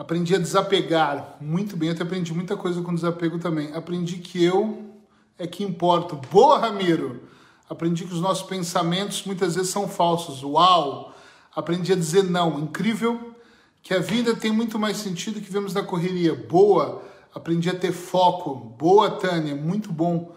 Aprendi 0.02 0.34
a 0.34 0.39
desapegar. 0.39 1.38
Muito 1.39 1.78
bem, 1.78 1.91
até 1.91 2.02
aprendi 2.02 2.34
muita 2.34 2.58
coisa 2.58 2.82
com 2.82 2.95
desapego 2.95 3.38
também. 3.38 3.72
Aprendi 3.76 4.18
que 4.18 4.43
eu 4.43 4.89
é 5.38 5.45
que 5.45 5.64
importo. 5.64 6.16
Boa, 6.16 6.58
Ramiro! 6.58 7.22
Aprendi 7.70 8.06
que 8.06 8.14
os 8.16 8.20
nossos 8.20 8.41
pensamentos 8.41 9.24
muitas 9.26 9.54
vezes 9.54 9.70
são 9.70 9.88
falsos. 9.88 10.41
Uau! 10.41 11.14
Aprendi 11.56 11.93
a 11.93 11.95
dizer 11.95 12.24
não. 12.24 12.60
Incrível 12.60 13.36
que 13.84 13.93
a 13.93 13.99
vida 13.99 14.36
tem 14.36 14.52
muito 14.52 14.80
mais 14.80 14.97
sentido 14.97 15.39
que 15.39 15.54
vemos 15.54 15.72
na 15.72 15.84
correria. 15.84 16.34
Boa! 16.34 17.04
aprendi 17.32 17.70
a 17.70 17.76
ter 17.76 17.91
foco. 17.91 18.56
Boa, 18.56 19.12
Tânia, 19.12 19.56
muito 19.56 19.93
bom. 19.93 20.34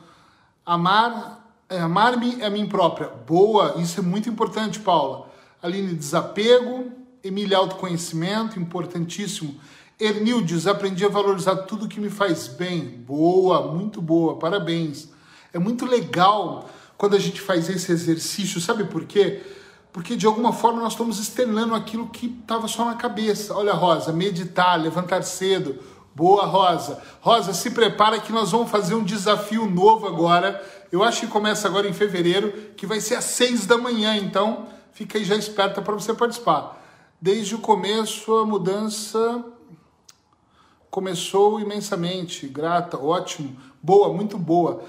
Amar, 0.66 1.42
é, 1.70 1.78
amar-me 1.80 2.44
a 2.44 2.50
mim 2.50 2.66
própria. 2.66 3.08
Boa, 3.08 3.76
isso 3.78 3.98
é 3.98 4.02
muito 4.02 4.28
importante, 4.28 4.78
Paula. 4.78 5.26
Aline, 5.62 5.94
desapego. 5.94 6.92
Emília, 7.24 7.56
autoconhecimento, 7.56 8.60
importantíssimo. 8.60 9.58
Ernildes, 9.98 10.66
aprendi 10.66 11.06
a 11.06 11.08
valorizar 11.08 11.56
tudo 11.56 11.88
que 11.88 11.98
me 11.98 12.10
faz 12.10 12.46
bem. 12.46 12.82
Boa, 12.82 13.72
muito 13.72 14.02
boa, 14.02 14.38
parabéns. 14.38 15.08
É 15.50 15.58
muito 15.58 15.86
legal 15.86 16.68
quando 16.98 17.16
a 17.16 17.18
gente 17.18 17.40
faz 17.40 17.70
esse 17.70 17.90
exercício, 17.90 18.60
sabe 18.60 18.84
por 18.84 19.06
quê? 19.06 19.40
Porque 19.90 20.16
de 20.16 20.26
alguma 20.26 20.52
forma 20.52 20.82
nós 20.82 20.92
estamos 20.92 21.18
externando 21.18 21.74
aquilo 21.74 22.08
que 22.08 22.26
estava 22.42 22.68
só 22.68 22.84
na 22.84 22.94
cabeça. 22.94 23.54
Olha, 23.54 23.72
Rosa, 23.72 24.12
meditar, 24.12 24.78
levantar 24.78 25.22
cedo, 25.22 25.78
Boa, 26.14 26.44
Rosa. 26.44 27.02
Rosa, 27.22 27.54
se 27.54 27.70
prepara 27.70 28.20
que 28.20 28.30
nós 28.30 28.52
vamos 28.52 28.70
fazer 28.70 28.94
um 28.94 29.02
desafio 29.02 29.64
novo 29.68 30.06
agora. 30.06 30.62
Eu 30.92 31.02
acho 31.02 31.22
que 31.22 31.26
começa 31.26 31.66
agora 31.66 31.88
em 31.88 31.92
fevereiro, 31.92 32.52
que 32.76 32.86
vai 32.86 33.00
ser 33.00 33.16
às 33.16 33.24
seis 33.24 33.66
da 33.66 33.76
manhã. 33.78 34.14
Então, 34.14 34.68
fica 34.92 35.18
aí 35.18 35.24
já 35.24 35.34
esperta 35.34 35.82
para 35.82 35.94
você 35.94 36.14
participar. 36.14 36.83
Desde 37.24 37.54
o 37.54 37.58
começo, 37.58 38.36
a 38.36 38.44
mudança 38.44 39.42
começou 40.90 41.58
imensamente. 41.58 42.46
Grata, 42.46 42.98
ótimo. 42.98 43.56
Boa, 43.82 44.12
muito 44.12 44.36
boa. 44.36 44.84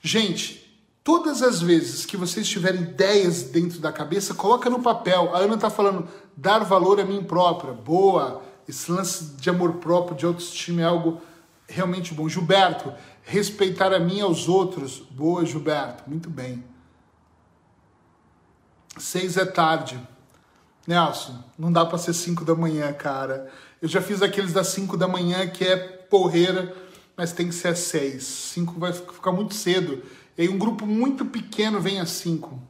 Gente, 0.00 0.72
todas 1.02 1.42
as 1.42 1.60
vezes 1.60 2.06
que 2.06 2.16
vocês 2.16 2.46
tiverem 2.46 2.82
ideias 2.82 3.42
dentro 3.42 3.80
da 3.80 3.90
cabeça, 3.90 4.34
coloca 4.34 4.70
no 4.70 4.82
papel. 4.82 5.34
A 5.34 5.38
Ana 5.38 5.56
está 5.56 5.68
falando, 5.68 6.06
dar 6.36 6.60
valor 6.60 7.00
a 7.00 7.04
mim 7.04 7.24
própria. 7.24 7.72
Boa 7.72 8.40
esse 8.68 8.88
lance 8.92 9.24
de 9.34 9.50
amor 9.50 9.72
próprio, 9.78 10.16
de 10.16 10.24
autoestima 10.24 10.80
é 10.80 10.84
algo 10.84 11.20
realmente 11.66 12.14
bom. 12.14 12.28
Gilberto, 12.28 12.94
respeitar 13.24 13.92
a 13.92 13.98
mim 13.98 14.18
e 14.18 14.20
aos 14.20 14.48
outros. 14.48 15.00
Boa, 15.10 15.44
Gilberto, 15.44 16.04
muito 16.06 16.30
bem. 16.30 16.62
Seis 18.96 19.36
é 19.36 19.44
tarde. 19.44 20.13
Nelson, 20.86 21.42
não 21.58 21.72
dá 21.72 21.84
para 21.84 21.98
ser 21.98 22.12
cinco 22.12 22.44
da 22.44 22.54
manhã, 22.54 22.92
cara. 22.92 23.50
Eu 23.80 23.88
já 23.88 24.00
fiz 24.00 24.22
aqueles 24.22 24.52
das 24.52 24.68
cinco 24.68 24.96
da 24.96 25.08
manhã 25.08 25.46
que 25.46 25.64
é 25.64 25.76
porreira, 25.76 26.74
mas 27.16 27.32
tem 27.32 27.48
que 27.48 27.54
ser 27.54 27.68
às 27.68 27.78
seis. 27.78 28.24
Cinco 28.24 28.78
vai 28.78 28.92
ficar 28.92 29.32
muito 29.32 29.54
cedo. 29.54 30.02
E 30.36 30.42
aí 30.42 30.48
um 30.48 30.58
grupo 30.58 30.86
muito 30.86 31.24
pequeno 31.24 31.80
vem 31.80 32.00
às 32.00 32.10
cinco. 32.10 32.60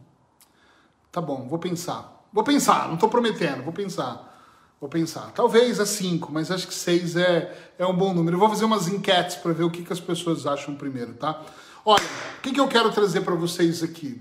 Tá 1.11 1.21
bom, 1.21 1.49
vou 1.49 1.59
pensar. 1.59 2.27
Vou 2.33 2.43
pensar, 2.43 2.89
não 2.89 2.95
estou 2.95 3.09
prometendo, 3.09 3.63
vou 3.63 3.73
pensar. 3.73 4.33
Vou 4.81 4.89
pensar. 4.89 5.33
Talvez 5.33 5.81
a 5.81 5.87
5, 5.87 6.31
mas 6.31 6.51
acho 6.51 6.67
que 6.67 6.75
6 6.75 7.17
é, 7.17 7.73
é 7.79 7.87
um 7.87 7.97
bom 7.97 8.13
número. 8.13 8.37
Eu 8.37 8.41
vou 8.41 8.51
fazer 8.51 8.67
umas 8.67 8.87
enquetes 8.87 9.37
para 9.37 9.53
ver 9.53 9.65
o 9.65 9.71
que, 9.71 9.83
que 9.83 9.93
as 9.93 10.01
pessoas 10.01 10.47
acham 10.47 10.75
primeiro, 10.75 11.15
tá? 11.15 11.43
Olha, 11.85 12.05
o 12.39 12.43
que, 12.43 12.53
que 12.53 12.61
eu 12.61 12.69
quero 12.69 12.93
trazer 12.93 13.23
para 13.23 13.35
vocês 13.35 13.83
aqui? 13.83 14.21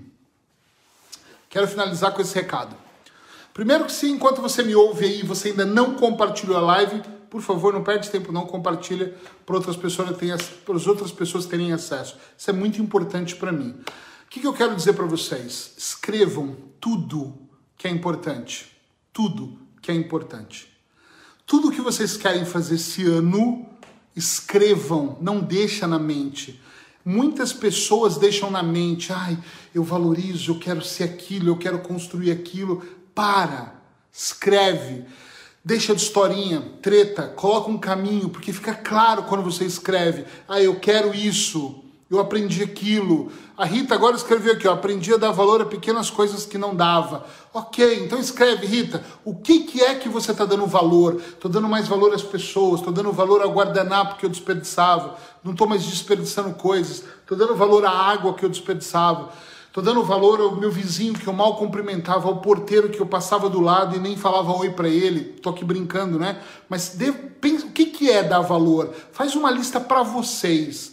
Quero 1.50 1.68
finalizar 1.68 2.12
com 2.12 2.22
esse 2.22 2.34
recado. 2.34 2.83
Primeiro 3.54 3.84
que 3.84 3.92
se 3.92 4.10
enquanto 4.10 4.42
você 4.42 4.64
me 4.64 4.74
ouve 4.74 5.04
aí, 5.04 5.22
você 5.22 5.50
ainda 5.50 5.64
não 5.64 5.94
compartilhou 5.94 6.56
a 6.56 6.60
live, 6.60 7.00
por 7.30 7.40
favor, 7.40 7.72
não 7.72 7.84
perde 7.84 8.10
tempo, 8.10 8.32
não 8.32 8.46
compartilha 8.46 9.14
para 9.46 9.54
outras 9.54 9.76
pessoas 9.76 10.16
terem, 10.16 10.36
para 10.66 10.74
as 10.74 10.86
outras 10.88 11.12
pessoas 11.12 11.46
terem 11.46 11.72
acesso. 11.72 12.16
Isso 12.36 12.50
é 12.50 12.52
muito 12.52 12.82
importante 12.82 13.36
para 13.36 13.52
mim. 13.52 13.70
O 14.26 14.28
que, 14.28 14.40
que 14.40 14.46
eu 14.46 14.52
quero 14.52 14.74
dizer 14.74 14.94
para 14.94 15.06
vocês? 15.06 15.72
Escrevam 15.76 16.56
tudo 16.80 17.38
que 17.78 17.86
é 17.86 17.90
importante. 17.90 18.76
Tudo 19.12 19.56
que 19.80 19.92
é 19.92 19.94
importante. 19.94 20.68
Tudo 21.46 21.70
que 21.70 21.80
vocês 21.80 22.16
querem 22.16 22.44
fazer 22.44 22.74
esse 22.74 23.06
ano, 23.06 23.64
escrevam, 24.16 25.16
não 25.20 25.40
deixa 25.40 25.86
na 25.86 25.98
mente. 25.98 26.60
Muitas 27.04 27.52
pessoas 27.52 28.16
deixam 28.16 28.50
na 28.50 28.62
mente, 28.62 29.12
ai, 29.12 29.36
eu 29.74 29.84
valorizo, 29.84 30.52
eu 30.52 30.58
quero 30.58 30.82
ser 30.82 31.04
aquilo, 31.04 31.50
eu 31.50 31.56
quero 31.58 31.80
construir 31.80 32.30
aquilo. 32.30 32.82
Para, 33.14 33.74
escreve, 34.12 35.04
deixa 35.64 35.94
de 35.94 36.02
historinha, 36.02 36.60
treta, 36.82 37.28
coloca 37.28 37.70
um 37.70 37.78
caminho, 37.78 38.28
porque 38.28 38.52
fica 38.52 38.74
claro 38.74 39.22
quando 39.22 39.44
você 39.44 39.64
escreve, 39.64 40.24
ah, 40.48 40.60
eu 40.60 40.78
quero 40.80 41.14
isso, 41.14 41.84
eu 42.10 42.18
aprendi 42.18 42.62
aquilo. 42.62 43.30
A 43.56 43.64
Rita 43.64 43.94
agora 43.94 44.16
escreveu 44.16 44.52
aqui, 44.52 44.66
ó, 44.66 44.72
aprendi 44.72 45.14
a 45.14 45.16
dar 45.16 45.30
valor 45.30 45.62
a 45.62 45.64
pequenas 45.64 46.10
coisas 46.10 46.44
que 46.44 46.58
não 46.58 46.74
dava. 46.74 47.24
Ok, 47.52 48.04
então 48.04 48.18
escreve, 48.18 48.66
Rita, 48.66 49.04
o 49.24 49.34
que, 49.34 49.60
que 49.60 49.80
é 49.80 49.94
que 49.94 50.08
você 50.08 50.32
está 50.32 50.44
dando 50.44 50.66
valor? 50.66 51.20
Estou 51.20 51.50
dando 51.50 51.68
mais 51.68 51.86
valor 51.86 52.12
às 52.12 52.22
pessoas, 52.22 52.80
estou 52.80 52.92
dando 52.92 53.12
valor 53.12 53.40
ao 53.42 53.52
guardanapo 53.52 54.16
que 54.16 54.26
eu 54.26 54.30
desperdiçava, 54.30 55.16
não 55.42 55.52
estou 55.52 55.68
mais 55.68 55.84
desperdiçando 55.84 56.52
coisas, 56.54 57.04
estou 57.20 57.38
dando 57.38 57.54
valor 57.54 57.84
à 57.86 57.90
água 57.90 58.34
que 58.34 58.44
eu 58.44 58.48
desperdiçava. 58.50 59.30
Estou 59.74 59.82
dando 59.82 60.04
valor 60.04 60.40
ao 60.40 60.54
meu 60.54 60.70
vizinho 60.70 61.14
que 61.14 61.26
eu 61.26 61.32
mal 61.32 61.56
cumprimentava, 61.56 62.28
ao 62.28 62.36
porteiro 62.36 62.90
que 62.90 63.00
eu 63.00 63.06
passava 63.06 63.50
do 63.50 63.60
lado 63.60 63.96
e 63.96 63.98
nem 63.98 64.16
falava 64.16 64.56
oi 64.56 64.70
para 64.70 64.88
ele. 64.88 65.32
Estou 65.34 65.52
aqui 65.52 65.64
brincando, 65.64 66.16
né? 66.16 66.40
Mas 66.68 66.90
devo, 66.90 67.18
pensa, 67.40 67.66
o 67.66 67.72
que, 67.72 67.86
que 67.86 68.08
é 68.08 68.22
dar 68.22 68.40
valor? 68.40 68.94
Faz 69.10 69.34
uma 69.34 69.50
lista 69.50 69.80
para 69.80 70.04
vocês. 70.04 70.92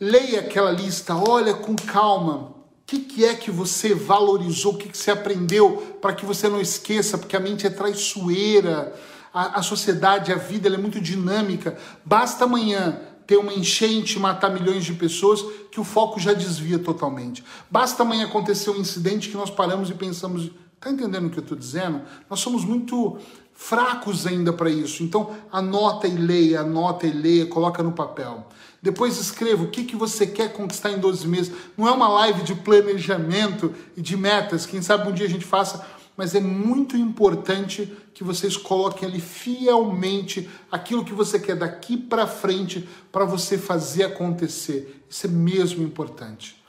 Leia 0.00 0.40
aquela 0.40 0.70
lista, 0.70 1.14
olha 1.14 1.52
com 1.52 1.76
calma. 1.76 2.34
O 2.34 2.54
que, 2.86 3.00
que 3.00 3.26
é 3.26 3.34
que 3.34 3.50
você 3.50 3.94
valorizou, 3.94 4.72
o 4.72 4.78
que, 4.78 4.88
que 4.88 4.96
você 4.96 5.10
aprendeu 5.10 5.98
para 6.00 6.14
que 6.14 6.24
você 6.24 6.48
não 6.48 6.62
esqueça, 6.62 7.18
porque 7.18 7.36
a 7.36 7.40
mente 7.40 7.66
é 7.66 7.70
traiçoeira. 7.70 8.96
A, 9.34 9.58
a 9.58 9.62
sociedade, 9.62 10.32
a 10.32 10.36
vida, 10.36 10.66
é 10.66 10.78
muito 10.78 10.98
dinâmica. 10.98 11.76
Basta 12.06 12.44
amanhã 12.44 13.02
ter 13.28 13.36
uma 13.36 13.52
enchente, 13.52 14.18
matar 14.18 14.50
milhões 14.50 14.86
de 14.86 14.94
pessoas, 14.94 15.44
que 15.70 15.78
o 15.78 15.84
foco 15.84 16.18
já 16.18 16.32
desvia 16.32 16.78
totalmente. 16.78 17.44
Basta 17.70 18.02
amanhã 18.02 18.24
acontecer 18.24 18.70
um 18.70 18.76
incidente 18.76 19.28
que 19.28 19.36
nós 19.36 19.50
paramos 19.50 19.90
e 19.90 19.94
pensamos, 19.94 20.50
tá 20.80 20.90
entendendo 20.90 21.26
o 21.26 21.30
que 21.30 21.38
eu 21.38 21.42
estou 21.42 21.56
dizendo? 21.56 22.00
Nós 22.30 22.40
somos 22.40 22.64
muito 22.64 23.18
fracos 23.52 24.26
ainda 24.26 24.50
para 24.50 24.70
isso. 24.70 25.02
Então, 25.02 25.36
anota 25.52 26.08
e 26.08 26.16
leia, 26.16 26.62
anota 26.62 27.06
e 27.06 27.12
leia, 27.12 27.44
coloca 27.44 27.82
no 27.82 27.92
papel. 27.92 28.46
Depois 28.80 29.18
escreva 29.18 29.64
o 29.64 29.68
que, 29.68 29.84
que 29.84 29.94
você 29.94 30.26
quer 30.26 30.54
conquistar 30.54 30.90
em 30.90 30.98
12 30.98 31.28
meses. 31.28 31.52
Não 31.76 31.86
é 31.86 31.90
uma 31.90 32.08
live 32.08 32.42
de 32.44 32.54
planejamento 32.54 33.74
e 33.94 34.00
de 34.00 34.16
metas. 34.16 34.64
Quem 34.64 34.80
sabe 34.80 35.06
um 35.06 35.12
dia 35.12 35.26
a 35.26 35.30
gente 35.30 35.44
faça 35.44 35.84
mas 36.18 36.34
é 36.34 36.40
muito 36.40 36.96
importante 36.96 37.96
que 38.12 38.24
vocês 38.24 38.56
coloquem 38.56 39.08
ali 39.08 39.20
fielmente 39.20 40.50
aquilo 40.68 41.04
que 41.04 41.14
você 41.14 41.38
quer 41.38 41.54
daqui 41.54 41.96
para 41.96 42.26
frente 42.26 42.88
para 43.12 43.24
você 43.24 43.56
fazer 43.56 44.02
acontecer. 44.02 45.04
Isso 45.08 45.26
é 45.26 45.30
mesmo 45.30 45.80
importante. 45.84 46.60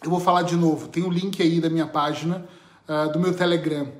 Eu 0.00 0.10
vou 0.10 0.20
falar 0.20 0.42
de 0.42 0.54
novo, 0.54 0.86
tem 0.86 1.02
o 1.02 1.08
um 1.08 1.10
link 1.10 1.42
aí 1.42 1.60
da 1.60 1.68
minha 1.68 1.88
página, 1.88 2.46
uh, 2.88 3.12
do 3.12 3.18
meu 3.18 3.34
Telegram. 3.34 3.92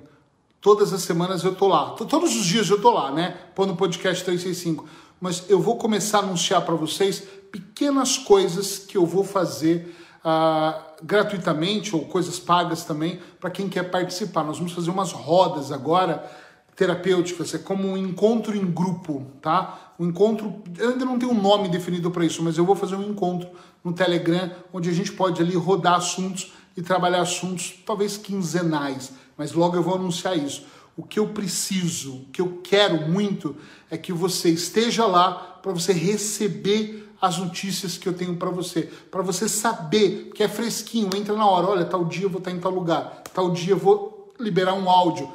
Todas 0.60 0.92
as 0.92 1.02
semanas 1.02 1.42
eu 1.42 1.56
tô 1.56 1.66
lá. 1.66 1.90
Todos 1.90 2.36
os 2.36 2.46
dias 2.46 2.70
eu 2.70 2.80
tô 2.80 2.92
lá, 2.92 3.10
né? 3.10 3.36
Pondo 3.52 3.74
podcast 3.74 4.22
365. 4.22 4.88
Mas 5.20 5.42
eu 5.48 5.60
vou 5.60 5.76
começar 5.76 6.18
a 6.18 6.22
anunciar 6.22 6.64
para 6.64 6.76
vocês 6.76 7.20
pequenas 7.50 8.16
coisas 8.16 8.78
que 8.78 8.96
eu 8.96 9.06
vou 9.06 9.24
fazer 9.24 9.92
uh, 10.26 10.82
gratuitamente 11.04 11.94
ou 11.94 12.06
coisas 12.06 12.40
pagas 12.40 12.84
também 12.84 13.20
para 13.38 13.48
quem 13.48 13.68
quer 13.68 13.84
participar. 13.84 14.42
Nós 14.42 14.58
vamos 14.58 14.72
fazer 14.72 14.90
umas 14.90 15.12
rodas 15.12 15.70
agora 15.70 16.28
terapêuticas, 16.74 17.54
é 17.54 17.58
como 17.58 17.88
um 17.88 17.96
encontro 17.96 18.54
em 18.54 18.66
grupo, 18.66 19.24
tá? 19.40 19.94
Um 19.98 20.08
encontro, 20.08 20.62
eu 20.76 20.90
ainda 20.90 21.06
não 21.06 21.18
tenho 21.18 21.32
um 21.32 21.40
nome 21.40 21.70
definido 21.70 22.10
para 22.10 22.22
isso, 22.22 22.42
mas 22.42 22.58
eu 22.58 22.66
vou 22.66 22.76
fazer 22.76 22.96
um 22.96 23.02
encontro 23.02 23.48
no 23.82 23.94
Telegram 23.94 24.50
onde 24.74 24.90
a 24.90 24.92
gente 24.92 25.10
pode 25.12 25.40
ali 25.40 25.56
rodar 25.56 25.94
assuntos 25.94 26.52
e 26.76 26.82
trabalhar 26.82 27.22
assuntos 27.22 27.82
talvez 27.86 28.18
quinzenais, 28.18 29.12
mas 29.38 29.52
logo 29.52 29.74
eu 29.74 29.82
vou 29.82 29.94
anunciar 29.94 30.36
isso. 30.36 30.66
O 30.94 31.02
que 31.02 31.18
eu 31.18 31.28
preciso, 31.28 32.14
o 32.14 32.24
que 32.26 32.42
eu 32.42 32.60
quero 32.62 33.08
muito 33.08 33.56
é 33.90 33.96
que 33.96 34.12
você 34.12 34.50
esteja 34.50 35.06
lá 35.06 35.32
para 35.62 35.72
você 35.72 35.94
receber 35.94 37.05
as 37.20 37.38
notícias 37.38 37.96
que 37.96 38.08
eu 38.08 38.12
tenho 38.12 38.36
para 38.36 38.50
você, 38.50 38.82
para 39.10 39.22
você 39.22 39.48
saber 39.48 40.30
que 40.34 40.42
é 40.42 40.48
fresquinho, 40.48 41.10
entra 41.16 41.34
na 41.34 41.46
hora, 41.46 41.66
olha, 41.66 41.84
tal 41.84 42.04
dia 42.04 42.24
eu 42.24 42.30
vou 42.30 42.38
estar 42.38 42.50
em 42.50 42.58
tal 42.58 42.72
lugar, 42.72 43.22
tal 43.32 43.50
dia 43.50 43.72
eu 43.72 43.78
vou 43.78 44.32
liberar 44.38 44.74
um 44.74 44.88
áudio. 44.88 45.30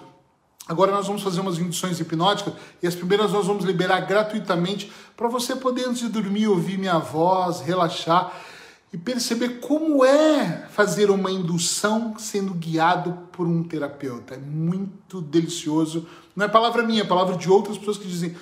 Agora 0.68 0.92
nós 0.92 1.08
vamos 1.08 1.24
fazer 1.24 1.42
umas 1.42 1.58
induções 1.58 2.00
hipnóticas 2.00 2.54
e 2.82 2.88
as 2.88 2.96
primeiras 2.96 3.32
nós 3.32 3.48
vamos 3.48 3.66
liberar 3.66 4.02
gratuitamente 4.02 4.92
para 5.18 5.28
você 5.28 5.56
poder 5.56 5.86
antes 5.86 6.02
de 6.02 6.10
dormir 6.10 6.48
ouvir 6.48 6.78
minha 6.78 7.00
voz, 7.00 7.62
relaxar 7.62 8.32
e 8.94 8.98
perceber 8.98 9.60
como 9.60 10.06
é 10.06 10.68
fazer 10.70 11.10
uma 11.10 11.32
indução 11.32 12.16
sendo 12.18 12.54
guiado 12.54 13.18
por 13.32 13.48
um 13.48 13.64
terapeuta. 13.64 14.36
É 14.36 14.38
muito 14.38 15.22
delicioso. 15.22 16.08
Não 16.36 16.46
é 16.46 16.50
palavra 16.50 16.84
minha, 16.84 17.02
é 17.02 17.06
palavra 17.06 17.36
de 17.36 17.50
outras 17.50 17.78
pessoas 17.78 17.98
que 17.98 18.08
dizem: 18.08 18.36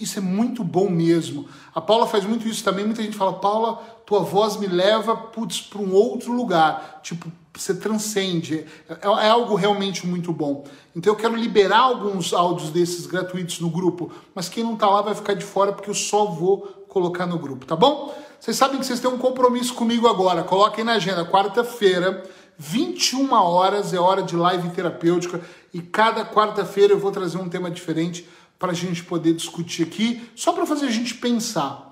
isso 0.00 0.18
é 0.18 0.22
muito 0.22 0.62
bom 0.62 0.88
mesmo. 0.88 1.48
A 1.74 1.80
Paula 1.80 2.06
faz 2.06 2.24
muito 2.24 2.46
isso 2.46 2.62
também. 2.62 2.84
Muita 2.84 3.02
gente 3.02 3.16
fala: 3.16 3.34
Paula, 3.34 3.76
tua 4.06 4.20
voz 4.20 4.56
me 4.56 4.66
leva 4.66 5.16
para 5.16 5.80
um 5.80 5.92
outro 5.92 6.32
lugar. 6.32 7.00
Tipo, 7.02 7.30
você 7.54 7.74
transcende. 7.74 8.64
É, 8.88 8.98
é, 9.02 9.28
algo 9.28 9.54
realmente 9.54 10.06
muito 10.06 10.32
bom. 10.32 10.64
Então 10.94 11.12
eu 11.12 11.16
quero 11.16 11.34
liberar 11.34 11.80
alguns 11.80 12.32
áudios 12.32 12.70
desses 12.70 13.06
gratuitos 13.06 13.60
no 13.60 13.70
grupo, 13.70 14.12
mas 14.34 14.48
quem 14.48 14.62
não 14.62 14.74
está 14.74 14.88
lá 14.88 15.02
vai 15.02 15.14
ficar 15.14 15.34
de 15.34 15.44
fora 15.44 15.72
porque 15.72 15.90
eu 15.90 15.94
só 15.94 16.26
vou 16.26 16.86
colocar 16.88 17.26
no 17.26 17.38
grupo, 17.38 17.64
tá 17.64 17.74
bom? 17.74 18.14
Vocês 18.38 18.56
sabem 18.56 18.78
que 18.78 18.84
vocês 18.84 19.00
têm 19.00 19.10
um 19.10 19.18
compromisso 19.18 19.72
comigo 19.74 20.06
agora. 20.08 20.42
Coloquem 20.42 20.84
na 20.84 20.94
agenda, 20.94 21.24
quarta-feira, 21.24 22.22
21 22.58 23.32
horas 23.32 23.94
é 23.94 23.98
hora 23.98 24.22
de 24.22 24.36
live 24.36 24.68
terapêutica 24.70 25.40
e 25.72 25.80
cada 25.80 26.24
quarta-feira 26.24 26.92
eu 26.92 26.98
vou 26.98 27.10
trazer 27.10 27.38
um 27.38 27.48
tema 27.48 27.70
diferente 27.70 28.28
para 28.58 28.72
a 28.72 28.74
gente 28.74 29.02
poder 29.02 29.34
discutir 29.34 29.82
aqui, 29.82 30.22
só 30.36 30.52
para 30.52 30.66
fazer 30.66 30.86
a 30.86 30.90
gente 30.90 31.14
pensar. 31.14 31.90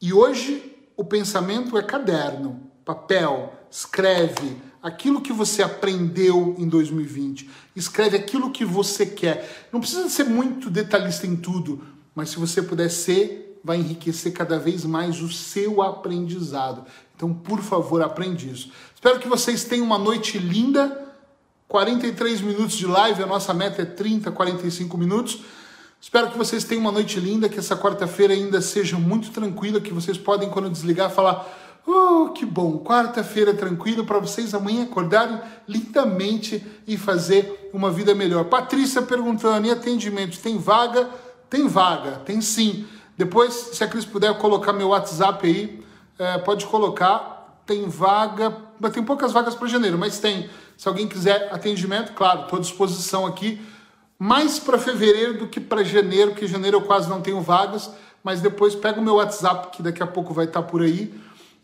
E 0.00 0.12
hoje 0.12 0.74
o 0.96 1.04
pensamento 1.04 1.76
é 1.76 1.82
caderno, 1.82 2.60
papel, 2.84 3.52
escreve 3.70 4.56
aquilo 4.82 5.20
que 5.20 5.32
você 5.32 5.62
aprendeu 5.62 6.54
em 6.58 6.68
2020, 6.68 7.50
escreve 7.76 8.16
aquilo 8.16 8.50
que 8.50 8.64
você 8.64 9.04
quer. 9.04 9.68
Não 9.72 9.80
precisa 9.80 10.08
ser 10.08 10.24
muito 10.24 10.70
detalhista 10.70 11.26
em 11.26 11.36
tudo, 11.36 11.84
mas 12.14 12.30
se 12.30 12.38
você 12.38 12.62
puder 12.62 12.88
ser, 12.88 13.60
vai 13.62 13.76
enriquecer 13.76 14.32
cada 14.32 14.58
vez 14.58 14.84
mais 14.84 15.20
o 15.20 15.30
seu 15.30 15.82
aprendizado. 15.82 16.84
Então, 17.14 17.34
por 17.34 17.60
favor, 17.60 18.02
aprende 18.02 18.50
isso. 18.50 18.72
Espero 18.94 19.18
que 19.18 19.28
vocês 19.28 19.64
tenham 19.64 19.84
uma 19.84 19.98
noite 19.98 20.38
linda. 20.38 21.09
43 21.70 22.40
minutos 22.40 22.76
de 22.76 22.84
live, 22.84 23.22
a 23.22 23.26
nossa 23.26 23.54
meta 23.54 23.82
é 23.82 23.84
30, 23.84 24.32
45 24.32 24.98
minutos. 24.98 25.42
Espero 26.00 26.28
que 26.28 26.36
vocês 26.36 26.64
tenham 26.64 26.80
uma 26.80 26.90
noite 26.90 27.20
linda, 27.20 27.48
que 27.48 27.60
essa 27.60 27.76
quarta-feira 27.76 28.34
ainda 28.34 28.60
seja 28.60 28.98
muito 28.98 29.30
tranquila, 29.30 29.80
que 29.80 29.94
vocês 29.94 30.18
podem, 30.18 30.50
quando 30.50 30.68
desligar, 30.68 31.10
falar: 31.10 31.46
Oh, 31.86 32.30
que 32.30 32.44
bom, 32.44 32.80
quarta-feira 32.80 33.54
tranquilo 33.54 34.04
para 34.04 34.18
vocês 34.18 34.52
amanhã 34.52 34.82
acordarem 34.82 35.40
lindamente 35.68 36.60
e 36.88 36.96
fazer 36.96 37.70
uma 37.72 37.88
vida 37.88 38.16
melhor. 38.16 38.46
Patrícia 38.46 39.00
perguntando: 39.00 39.68
e 39.68 39.70
atendimento? 39.70 40.40
Tem 40.40 40.58
vaga? 40.58 41.08
Tem 41.48 41.68
vaga, 41.68 42.20
tem 42.24 42.40
sim. 42.40 42.84
Depois, 43.16 43.54
se 43.74 43.84
a 43.84 43.86
Cris 43.86 44.04
puder 44.04 44.36
colocar 44.38 44.72
meu 44.72 44.88
WhatsApp 44.88 45.46
aí, 45.46 45.84
é, 46.18 46.36
pode 46.38 46.66
colocar. 46.66 47.62
Tem 47.64 47.88
vaga, 47.88 48.56
tem 48.92 49.04
poucas 49.04 49.30
vagas 49.30 49.54
para 49.54 49.68
janeiro, 49.68 49.96
mas 49.96 50.18
tem. 50.18 50.50
Se 50.80 50.88
alguém 50.88 51.06
quiser 51.06 51.52
atendimento, 51.52 52.14
claro, 52.14 52.44
estou 52.44 52.56
à 52.58 52.62
disposição 52.62 53.26
aqui. 53.26 53.60
Mais 54.18 54.58
para 54.58 54.78
fevereiro 54.78 55.40
do 55.40 55.46
que 55.46 55.60
para 55.60 55.84
janeiro, 55.84 56.34
que 56.34 56.46
janeiro 56.46 56.78
eu 56.78 56.80
quase 56.80 57.06
não 57.06 57.20
tenho 57.20 57.38
vagas. 57.42 57.90
Mas 58.24 58.40
depois 58.40 58.74
pega 58.74 58.98
o 58.98 59.04
meu 59.04 59.16
WhatsApp, 59.16 59.76
que 59.76 59.82
daqui 59.82 60.02
a 60.02 60.06
pouco 60.06 60.32
vai 60.32 60.46
estar 60.46 60.62
tá 60.62 60.66
por 60.66 60.80
aí, 60.80 61.12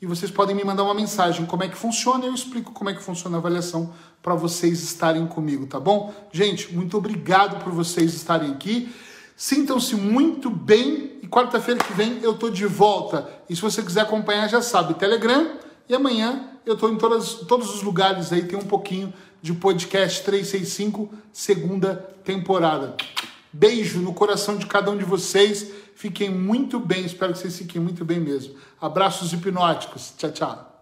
e 0.02 0.06
vocês 0.06 0.30
podem 0.30 0.54
me 0.54 0.62
mandar 0.62 0.82
uma 0.82 0.92
mensagem 0.92 1.46
como 1.46 1.64
é 1.64 1.68
que 1.68 1.76
funciona 1.78 2.26
e 2.26 2.28
eu 2.28 2.34
explico 2.34 2.72
como 2.72 2.90
é 2.90 2.92
que 2.92 3.02
funciona 3.02 3.38
a 3.38 3.40
avaliação 3.40 3.90
para 4.22 4.34
vocês 4.34 4.82
estarem 4.82 5.26
comigo, 5.26 5.66
tá 5.66 5.80
bom? 5.80 6.12
Gente, 6.30 6.74
muito 6.74 6.98
obrigado 6.98 7.64
por 7.64 7.72
vocês 7.72 8.12
estarem 8.12 8.52
aqui. 8.52 8.94
Sintam-se 9.34 9.96
muito 9.96 10.50
bem 10.50 11.18
e 11.22 11.26
quarta-feira 11.26 11.82
que 11.82 11.94
vem 11.94 12.18
eu 12.20 12.34
tô 12.34 12.50
de 12.50 12.66
volta. 12.66 13.26
E 13.48 13.56
se 13.56 13.62
você 13.62 13.82
quiser 13.82 14.02
acompanhar, 14.02 14.46
já 14.46 14.60
sabe, 14.60 14.92
Telegram. 14.92 15.52
E 15.88 15.94
amanhã 15.94 16.50
eu 16.66 16.76
tô 16.76 16.88
em 16.88 16.96
todas, 16.96 17.34
todos 17.34 17.72
os 17.72 17.82
lugares 17.82 18.32
aí, 18.32 18.42
tem 18.42 18.58
um 18.58 18.66
pouquinho 18.66 19.14
de 19.40 19.52
podcast 19.52 20.24
365, 20.24 21.08
segunda 21.32 21.94
temporada. 22.24 22.96
Beijo 23.52 24.00
no 24.00 24.12
coração 24.12 24.56
de 24.56 24.66
cada 24.66 24.90
um 24.90 24.98
de 24.98 25.04
vocês. 25.04 25.70
Fiquem 25.94 26.28
muito 26.28 26.78
bem, 26.80 27.06
espero 27.06 27.32
que 27.32 27.38
vocês 27.38 27.56
fiquem 27.56 27.80
muito 27.80 28.04
bem 28.04 28.18
mesmo. 28.18 28.56
Abraços 28.80 29.32
hipnóticos. 29.32 30.12
Tchau, 30.18 30.32
tchau. 30.32 30.76